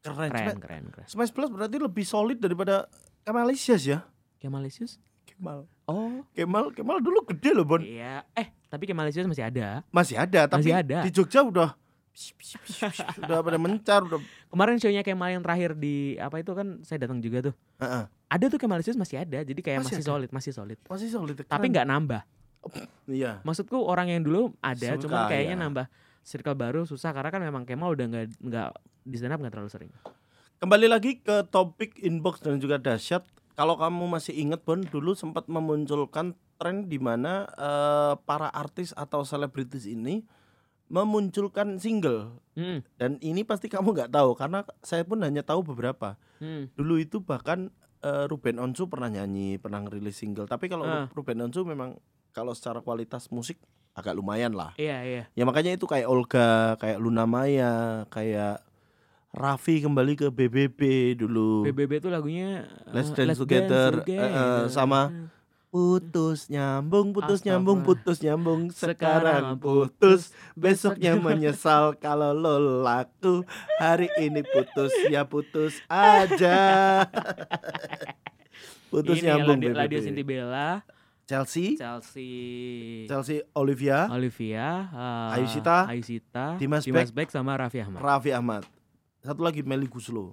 Keren. 0.00 0.18
Keren, 0.18 0.34
Smash, 0.34 0.58
keren, 0.58 0.84
keren. 0.90 1.06
Smash 1.06 1.30
Plus 1.30 1.46
berarti 1.48 1.76
lebih 1.78 2.02
solid 2.02 2.38
daripada 2.38 2.90
Kemalisias 3.22 3.82
ya. 3.84 4.02
Kemalisius? 4.36 4.98
Kemal. 5.24 5.70
Oh, 5.86 6.26
Kemal, 6.32 6.74
Kemal 6.74 6.98
dulu 6.98 7.22
gede 7.24 7.54
loh, 7.54 7.62
Bon. 7.62 7.78
iya. 7.78 8.26
Eh, 8.32 8.50
tapi 8.66 8.82
Kemalisius 8.82 9.22
masih 9.24 9.46
ada. 9.46 9.86
Masih 9.88 10.18
ada, 10.18 10.50
tapi 10.50 10.66
Masih 10.66 10.74
ada. 10.74 10.98
di 11.06 11.10
Jogja 11.12 11.46
udah 11.46 11.77
udah 13.22 13.38
pada 13.40 13.58
mencar 13.58 14.00
udah. 14.02 14.18
Kemarin 14.50 14.76
show-nya 14.82 15.06
Kemal 15.06 15.38
yang 15.38 15.42
terakhir 15.44 15.78
di 15.78 16.18
apa 16.18 16.42
itu 16.42 16.50
kan 16.52 16.82
saya 16.82 17.06
datang 17.06 17.22
juga 17.22 17.50
tuh. 17.50 17.54
Heeh. 17.78 18.04
Ada 18.28 18.44
tuh 18.50 18.58
Kemalisius 18.58 18.98
masih 18.98 19.22
ada. 19.22 19.40
Jadi 19.40 19.60
kayak 19.62 19.86
Masih 19.86 19.96
masih, 19.96 20.04
ada? 20.04 20.10
solid, 20.10 20.30
masih 20.34 20.52
solid. 20.52 20.78
Masih 20.84 21.08
solid. 21.08 21.36
Tapi 21.46 21.66
nggak 21.70 21.86
nambah. 21.86 22.22
Iya. 23.06 23.40
Maksudku 23.46 23.78
orang 23.86 24.10
yang 24.12 24.26
dulu 24.26 24.52
ada, 24.60 24.98
Suka, 24.98 25.02
cuman 25.06 25.20
kayaknya 25.30 25.56
ya. 25.56 25.62
nambah 25.62 25.86
circle 26.26 26.58
baru 26.58 26.84
susah 26.84 27.14
karena 27.16 27.30
kan 27.32 27.40
memang 27.40 27.62
Kemal 27.64 27.94
udah 27.96 28.04
nggak 28.10 28.26
nggak 28.44 28.68
di 29.08 29.16
stand 29.16 29.32
up 29.32 29.40
nggak 29.40 29.54
terlalu 29.54 29.70
sering. 29.72 29.90
Kembali 30.58 30.86
lagi 30.90 31.22
ke 31.22 31.46
topik 31.48 31.96
inbox 32.02 32.42
dan 32.42 32.58
juga 32.58 32.76
dahsyat. 32.76 33.22
kalau 33.58 33.74
kamu 33.74 34.06
masih 34.06 34.38
inget 34.38 34.62
Bon 34.62 34.78
dulu 34.78 35.18
sempat 35.18 35.50
memunculkan 35.50 36.30
tren 36.62 36.86
di 36.86 36.94
mana 37.02 37.42
eh, 37.58 38.14
para 38.22 38.46
artis 38.54 38.94
atau 38.94 39.26
selebritis 39.26 39.82
ini 39.82 40.22
memunculkan 40.88 41.76
single 41.76 42.40
Hmm, 42.52 42.82
dan 42.98 43.22
ini 43.22 43.46
pasti 43.46 43.70
kamu 43.70 43.94
nggak 43.94 44.10
tahu 44.10 44.34
karena 44.34 44.66
saya 44.82 45.06
pun 45.06 45.22
hanya 45.22 45.46
tahu 45.46 45.62
beberapa. 45.62 46.18
hmm. 46.42 46.74
Dulu 46.74 46.98
itu 46.98 47.22
bahkan 47.22 47.70
eh, 47.98 48.26
Ruben 48.26 48.58
Onsu 48.58 48.90
pernah 48.90 49.06
nyanyi, 49.06 49.62
pernah 49.62 49.78
ngerilis 49.78 50.18
single. 50.18 50.46
Tapi 50.46 50.66
kalau 50.66 50.82
Ah. 50.82 51.06
Ruben 51.14 51.38
Onsu 51.38 51.62
memang 51.62 51.94
kalau 52.34 52.50
secara 52.54 52.82
kualitas 52.82 53.30
musik 53.30 53.62
agak 53.94 54.14
lumayan 54.14 54.54
lah. 54.54 54.74
Iya, 54.74 54.98
iya. 55.02 55.22
Ya 55.34 55.42
makanya 55.42 55.74
itu 55.74 55.86
kayak 55.86 56.06
Olga, 56.06 56.74
kayak 56.78 56.98
Luna 56.98 57.30
Maya, 57.30 58.06
kayak 58.10 58.62
Raffi 59.28 59.78
kembali 59.78 60.14
ke 60.14 60.26
BBB 60.30 60.80
dulu. 61.14 61.62
BBB 61.62 62.00
itu 62.00 62.08
lagunya 62.10 62.66
eh, 62.66 62.90
Let's 62.90 63.12
Dance 63.12 63.38
Together, 63.38 64.02
eh, 64.02 64.18
eh, 64.18 64.62
sama 64.66 65.30
Putus 65.68 66.48
nyambung, 66.48 67.12
putus 67.12 67.44
nyambung, 67.44 67.82
putus 67.86 68.24
nyambung. 68.24 68.72
Sekarang 68.72 69.60
putus 69.60 70.32
Besoknya 70.56 71.20
menyesal 71.20 71.92
kalau 72.04 72.32
lo 72.32 72.80
laku 72.80 73.44
Hari 73.76 74.08
ini 74.16 74.40
putus 74.40 74.92
ya 75.12 75.28
putus 75.28 75.76
aja. 75.92 76.56
Putus 78.88 79.20
Ini 79.20 79.28
nyambung 79.28 79.60
Ladia, 79.60 79.68
BBB. 79.68 79.80
Ladia 79.84 80.00
Sinti 80.00 80.24
Bella, 80.24 80.80
Chelsea? 81.28 81.76
Chelsea, 81.76 83.04
Chelsea 83.04 83.44
Olivia? 83.52 84.08
Olivia, 84.08 84.88
eh, 84.88 85.34
Ayu 85.36 85.44
Sita, 85.44 85.84
Ayu 85.84 86.00
Sita, 86.00 86.56
Dimas 86.56 86.88
Beck? 86.88 87.28
Sama 87.28 87.52
Raffi 87.52 87.84
Ahmad. 87.84 88.00
Raffi 88.00 88.32
Ahmad. 88.32 88.64
Satu 89.20 89.44
lagi 89.44 89.60
Meli 89.60 89.84
Guslo. 89.84 90.32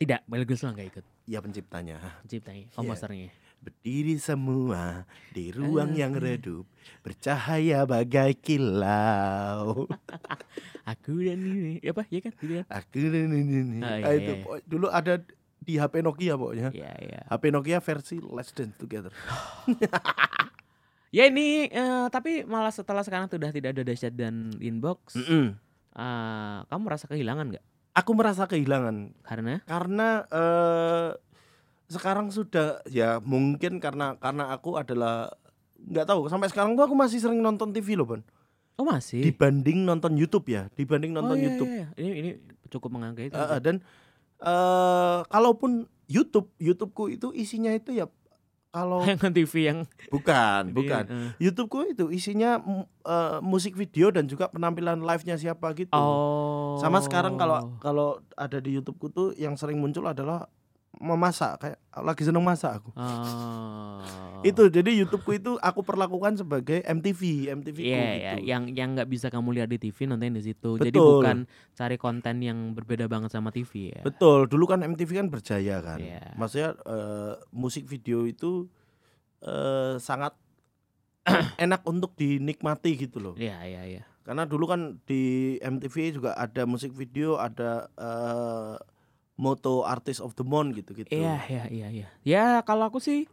Tidak, 0.00 0.24
Mel 0.24 0.48
Gibson 0.48 0.72
nggak 0.72 0.88
ikut. 0.88 1.04
Ya 1.28 1.44
penciptanya. 1.44 2.00
Penciptanya, 2.24 2.72
komposernya. 2.72 3.28
Berdiri 3.60 4.16
semua 4.16 5.04
di 5.30 5.52
ruang 5.52 5.92
yang 5.92 6.16
redup 6.16 6.64
Bercahaya 7.04 7.84
bagai 7.84 8.32
kilau 8.40 9.84
Aku 10.90 11.22
dan 11.22 11.38
ini, 11.38 11.78
apa? 11.86 12.02
Iya 12.10 12.20
kan? 12.26 12.32
Gitu 12.40 12.52
kan? 12.58 12.66
Aku 12.66 12.98
ini 12.98 13.38
ini. 13.46 13.78
Ah, 13.78 13.94
iya, 14.00 14.04
Ah, 14.10 14.12
itu 14.16 14.32
iya. 14.42 14.58
dulu 14.66 14.86
ada 14.90 15.22
di 15.60 15.78
HP 15.78 16.02
Nokia 16.02 16.34
pokoknya. 16.34 16.74
Iya, 16.74 16.92
iya. 16.98 17.20
HP 17.30 17.52
Nokia 17.52 17.78
versi 17.78 18.16
Let's 18.18 18.50
Dance 18.50 18.74
Together. 18.74 19.12
Ya 21.10 21.26
ini, 21.26 21.66
eh, 21.66 22.06
tapi 22.14 22.46
malah 22.46 22.70
setelah 22.70 23.02
sekarang 23.02 23.26
sudah 23.26 23.50
tidak 23.50 23.74
ada 23.74 23.82
dahsyat 23.82 24.14
dan 24.14 24.54
inbox, 24.62 25.18
Mm-mm. 25.18 25.58
eh, 25.98 26.58
kamu 26.70 26.82
merasa 26.86 27.10
kehilangan 27.10 27.50
nggak? 27.50 27.64
Aku 27.98 28.14
merasa 28.14 28.46
kehilangan 28.46 29.10
Karena 29.26 29.58
karena 29.66 30.22
eh 30.30 31.08
sekarang 31.90 32.30
sudah 32.30 32.80
ya 32.86 33.18
mungkin 33.18 33.82
karena 33.82 34.14
karena 34.22 34.54
aku 34.54 34.78
adalah 34.78 35.34
nggak 35.80 36.06
tahu 36.06 36.30
sampai 36.30 36.46
sekarang 36.46 36.78
tuh 36.78 36.86
aku 36.86 36.94
masih 36.94 37.18
sering 37.18 37.42
nonton 37.42 37.74
TV 37.74 37.98
loh 37.98 38.06
Bon 38.06 38.22
oh 38.78 38.86
masih. 38.86 39.20
dibanding 39.20 39.82
nonton 39.82 40.14
YouTube 40.14 40.46
ya 40.48 40.70
dibanding 40.78 41.12
oh, 41.12 41.20
nonton 41.20 41.36
iya, 41.36 41.44
YouTube 41.50 41.70
iya, 41.70 41.86
iya. 41.92 42.00
Ini 42.00 42.10
ini 42.14 42.30
cukup 42.70 42.94
mengangkat 42.94 43.34
itu. 43.34 43.36
Eh, 43.36 43.60
dan 43.60 43.76
eh 44.40 45.20
kalaupun 45.28 45.90
YouTube 46.06 46.48
YouTubeku 46.62 47.12
itu 47.12 47.28
isinya 47.36 47.74
itu 47.74 47.92
ya 47.92 48.08
kalau 48.70 49.02
Tayangan 49.04 49.34
TV 49.34 49.52
yang 49.66 49.78
bukan 50.14 50.62
di- 50.70 50.74
bukan 50.78 51.04
eh. 51.10 51.30
YouTubeku 51.42 51.90
itu 51.90 52.04
isinya 52.14 52.62
eh, 53.04 53.38
musik 53.42 53.74
video 53.74 54.14
dan 54.14 54.30
juga 54.30 54.46
penampilan 54.48 55.02
live-nya 55.02 55.36
siapa 55.36 55.74
gitu. 55.74 55.92
Oh. 55.92 56.78
Sama 56.78 57.02
sekarang 57.02 57.34
kalau 57.34 57.76
kalau 57.82 58.22
ada 58.38 58.62
di 58.62 58.78
YouTubeku 58.78 59.10
tuh 59.10 59.28
yang 59.36 59.58
sering 59.58 59.82
muncul 59.82 60.06
adalah 60.06 60.46
memasak 60.98 61.52
kayak 61.62 61.78
lagi 62.02 62.22
seneng 62.26 62.42
masak 62.42 62.82
aku. 62.82 62.90
Oh. 62.98 64.02
Itu 64.42 64.66
jadi 64.66 64.90
YouTubeku 65.04 65.38
itu 65.38 65.52
aku 65.62 65.86
perlakukan 65.86 66.34
sebagai 66.34 66.82
MTV, 66.82 67.46
MTV 67.54 67.76
ku 67.78 67.86
Iya, 67.86 68.02
gitu. 68.02 68.26
ya, 68.26 68.32
yang 68.42 68.62
yang 68.74 68.88
nggak 68.98 69.06
bisa 69.06 69.30
kamu 69.30 69.62
lihat 69.62 69.70
di 69.70 69.78
TV 69.78 70.10
nonton 70.10 70.34
di 70.34 70.42
situ. 70.42 70.76
Jadi 70.82 70.90
Betul. 70.90 71.22
bukan 71.22 71.36
cari 71.78 71.96
konten 71.96 72.42
yang 72.42 72.74
berbeda 72.74 73.06
banget 73.06 73.30
sama 73.30 73.54
TV 73.54 73.94
ya. 73.94 74.02
Betul, 74.02 74.50
dulu 74.50 74.66
kan 74.66 74.82
MTV 74.82 75.10
kan 75.24 75.28
berjaya 75.30 75.78
kan. 75.78 76.02
Iya. 76.02 76.34
Maksudnya 76.34 76.74
eh, 76.74 77.32
musik 77.54 77.86
video 77.86 78.26
itu 78.26 78.66
eh, 79.46 79.94
sangat 80.02 80.34
enak 81.64 81.86
untuk 81.86 82.18
dinikmati 82.18 82.98
gitu 82.98 83.22
loh. 83.22 83.34
Iya, 83.38 83.62
iya, 83.62 83.82
iya. 83.86 84.02
Karena 84.26 84.44
dulu 84.44 84.68
kan 84.68 85.00
di 85.08 85.56
MTV 85.62 86.20
juga 86.20 86.36
ada 86.36 86.66
musik 86.68 86.92
video, 86.92 87.38
ada 87.38 87.88
eh, 87.94 88.76
moto 89.40 89.88
artist 89.88 90.20
of 90.20 90.36
the 90.36 90.44
month 90.44 90.76
gitu-gitu. 90.76 91.08
Iya, 91.08 91.40
iya, 91.48 91.64
iya, 91.72 91.88
iya. 91.88 92.06
Ya 92.22 92.44
kalau 92.60 92.84
aku 92.84 93.00
sih 93.00 93.24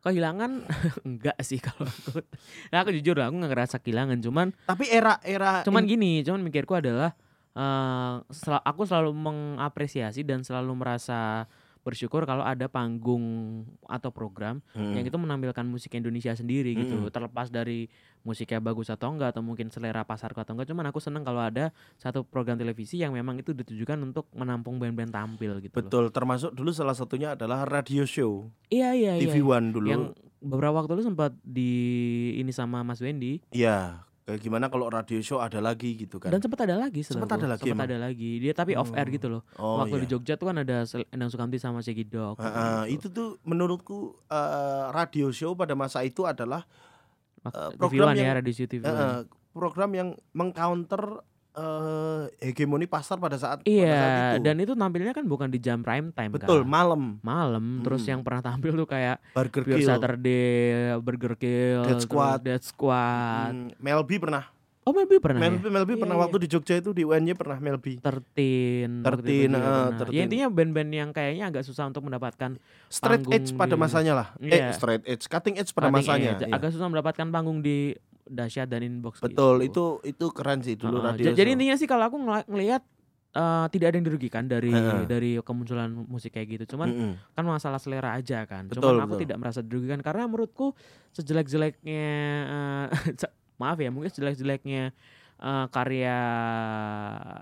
kehilangan 0.00 0.62
enggak 1.08 1.34
sih 1.42 1.58
kalau 1.58 1.84
aku. 1.84 2.22
Nah, 2.70 2.78
aku 2.80 2.94
jujur 2.94 3.18
aku 3.18 3.34
nggak 3.34 3.50
ngerasa 3.50 3.76
kehilangan, 3.82 4.22
cuman 4.22 4.54
Tapi 4.64 4.86
era-era 4.86 5.66
cuman 5.66 5.84
in- 5.84 5.90
gini, 5.90 6.12
cuman 6.22 6.40
mikirku 6.40 6.78
adalah 6.78 7.18
eh 7.50 8.14
sel- 8.30 8.62
aku 8.62 8.86
selalu 8.86 9.10
mengapresiasi 9.10 10.22
dan 10.22 10.46
selalu 10.46 10.70
merasa 10.78 11.50
bersyukur 11.80 12.22
kalau 12.22 12.42
ada 12.42 12.66
panggung 12.66 13.24
atau 13.84 14.08
program 14.08 14.60
Hmm. 14.70 14.92
yang 14.92 15.02
itu 15.02 15.14
menampilkan 15.14 15.64
musik 15.64 15.92
Indonesia 15.92 16.30
sendiri 16.30 16.72
gitu 16.74 16.94
Mm-mm. 16.94 17.08
terlepas 17.08 17.48
dari 17.48 17.88
musiknya 18.20 18.58
bagus 18.58 18.86
atau 18.86 19.08
enggak 19.08 19.32
atau 19.32 19.40
mungkin 19.40 19.68
selera 19.68 20.02
pasarku 20.02 20.36
atau 20.36 20.52
enggak 20.52 20.68
cuman 20.68 20.84
aku 20.86 20.98
seneng 20.98 21.22
kalau 21.22 21.40
ada 21.40 21.70
satu 21.96 22.22
program 22.22 22.54
televisi 22.54 22.96
yang 22.96 23.10
memang 23.10 23.36
itu 23.36 23.50
ditujukan 23.50 23.96
untuk 23.98 24.28
menampung 24.32 24.76
band-band 24.76 25.08
tampil 25.10 25.56
gitu 25.58 25.70
loh. 25.70 25.78
betul 25.78 26.04
termasuk 26.10 26.50
dulu 26.50 26.68
salah 26.70 26.92
satunya 26.92 27.32
adalah 27.32 27.64
radio 27.64 28.04
show 28.04 28.48
iya 28.68 28.92
iya 28.92 29.16
iya 29.16 29.24
TV 29.26 29.40
One 29.40 29.70
dulu. 29.70 29.86
yang 29.86 30.02
beberapa 30.38 30.72
waktu 30.74 30.94
lalu 30.94 31.04
sempat 31.06 31.32
di 31.38 31.72
ini 32.34 32.50
sama 32.50 32.80
Mas 32.80 32.98
Wendy 32.98 33.40
Iya, 33.50 34.04
kayak 34.30 34.40
gimana 34.40 34.66
kalau 34.66 34.86
radio 34.86 35.18
show 35.18 35.38
ada 35.38 35.58
lagi 35.58 35.94
gitu 35.96 36.16
kan. 36.16 36.30
dan 36.30 36.38
sempat 36.38 36.62
ada 36.62 36.78
lagi 36.78 37.02
Sempat 37.02 37.26
ada 37.32 37.46
lagi 37.48 37.66
sempat 37.66 37.84
ada 37.84 37.98
lagi 37.98 38.38
dia 38.38 38.52
tapi 38.52 38.72
off 38.72 38.90
air 38.92 39.04
Oh. 39.04 39.12
gitu 39.12 39.26
loh 39.28 39.42
oh 39.56 39.82
waktu 39.82 39.96
iya. 39.96 40.02
di 40.02 40.08
Jogja 40.08 40.34
tuh 40.34 40.46
kan 40.46 40.56
ada 40.56 40.76
Endang 41.10 41.28
Sukamti 41.28 41.56
sama 41.56 41.80
Shaggy 41.80 42.06
Dog 42.06 42.38
gitu. 42.38 42.48
itu 42.88 43.06
tuh 43.08 43.28
menurutku 43.42 43.98
eh, 44.26 44.84
radio 44.88 45.28
show 45.30 45.52
pada 45.52 45.74
masa 45.74 46.00
itu 46.00 46.22
adalah 46.22 46.62
eh, 47.42 47.50
TV 47.72 47.76
program 47.76 48.06
One 48.06 48.16
ya 48.16 48.24
yang- 48.24 48.36
radio 48.36 48.52
show 48.52 48.64
TV 48.64 48.82
eh, 48.82 48.88
eh, 48.88 49.20
program 49.50 49.90
yang 49.90 50.08
mengcounter 50.30 51.26
eh, 51.60 52.20
hegemoni 52.42 52.84
pasar 52.84 53.16
pada 53.16 53.36
saat 53.36 53.60
pada 53.60 53.68
saat 53.68 53.68
Iya, 53.68 54.32
itu. 54.32 54.42
dan 54.42 54.56
itu 54.58 54.72
tampilnya 54.72 55.12
kan 55.12 55.24
bukan 55.24 55.46
di 55.46 55.58
jam 55.58 55.80
prime 55.80 56.08
time 56.10 56.32
betul 56.32 56.60
kan. 56.60 56.66
malam 56.66 57.02
Malam, 57.20 57.80
terus 57.80 58.02
Hmm. 58.02 58.10
yang 58.10 58.20
pernah 58.20 58.40
tampil 58.40 58.72
tuh 58.74 58.86
kayak 58.86 59.20
Burger 59.30 59.62
Pure 59.62 59.76
Kill. 59.76 59.86
Saturday, 59.86 60.56
Burger 60.98 61.34
Kill, 61.34 61.80
terus 61.84 62.02
Squad. 62.02 62.40
Death 62.40 62.64
Squad. 62.66 63.52
Hmm, 63.52 63.68
Melby 63.76 64.16
pernah. 64.16 64.44
Oh, 64.80 64.96
maybe 64.96 65.20
pernah 65.20 65.38
Melby, 65.38 65.60
ya? 65.60 65.70
Melby 65.70 65.92
Iya, 65.92 66.00
pernah 66.00 66.16
iya. 66.16 66.22
waktu 66.24 66.36
di 66.40 66.48
Jogja 66.48 66.74
itu 66.74 66.90
di 66.90 67.04
UNY 67.04 67.36
pernah 67.36 67.58
Melby. 67.58 68.00
Tertin, 68.00 69.04
waktu 69.04 69.20
itu 69.20 69.28
13, 69.44 69.52
juga 69.52 69.60
pernah. 69.60 69.98
13. 70.00 70.10
Ya 70.10 70.20
intinya 70.24 70.46
band-band 70.48 70.90
yang 70.90 71.10
kayaknya 71.10 71.44
agak 71.46 71.62
susah 71.62 71.84
untuk 71.84 72.02
mendapatkan 72.02 72.50
Straight 72.88 73.22
edge 73.28 73.52
pada 73.52 73.76
di- 73.76 73.78
masanya 73.78 74.12
lah. 74.14 74.28
Iya. 74.36 74.50
Eh, 74.50 74.72
straight 74.72 75.04
edge, 75.04 75.24
cutting 75.26 75.56
edge 75.56 75.70
pada 75.70 75.88
cutting 75.88 76.00
masanya. 76.02 76.30
edge. 76.32 76.42
iya. 76.42 76.52
agak 76.52 76.70
susah 76.72 76.86
mendapatkan 76.86 77.26
panggung 77.28 77.60
di 77.60 77.92
dahsyat 78.30 78.64
dan 78.64 78.80
inbox 78.80 79.18
Betul, 79.18 79.58
gitu. 79.60 79.98
itu 80.00 80.14
itu 80.14 80.26
keren 80.30 80.60
sih 80.60 80.74
dulu 80.74 80.96
Heeh. 80.96 81.06
radio. 81.10 81.24
Ja- 81.26 81.34
Jadi 81.34 81.50
show. 81.50 81.56
intinya 81.58 81.76
sih 81.76 81.84
kalau 81.84 82.04
aku 82.06 82.16
ngel- 82.16 82.46
ngelihat 82.46 82.82
eh, 83.30 83.66
tidak 83.68 83.86
ada 83.86 83.96
yang 83.96 84.06
dirugikan 84.06 84.44
dari 84.44 84.70
Heeh. 84.70 85.02
dari 85.04 85.30
kemunculan 85.40 85.86
musik 85.86 86.30
kayak 86.32 86.48
gitu. 86.52 86.74
Cuman 86.74 86.88
Mm-mm. 86.88 87.12
kan 87.30 87.44
masalah 87.44 87.76
selera 87.76 88.10
aja 88.12 88.42
kan. 88.42 88.66
Betul, 88.66 88.94
Cuman 88.94 89.04
aku 89.04 89.14
betul. 89.14 89.22
tidak 89.24 89.36
merasa 89.36 89.60
dirugikan 89.60 89.98
karena 89.98 90.24
menurutku 90.24 90.74
sejelek-jeleknya 91.12 92.06
se- 93.20 93.30
maaf 93.54 93.76
ya 93.76 93.88
mungkin 93.88 94.08
sejelek-jeleknya 94.08 94.90
eh, 95.38 95.66
karya 95.68 96.18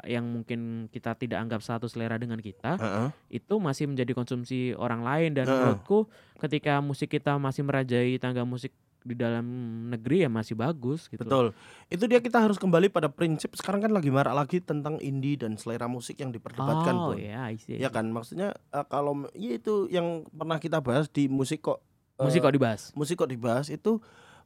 yang 0.05 0.24
mungkin 0.24 0.61
kita 0.88 1.14
tidak 1.14 1.38
anggap 1.40 1.61
satu 1.61 1.87
selera 1.87 2.16
dengan 2.16 2.38
kita 2.38 2.77
Heeh. 2.77 3.09
itu 3.33 3.55
masih 3.57 3.87
menjadi 3.87 4.12
konsumsi 4.12 4.72
orang 4.72 5.01
lain 5.01 5.31
dan 5.33 5.44
Heeh. 5.44 5.57
menurutku 5.57 6.04
ketika 6.37 6.79
musik 6.79 7.10
kita 7.10 7.35
masih 7.37 7.62
merajai 7.62 8.19
tangga 8.19 8.44
musik 8.44 8.71
di 9.09 9.17
dalam 9.17 9.44
negeri 9.88 10.23
ya 10.23 10.31
masih 10.31 10.52
bagus 10.52 11.09
gitu. 11.09 11.25
Betul. 11.25 11.56
Itu 11.88 12.04
dia 12.04 12.21
kita 12.21 12.44
harus 12.44 12.61
kembali 12.61 12.92
pada 12.92 13.09
prinsip 13.09 13.56
sekarang 13.56 13.81
kan 13.88 13.92
lagi 13.96 14.13
marak 14.13 14.37
lagi 14.37 14.61
tentang 14.61 15.00
indie 15.00 15.40
dan 15.40 15.56
selera 15.56 15.88
musik 15.88 16.21
yang 16.21 16.29
diperdebatkan, 16.29 16.92
Oh 16.92 17.17
ya, 17.17 17.48
see, 17.56 17.81
I 17.81 17.81
Ya 17.81 17.88
kan, 17.88 18.13
maksudnya 18.13 18.52
eh, 18.71 18.85
kalau 18.92 19.25
ya 19.33 19.56
itu 19.56 19.88
yang 19.88 20.29
pernah 20.29 20.61
kita 20.61 20.85
bahas 20.85 21.09
di 21.09 21.27
musik 21.33 21.65
kok 21.65 21.81
eh, 22.21 22.29
Musik 22.29 22.44
kok 22.44 22.52
dibahas. 22.52 22.92
musik 22.92 23.17
kok 23.17 23.31
dibahas 23.33 23.73
itu 23.73 23.98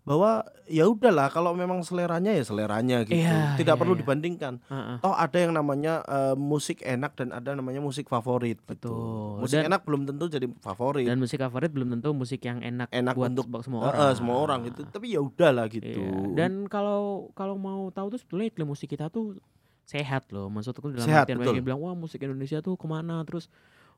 bahwa 0.02 0.42
ya 0.66 0.82
udahlah 0.84 1.30
kalau 1.30 1.54
memang 1.54 1.78
seleranya 1.80 2.30
ya 2.30 2.42
seleranya 2.42 3.06
gitu. 3.06 3.22
Iya, 3.22 3.54
Tidak 3.54 3.70
iya, 3.70 3.78
perlu 3.78 3.94
iya. 3.94 4.00
dibandingkan. 4.02 4.58
Heeh. 4.64 4.96
Toh 4.98 5.14
ada 5.14 5.38
yang 5.38 5.52
namanya 5.52 6.02
eh, 6.02 6.34
musik 6.34 6.82
enak 6.82 7.14
dan 7.14 7.30
ada 7.30 7.54
namanya 7.54 7.78
musik 7.78 8.06
favorit 8.06 8.58
gitu. 8.58 8.66
Betul. 8.90 9.38
Musik 9.40 9.56
Dan- 9.56 9.70
enak 9.70 9.82
belum 9.82 10.02
tentu 10.04 10.26
jadi 10.26 10.46
favorit. 10.58 11.06
Dan 11.06 11.22
musik 11.22 11.38
favorit 11.38 11.70
belum 11.70 11.88
tentu 11.92 12.10
musik 12.12 12.42
yang 12.42 12.58
enak, 12.58 12.90
Enak 12.90 13.14
buat 13.14 13.30
untuk 13.30 13.46
se- 13.46 13.62
semua 13.64 13.80
orang. 13.86 14.00
eh, 14.00 14.12
semua 14.18 14.36
orang 14.36 14.58
gitu. 14.66 14.80
Tapi 14.84 15.06
ya 15.08 15.20
udahlah 15.22 15.66
gitu. 15.68 15.86
Iya. 15.94 16.34
Dan 16.34 16.66
kalau 16.66 17.30
kalau 17.32 17.54
mau 17.54 17.86
tahu 17.88 18.10
tuh 18.10 18.18
sebetulnya 18.18 18.50
iklim 18.50 18.66
musik 18.66 18.90
kita 18.90 19.06
tuh 19.06 19.38
sehat 19.84 20.26
loh. 20.30 20.46
Maksudku 20.46 20.90
dalam 20.90 21.04
Sehat, 21.04 21.26
artian 21.26 21.38
betul. 21.38 21.54
yang 21.54 21.64
bilang 21.64 21.78
wah 21.78 21.94
musik 21.94 22.18
Indonesia 22.18 22.58
tuh 22.58 22.74
ke 22.74 22.86
mana 22.86 23.22
terus 23.22 23.46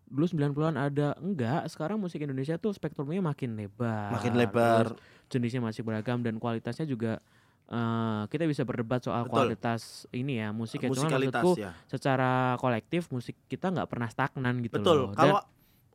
dulu 0.06 0.24
90-an 0.26 0.76
ada 0.76 1.16
enggak 1.16 1.66
sekarang 1.66 1.96
musik 1.96 2.20
Indonesia 2.20 2.54
tuh 2.54 2.70
spektrumnya 2.70 3.20
makin 3.20 3.54
lebar 3.54 4.12
Makin 4.12 4.32
lebar. 4.34 4.84
terus 4.92 5.00
jenisnya 5.28 5.60
masih 5.60 5.80
beragam 5.80 6.20
dan 6.20 6.36
kualitasnya 6.36 6.84
juga 6.84 7.18
eh, 7.66 8.22
kita 8.28 8.44
bisa 8.44 8.62
berdebat 8.62 9.00
soal 9.00 9.24
Betul. 9.24 9.34
kualitas 9.50 10.04
ini 10.10 10.38
ya 10.38 10.52
musik 10.52 10.80
ya 10.80 10.88
cuman 10.88 11.08
maksudku 11.10 11.56
ya. 11.56 11.72
secara 11.86 12.54
kolektif 12.56 13.08
musik 13.08 13.34
kita 13.46 13.72
nggak 13.72 13.88
pernah 13.88 14.06
stagnan 14.06 14.60
gitu 14.60 14.76
Betul. 14.76 14.96
loh 14.98 15.10
Kalau 15.12 15.40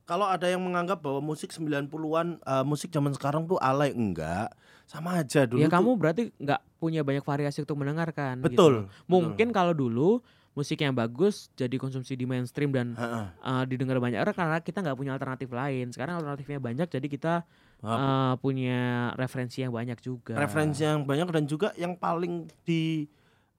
kalau 0.04 0.26
ada 0.26 0.50
yang 0.50 0.58
menganggap 0.60 0.98
bahwa 1.00 1.22
musik 1.22 1.54
90-an 1.54 2.42
eh, 2.42 2.66
musik 2.66 2.90
zaman 2.90 3.14
sekarang 3.14 3.46
tuh 3.46 3.62
alay 3.62 3.94
enggak, 3.94 4.50
sama 4.90 5.22
aja 5.22 5.46
dulu. 5.46 5.62
ya 5.62 5.70
tuh- 5.70 5.78
kamu 5.78 5.90
berarti 5.96 6.22
nggak 6.34 6.62
punya 6.82 7.06
banyak 7.06 7.22
variasi 7.22 7.62
untuk 7.62 7.78
mendengarkan 7.78 8.42
gitu 8.42 8.50
betul. 8.50 8.72
loh. 8.74 8.86
mungkin 9.06 9.54
kalau 9.54 9.70
dulu 9.72 10.26
musik 10.52 10.78
yang 10.78 10.92
bagus 10.92 11.48
jadi 11.54 11.72
konsumsi 11.76 12.14
di 12.14 12.24
mainstream 12.24 12.70
dan 12.70 12.94
uh, 12.94 13.64
didengar 13.64 13.98
banyak 13.98 14.18
orang 14.18 14.34
karena 14.34 14.58
kita 14.60 14.82
nggak 14.82 14.96
punya 14.96 15.12
alternatif 15.14 15.48
lain. 15.50 15.90
Sekarang 15.90 16.18
alternatifnya 16.18 16.58
banyak, 16.58 16.88
jadi 16.88 17.08
kita 17.08 17.34
uh, 17.82 18.34
punya 18.38 18.80
referensi 19.16 19.62
yang 19.62 19.72
banyak 19.72 20.00
juga. 20.00 20.36
referensi 20.36 20.84
yang 20.84 21.04
banyak 21.04 21.28
dan 21.30 21.44
juga 21.46 21.72
yang 21.76 21.94
paling 21.94 22.50
di 22.62 23.08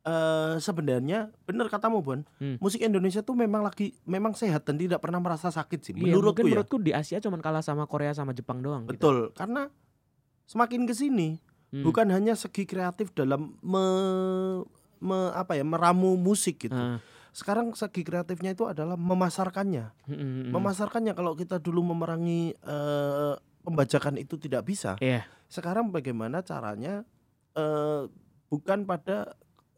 eh, 0.00 0.56
sebenarnya 0.56 1.28
benar 1.44 1.68
katamu 1.68 2.00
Bon 2.00 2.20
Hmm. 2.36 2.56
musik 2.56 2.80
Indonesia 2.80 3.20
tuh 3.20 3.36
memang 3.36 3.60
lagi 3.60 3.92
memang 4.02 4.32
sehat 4.32 4.64
dan 4.64 4.80
tidak 4.80 4.96
pernah 4.98 5.20
merasa 5.20 5.52
sakit 5.52 5.80
sih 5.80 5.92
Iya, 5.92 6.16
menurutku 6.16 6.40
ya 6.40 6.56
menurutku 6.56 6.76
di 6.80 6.88
Asia 6.90 7.20
cuman 7.20 7.36
kalah 7.38 7.60
sama 7.60 7.84
Korea 7.84 8.08
sama 8.10 8.32
Jepang 8.32 8.60
doang. 8.60 8.88
gitu. 8.88 8.96
betul 8.96 9.16
karena 9.36 9.68
semakin 10.44 10.88
ke 10.88 10.94
sini 10.96 11.28
Hmm. 11.70 11.84
bukan 11.84 12.10
hanya 12.10 12.34
segi 12.34 12.66
kreatif 12.66 13.14
dalam 13.14 13.54
me, 13.62 13.84
me- 15.00 15.32
apa 15.32 15.56
ya 15.56 15.64
meramu 15.64 16.14
musik 16.20 16.68
gitu. 16.68 16.76
Ah, 16.76 17.00
sekarang 17.32 17.72
segi 17.74 18.02
kreatifnya 18.04 18.52
itu 18.52 18.66
adalah 18.68 18.94
memasarkannya. 18.98 19.92
Mm, 20.06 20.14
mm, 20.14 20.20
mm. 20.20 20.50
memasarkannya 20.52 21.12
kalau 21.16 21.32
kita 21.34 21.56
dulu 21.58 21.80
memerangi 21.94 22.54
eh, 22.54 23.34
pembajakan 23.60 24.16
itu 24.16 24.40
tidak 24.40 24.64
bisa 24.64 24.96
Iya, 24.98 25.28
sekarang 25.46 25.92
bagaimana 25.92 26.40
caranya 26.40 27.04
eh, 27.54 28.02
bukan 28.50 28.82
pada 28.88 29.36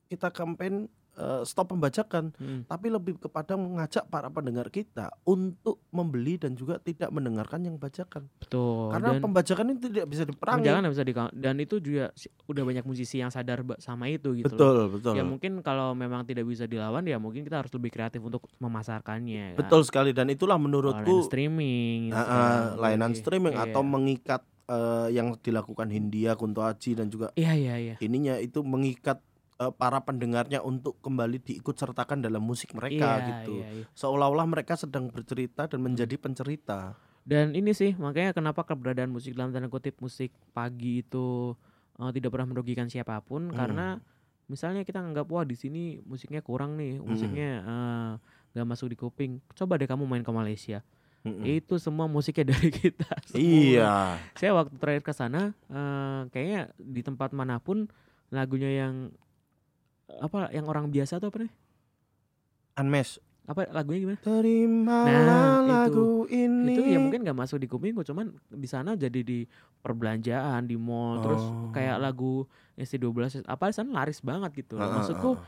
kita 0.08 0.32
campaign 0.32 0.88
eh, 1.16 1.42
stop 1.44 1.72
pembajakan 1.72 2.32
mm. 2.34 2.68
tapi 2.68 2.86
lebih 2.88 3.18
kepada 3.18 3.56
mengajak 3.56 4.04
para 4.08 4.28
pendengar 4.28 4.68
kita 4.68 5.12
untuk 5.24 5.80
membeli 5.92 6.36
dan 6.36 6.54
juga 6.54 6.78
tidak 6.78 7.12
mendengarkan 7.12 7.62
yang 7.64 7.76
bajakan 7.76 8.28
betul. 8.40 8.90
karena 8.92 9.16
dan 9.16 9.22
pembajakan 9.22 9.66
itu 9.76 9.86
tidak 9.92 10.06
bisa 10.08 10.22
diperangi 10.24 10.64
jangan 10.64 10.82
bisa 10.88 11.04
di 11.04 11.12
dan 11.36 11.56
itu 11.60 11.76
juga 11.78 12.10
udah 12.48 12.62
banyak 12.64 12.84
musisi 12.84 13.20
yang 13.20 13.28
sadar 13.30 13.62
sama 13.78 14.08
itu 14.08 14.32
gitu 14.36 14.52
loh. 14.52 14.58
betul 14.58 14.76
betul 14.98 15.12
Ya 15.12 15.22
mungkin 15.22 15.60
kalau 15.60 15.92
memang 15.92 16.24
tidak 16.24 16.48
bisa 16.48 16.64
dilawan 16.64 17.04
ya 17.04 17.20
mungkin 17.20 17.44
kita 17.44 17.60
harus 17.60 17.72
lebih 17.76 17.92
kreatif 17.92 18.20
untuk 18.24 18.48
memasarkannya. 18.58 19.54
kan. 19.54 19.58
betul 19.60 19.80
sekali 19.84 20.10
dan 20.16 20.28
itulah 20.32 20.56
Kalau 20.56 20.68
layanan 20.68 21.04
menurutku 21.04 21.14
streaming, 21.24 22.00
ah, 22.12 22.20
sekarang 22.20 22.80
layanan 22.80 23.10
apalagi. 23.12 23.20
streaming 23.20 23.54
Iya. 23.54 23.64
atau 23.68 23.82
mengikat 23.84 24.42
eh, 24.68 25.08
yang 25.12 25.28
dilakukan 25.36 25.88
Hindia 25.90 26.32
Kunto 26.34 26.62
Aji 26.64 26.96
dan 26.96 27.06
juga 27.08 27.28
Iya 27.34 27.52
iya 27.54 27.74
iya. 27.76 27.94
ininya 28.00 28.38
itu 28.38 28.62
mengikat 28.62 29.20
eh, 29.62 29.72
para 29.72 29.98
pendengarnya 30.00 30.58
untuk 30.60 30.98
kembali 30.98 31.38
diikut 31.38 31.72
sertakan 31.72 32.18
dalam 32.18 32.40
musik 32.40 32.72
mereka 32.72 33.16
Iya, 33.16 33.24
gitu 33.24 33.54
iya, 33.56 33.68
iya. 33.72 33.84
seolah-olah 33.92 34.44
mereka 34.44 34.74
sedang 34.74 35.06
bercerita 35.06 35.64
dan 35.64 35.78
menjadi 35.78 36.16
pencerita 36.16 36.98
Dan 37.22 37.54
ini 37.54 37.70
sih 37.70 37.94
makanya 37.94 38.34
kenapa 38.34 38.62
keberadaan 38.62 39.08
musik 39.08 39.32
dalam 39.32 39.50
tanda 39.50 39.66
kutip 39.66 39.94
musik 39.98 40.34
pagi 40.50 41.00
itu 41.00 41.54
eh, 41.94 42.10
tidak 42.10 42.30
pernah 42.30 42.50
merugikan 42.50 42.86
siapa 42.86 43.20
pun 43.20 43.46
Hmm. 43.46 43.54
karena 43.54 43.86
misalnya 44.44 44.82
kita 44.82 44.98
nganggap 44.98 45.26
wah 45.26 45.42
di 45.42 45.54
sini 45.54 46.02
musiknya 46.02 46.42
kurang 46.42 46.74
nih, 46.74 46.98
Hmm. 46.98 47.06
musiknya 47.06 47.50
eh, 47.62 48.10
nggak 48.52 48.66
masuk 48.66 48.90
di 48.90 48.96
kuping. 48.96 49.32
Coba 49.52 49.76
deh 49.76 49.86
kamu 49.86 50.04
main 50.04 50.20
ke 50.20 50.28
Malaysia. 50.28 50.82
Mm-mm. 51.22 51.46
Itu 51.46 51.78
semua 51.78 52.04
musiknya 52.04 52.44
dari 52.52 52.68
kita. 52.68 53.06
semua. 53.22 53.38
iya 53.38 53.92
Saya 54.34 54.52
waktu 54.52 54.74
terakhir 54.74 55.02
ke 55.02 55.12
sana 55.12 55.42
eh, 55.70 56.20
kayaknya 56.28 56.60
di 56.76 57.00
tempat 57.00 57.30
mana 57.30 57.56
pun 57.56 57.86
lagunya 58.28 58.66
yang 58.68 59.14
apa 60.18 60.50
yang 60.50 60.66
orang 60.66 60.88
biasa 60.88 61.16
tuh 61.16 61.28
apa 61.28 61.38
nih? 61.40 61.52
Unmesh 62.74 63.16
Apa 63.42 63.66
lagunya 63.68 64.00
gimana? 64.00 64.18
terimalah 64.18 65.04
Nah, 65.04 65.50
itu. 65.58 65.66
lagu 65.66 66.08
ini 66.26 66.72
itu 66.72 66.82
ya 66.86 66.96
mungkin 66.96 67.20
nggak 67.20 67.34
masuk 67.36 67.58
di 67.58 67.66
kupingku 67.66 68.00
cuman 68.02 68.30
di 68.48 68.64
sana 68.64 68.94
jadi 68.94 69.18
di 69.20 69.42
perbelanjaan 69.82 70.62
di 70.62 70.76
mall 70.76 71.18
terus 71.20 71.42
Oh. 71.42 71.68
kayak 71.70 71.98
lagu 71.98 72.46
ST12 72.74 73.42
apa 73.42 73.64
di 73.66 73.74
sana 73.74 73.90
laris 73.92 74.20
banget 74.20 74.50
gitu. 74.56 74.76
Ah, 74.76 74.86
ah, 74.86 74.90
maksudku 74.96 75.30
ah. 75.32 75.42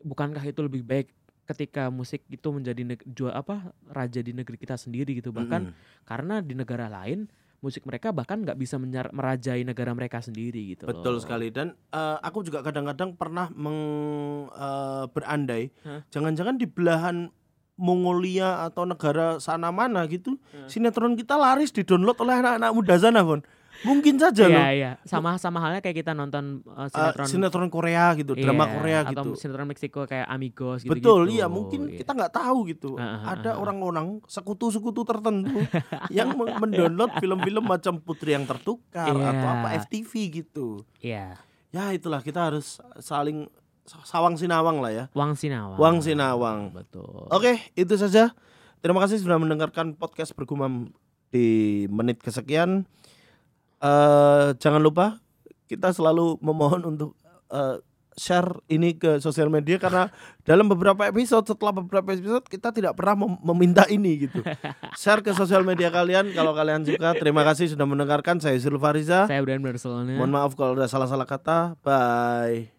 bukankah 0.00 0.42
itu 0.42 0.60
lebih 0.60 0.80
baik 0.82 1.12
ketika 1.44 1.86
musik 1.88 2.26
itu 2.26 2.48
menjadi 2.48 2.82
jual 3.04 3.30
apa 3.30 3.68
raja 3.86 4.18
di 4.18 4.32
negeri 4.32 4.56
kita 4.56 4.74
sendiri 4.74 5.14
gitu 5.14 5.30
bahkan 5.30 5.70
Mm-mm. 5.70 6.02
karena 6.02 6.40
di 6.40 6.56
negara 6.56 6.88
lain 6.88 7.28
musik 7.64 7.84
mereka 7.88 8.12
bahkan 8.12 8.42
nggak 8.44 8.58
bisa 8.58 8.76
menyar- 8.76 9.12
merajai 9.12 9.64
negara 9.64 9.92
mereka 9.96 10.20
sendiri 10.20 10.76
gitu 10.76 10.84
betul 10.84 11.16
loh. 11.16 11.22
sekali 11.22 11.48
dan 11.50 11.72
eh, 11.92 12.16
aku 12.20 12.44
juga 12.44 12.60
kadang-kadang 12.60 13.16
pernah 13.16 13.48
meng, 13.54 13.80
eh, 14.52 15.04
berandai 15.10 15.72
jangan-jangan 16.12 16.56
di 16.60 16.66
belahan 16.68 17.28
Mongolia 17.76 18.64
atau 18.64 18.88
negara 18.88 19.36
sana 19.36 19.68
mana 19.68 20.08
gitu 20.08 20.40
Hah. 20.56 20.64
sinetron 20.64 21.12
kita 21.12 21.36
laris 21.36 21.68
di 21.76 21.84
download 21.84 22.16
oleh 22.24 22.40
anak-anak 22.40 22.70
muda 22.72 22.96
sana 22.96 23.20
Bon 23.20 23.44
mungkin 23.82 24.16
saja 24.16 24.46
loh 24.46 24.56
Iya 24.56 24.68
iya 24.70 24.90
sama 25.04 25.36
sama 25.36 25.60
halnya 25.60 25.82
kayak 25.82 26.00
kita 26.00 26.12
nonton 26.12 26.64
uh, 26.64 26.88
sinetron 26.88 27.26
sinetron 27.26 27.68
Korea 27.68 28.14
gitu 28.14 28.32
drama 28.32 28.64
Iya, 28.64 28.72
Korea 28.72 28.98
atau 29.02 29.12
gitu 29.12 29.30
sinetron 29.36 29.68
Meksiko 29.68 30.00
kayak 30.04 30.26
Amigos 30.26 30.80
gitu 30.80 30.94
Betul, 30.96 31.28
iya 31.28 31.50
mungkin 31.50 31.90
Iya. 31.90 32.00
kita 32.00 32.10
nggak 32.12 32.32
tahu 32.32 32.58
gitu. 32.66 32.96
Ah, 32.96 33.20
ah, 33.20 33.34
Ada 33.36 33.58
orang-orang 33.58 34.22
sekutu-sekutu 34.24 35.04
tertentu 35.04 35.52
yang 36.16 36.32
men- 36.32 36.56
mendownload 36.56 37.12
film-film 37.18 37.64
macam 37.66 38.00
Putri 38.00 38.32
yang 38.32 38.46
Tertukar 38.46 39.12
Iya. 39.12 39.28
atau 39.34 39.48
apa 39.50 39.68
FTV 39.82 40.12
gitu. 40.32 40.80
Iya. 41.00 41.36
Ya 41.74 41.84
itulah 41.92 42.22
kita 42.22 42.48
harus 42.48 42.78
saling 42.96 43.50
sawang 44.02 44.34
sinawang 44.34 44.80
lah 44.80 44.90
ya. 44.90 45.04
Wang 45.12 45.36
Sinawang. 45.36 45.78
Wang 45.78 45.96
Sinawang. 46.00 46.72
Betul. 46.72 47.28
Oke, 47.28 47.60
itu 47.74 47.94
saja. 47.94 48.34
Terima 48.80 48.98
kasih 48.98 49.18
sudah 49.18 49.36
mendengarkan 49.36 49.94
podcast 49.94 50.32
bergumam 50.32 50.90
di 51.28 51.46
menit 51.86 52.18
kesekian. 52.18 52.86
Eh 53.86 54.46
jangan 54.58 54.82
lupa 54.82 55.22
kita 55.70 55.90
selalu 55.94 56.38
memohon 56.42 56.82
untuk 56.86 57.14
eh, 57.50 57.78
share 58.16 58.64
ini 58.72 58.96
ke 58.96 59.20
sosial 59.20 59.52
media 59.52 59.76
karena 59.76 60.08
dalam 60.48 60.66
beberapa 60.72 61.04
episode 61.04 61.44
setelah 61.44 61.84
beberapa 61.84 62.16
episode 62.16 62.48
kita 62.48 62.72
tidak 62.72 62.96
pernah 62.96 63.28
mem- 63.28 63.40
meminta 63.52 63.84
ini 63.92 64.26
gitu. 64.26 64.40
Share 65.02 65.20
ke 65.20 65.36
sosial 65.36 65.62
media 65.62 65.92
kalian 65.92 66.32
kalau 66.32 66.56
kalian 66.56 66.82
suka. 66.88 67.12
Terima 67.20 67.44
kasih 67.44 67.76
sudah 67.76 67.84
mendengarkan. 67.84 68.40
Saya 68.40 68.56
Zul 68.56 68.80
Fariza. 68.80 69.28
Saya 69.28 69.44
Brian 69.44 69.60
Barcelona. 69.60 70.16
Mohon 70.16 70.32
maaf 70.32 70.52
kalau 70.56 70.72
ada 70.80 70.88
salah-salah 70.88 71.28
kata. 71.28 71.76
Bye. 71.84 72.75